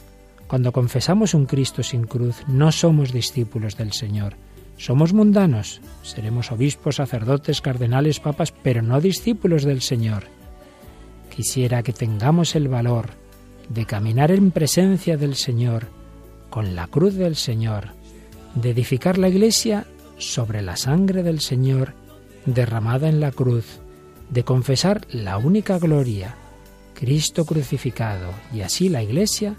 cuando 0.47 0.73
confesamos 0.73 1.35
un 1.35 1.47
Cristo 1.47 1.83
sin 1.83 2.05
cruz, 2.05 2.43
no 2.47 2.71
somos 2.73 3.13
discípulos 3.13 3.77
del 3.77 3.93
Señor. 3.93 4.35
Somos 4.77 5.13
mundanos, 5.13 5.81
seremos 6.03 6.51
obispos, 6.51 6.97
sacerdotes, 6.97 7.61
cardenales, 7.61 8.21
papas, 8.21 8.53
pero 8.53 8.83
no 8.83 9.01
discípulos 9.01 9.65
del 9.65 9.81
Señor. 9.81 10.25
Quisiera 11.35 11.83
que 11.83 11.93
tengamos 11.93 12.55
el 12.55 12.69
valor 12.69 13.11
de 13.69 13.87
caminar 13.87 14.31
en 14.31 14.51
presencia 14.51 15.17
del 15.17 15.37
Señor, 15.37 15.87
con 16.51 16.75
la 16.75 16.87
cruz 16.87 17.15
del 17.15 17.37
Señor, 17.37 17.89
de 18.55 18.71
edificar 18.71 19.19
la 19.19 19.29
Iglesia 19.29 19.87
sobre 20.19 20.63
la 20.63 20.77
sangre 20.77 21.23
del 21.23 21.41
Señor 21.41 21.95
derramada 22.47 23.09
en 23.09 23.21
la 23.21 23.33
cruz, 23.33 23.81
de 24.31 24.45
confesar 24.45 25.07
la 25.11 25.39
única 25.39 25.79
gloria, 25.79 26.37
Cristo 26.95 27.45
crucificado, 27.45 28.31
y 28.53 28.61
así 28.61 28.89
la 28.89 29.03
Iglesia 29.03 29.57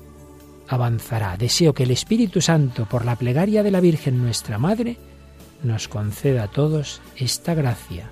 avanzará. 0.67 1.37
Deseo 1.37 1.73
que 1.73 1.83
el 1.83 1.91
Espíritu 1.91 2.41
Santo, 2.41 2.85
por 2.85 3.05
la 3.05 3.15
plegaria 3.15 3.63
de 3.63 3.71
la 3.71 3.79
Virgen 3.79 4.21
nuestra 4.21 4.57
Madre, 4.57 4.97
nos 5.63 5.87
conceda 5.87 6.43
a 6.43 6.47
todos 6.47 7.01
esta 7.15 7.53
gracia, 7.53 8.09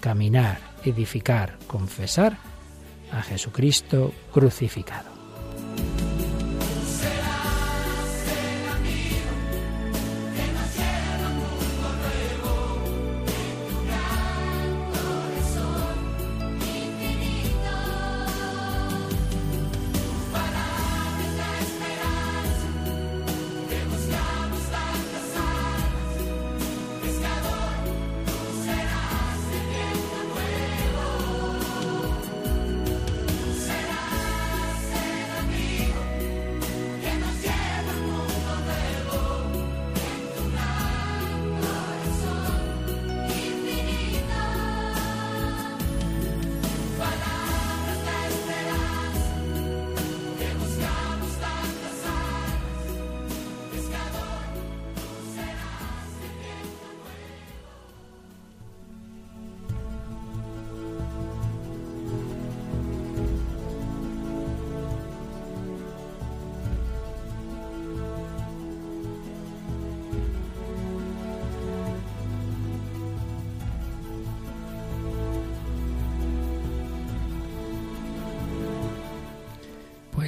caminar, 0.00 0.58
edificar, 0.84 1.58
confesar 1.66 2.38
a 3.12 3.22
Jesucristo 3.22 4.12
crucificado. 4.32 5.10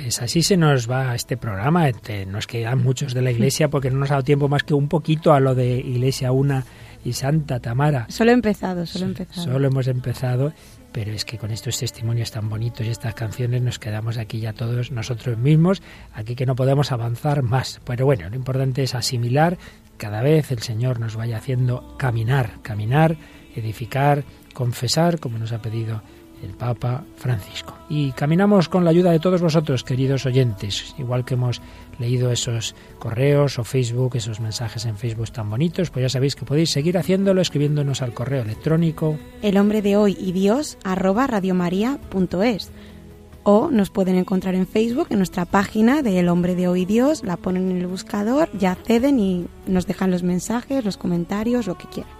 Pues 0.08 0.22
así 0.22 0.42
se 0.42 0.56
nos 0.56 0.90
va 0.90 1.14
este 1.14 1.36
programa. 1.36 1.86
Este, 1.86 2.24
nos 2.24 2.46
quedan 2.46 2.82
muchos 2.82 3.12
de 3.12 3.20
la 3.20 3.30
iglesia 3.30 3.68
porque 3.70 3.90
no 3.90 3.98
nos 3.98 4.10
ha 4.10 4.14
dado 4.14 4.24
tiempo 4.24 4.48
más 4.48 4.62
que 4.62 4.72
un 4.72 4.88
poquito 4.88 5.34
a 5.34 5.38
lo 5.38 5.54
de 5.54 5.80
Iglesia 5.80 6.32
Una 6.32 6.64
y 7.04 7.12
Santa 7.12 7.60
Tamara. 7.60 8.06
Solo 8.08 8.30
he 8.30 8.32
empezado, 8.32 8.86
solo 8.86 9.04
he 9.04 9.08
empezado. 9.08 9.42
Solo 9.42 9.68
hemos 9.68 9.86
empezado, 9.86 10.54
pero 10.92 11.12
es 11.12 11.26
que 11.26 11.36
con 11.36 11.50
estos 11.50 11.78
testimonios 11.78 12.30
tan 12.30 12.48
bonitos 12.48 12.86
y 12.86 12.88
estas 12.88 13.12
canciones 13.12 13.60
nos 13.60 13.78
quedamos 13.78 14.16
aquí 14.16 14.40
ya 14.40 14.54
todos 14.54 14.90
nosotros 14.92 15.36
mismos, 15.36 15.82
aquí 16.14 16.34
que 16.34 16.46
no 16.46 16.56
podemos 16.56 16.90
avanzar 16.90 17.42
más. 17.42 17.82
Pero 17.84 18.06
bueno, 18.06 18.30
lo 18.30 18.36
importante 18.36 18.84
es 18.84 18.94
asimilar, 18.94 19.58
cada 19.98 20.22
vez 20.22 20.50
el 20.52 20.60
Señor 20.60 21.00
nos 21.00 21.16
vaya 21.16 21.36
haciendo 21.36 21.98
caminar, 21.98 22.62
caminar, 22.62 23.18
edificar, 23.54 24.24
confesar, 24.54 25.20
como 25.20 25.36
nos 25.36 25.52
ha 25.52 25.60
pedido 25.60 26.00
el 26.42 26.50
Papa 26.50 27.04
Francisco. 27.16 27.74
Y 27.88 28.12
caminamos 28.12 28.68
con 28.68 28.84
la 28.84 28.90
ayuda 28.90 29.10
de 29.10 29.20
todos 29.20 29.40
vosotros, 29.40 29.84
queridos 29.84 30.26
oyentes, 30.26 30.94
igual 30.98 31.24
que 31.24 31.34
hemos 31.34 31.60
leído 31.98 32.30
esos 32.30 32.74
correos 32.98 33.58
o 33.58 33.64
Facebook, 33.64 34.16
esos 34.16 34.40
mensajes 34.40 34.84
en 34.84 34.96
Facebook 34.96 35.30
tan 35.30 35.50
bonitos, 35.50 35.90
pues 35.90 36.02
ya 36.02 36.08
sabéis 36.08 36.36
que 36.36 36.44
podéis 36.44 36.70
seguir 36.70 36.98
haciéndolo 36.98 37.40
escribiéndonos 37.40 38.02
al 38.02 38.14
correo 38.14 38.42
electrónico 38.42 39.18
El 39.42 39.56
hombre 39.56 39.82
de 39.82 39.96
hoy 39.96 40.16
y 40.18 40.32
Dios 40.32 40.78
arroba 40.84 41.26
radiomaria.es 41.26 42.70
o 43.50 43.70
nos 43.70 43.88
pueden 43.88 44.16
encontrar 44.16 44.54
en 44.54 44.66
Facebook 44.66 45.06
en 45.08 45.18
nuestra 45.18 45.46
página 45.46 46.02
de 46.02 46.18
El 46.18 46.28
hombre 46.28 46.54
de 46.54 46.68
hoy 46.68 46.84
Dios, 46.84 47.24
la 47.24 47.38
ponen 47.38 47.70
en 47.70 47.78
el 47.78 47.86
buscador, 47.86 48.50
ya 48.58 48.72
acceden 48.72 49.18
y 49.20 49.46
nos 49.66 49.86
dejan 49.86 50.10
los 50.10 50.22
mensajes, 50.22 50.84
los 50.84 50.98
comentarios, 50.98 51.66
lo 51.66 51.78
que 51.78 51.88
quieran. 51.88 52.17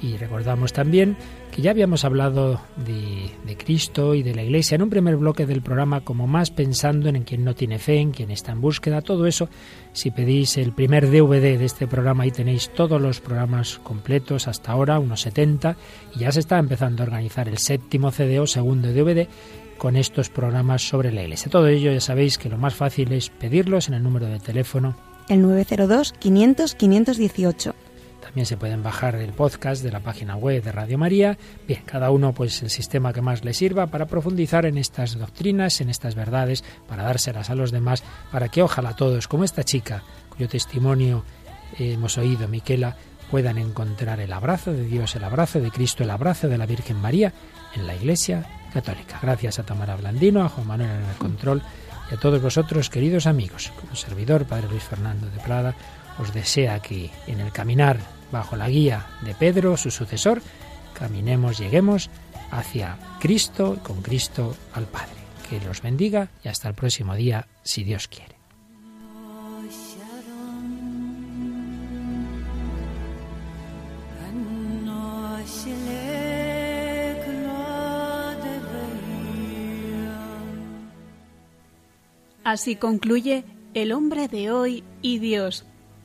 Y 0.00 0.16
recordamos 0.16 0.72
también 0.72 1.16
que 1.50 1.62
ya 1.62 1.72
habíamos 1.72 2.04
hablado 2.04 2.60
de, 2.76 3.30
de, 3.44 3.56
Cristo 3.56 4.14
y 4.14 4.22
de 4.22 4.34
la 4.34 4.44
Iglesia 4.44 4.76
en 4.76 4.82
un 4.82 4.90
primer 4.90 5.16
bloque 5.16 5.44
del 5.44 5.60
programa, 5.60 6.02
como 6.02 6.26
más 6.26 6.50
pensando 6.50 7.08
en 7.08 7.24
quien 7.24 7.44
no 7.44 7.54
tiene 7.54 7.78
fe, 7.78 7.98
en 7.98 8.12
quien 8.12 8.30
está 8.30 8.52
en 8.52 8.60
búsqueda, 8.60 9.02
todo 9.02 9.26
eso. 9.26 9.48
Si 9.92 10.10
pedís 10.10 10.56
el 10.56 10.72
primer 10.72 11.10
DVD 11.10 11.58
de 11.58 11.64
este 11.64 11.88
programa, 11.88 12.24
ahí 12.24 12.30
tenéis 12.30 12.70
todos 12.70 13.00
los 13.00 13.20
programas 13.20 13.80
completos 13.82 14.46
hasta 14.46 14.72
ahora, 14.72 15.00
unos 15.00 15.22
70, 15.22 15.76
y 16.14 16.20
ya 16.20 16.32
se 16.32 16.40
está 16.40 16.58
empezando 16.58 17.02
a 17.02 17.06
organizar 17.06 17.48
el 17.48 17.58
séptimo 17.58 18.12
CD 18.12 18.46
segundo 18.46 18.92
DVD 18.92 19.26
con 19.78 19.96
estos 19.96 20.28
programas 20.28 20.86
sobre 20.86 21.12
la 21.12 21.22
Iglesia. 21.22 21.50
Todo 21.50 21.68
ello 21.68 21.92
ya 21.92 22.00
sabéis 22.00 22.38
que 22.38 22.48
lo 22.48 22.58
más 22.58 22.74
fácil 22.74 23.12
es 23.12 23.30
pedirlos 23.30 23.88
en 23.88 23.94
el 23.94 24.02
número 24.02 24.26
de 24.26 24.38
teléfono. 24.38 24.96
El 25.28 25.42
902 25.42 26.12
500 26.12 26.74
518 26.74 27.74
también 28.28 28.44
se 28.44 28.58
pueden 28.58 28.82
bajar 28.82 29.14
el 29.14 29.32
podcast 29.32 29.82
de 29.82 29.90
la 29.90 30.00
página 30.00 30.36
web 30.36 30.62
de 30.62 30.70
Radio 30.70 30.98
María. 30.98 31.38
Bien, 31.66 31.80
cada 31.86 32.10
uno 32.10 32.34
pues 32.34 32.62
el 32.62 32.68
sistema 32.68 33.14
que 33.14 33.22
más 33.22 33.42
le 33.42 33.54
sirva 33.54 33.86
para 33.86 34.04
profundizar 34.04 34.66
en 34.66 34.76
estas 34.76 35.18
doctrinas, 35.18 35.80
en 35.80 35.88
estas 35.88 36.14
verdades, 36.14 36.62
para 36.86 37.04
dárselas 37.04 37.48
a 37.48 37.54
los 37.54 37.72
demás, 37.72 38.04
para 38.30 38.50
que 38.50 38.62
ojalá 38.62 38.94
todos, 38.94 39.28
como 39.28 39.44
esta 39.44 39.64
chica, 39.64 40.02
cuyo 40.28 40.46
testimonio 40.46 41.24
hemos 41.78 42.18
oído, 42.18 42.48
Miquela, 42.48 42.96
puedan 43.30 43.56
encontrar 43.56 44.20
el 44.20 44.34
abrazo 44.34 44.74
de 44.74 44.84
Dios, 44.84 45.16
el 45.16 45.24
abrazo 45.24 45.58
de 45.60 45.70
Cristo, 45.70 46.02
el 46.02 46.10
abrazo 46.10 46.48
de 46.48 46.58
la 46.58 46.66
Virgen 46.66 47.00
María 47.00 47.32
en 47.74 47.86
la 47.86 47.94
Iglesia 47.94 48.44
Católica. 48.74 49.20
Gracias 49.22 49.58
a 49.58 49.62
Tamara 49.62 49.96
Blandino, 49.96 50.42
a 50.42 50.50
Juan 50.50 50.66
Manuel 50.66 50.90
en 50.90 51.08
el 51.08 51.16
control 51.16 51.62
y 52.10 52.14
a 52.14 52.18
todos 52.18 52.42
vosotros, 52.42 52.90
queridos 52.90 53.26
amigos. 53.26 53.72
Como 53.80 53.96
servidor, 53.96 54.44
Padre 54.44 54.68
Luis 54.68 54.82
Fernando 54.82 55.30
de 55.30 55.40
Prada, 55.40 55.74
os 56.18 56.34
desea 56.34 56.80
que 56.80 57.10
en 57.26 57.40
el 57.40 57.52
caminar 57.52 58.17
bajo 58.32 58.56
la 58.56 58.68
guía 58.68 59.06
de 59.22 59.34
Pedro, 59.34 59.76
su 59.76 59.90
sucesor, 59.90 60.42
caminemos, 60.94 61.58
lleguemos 61.58 62.10
hacia 62.50 62.98
Cristo 63.20 63.76
y 63.76 63.80
con 63.80 64.02
Cristo 64.02 64.56
al 64.72 64.84
Padre. 64.84 65.18
Que 65.48 65.60
los 65.60 65.80
bendiga 65.80 66.28
y 66.44 66.48
hasta 66.48 66.68
el 66.68 66.74
próximo 66.74 67.14
día, 67.14 67.46
si 67.62 67.84
Dios 67.84 68.08
quiere. 68.08 68.38
Así 82.48 82.76
concluye 82.76 83.44
El 83.74 83.92
hombre 83.92 84.26
de 84.26 84.50
hoy 84.50 84.82
y 85.02 85.18
Dios, 85.18 85.66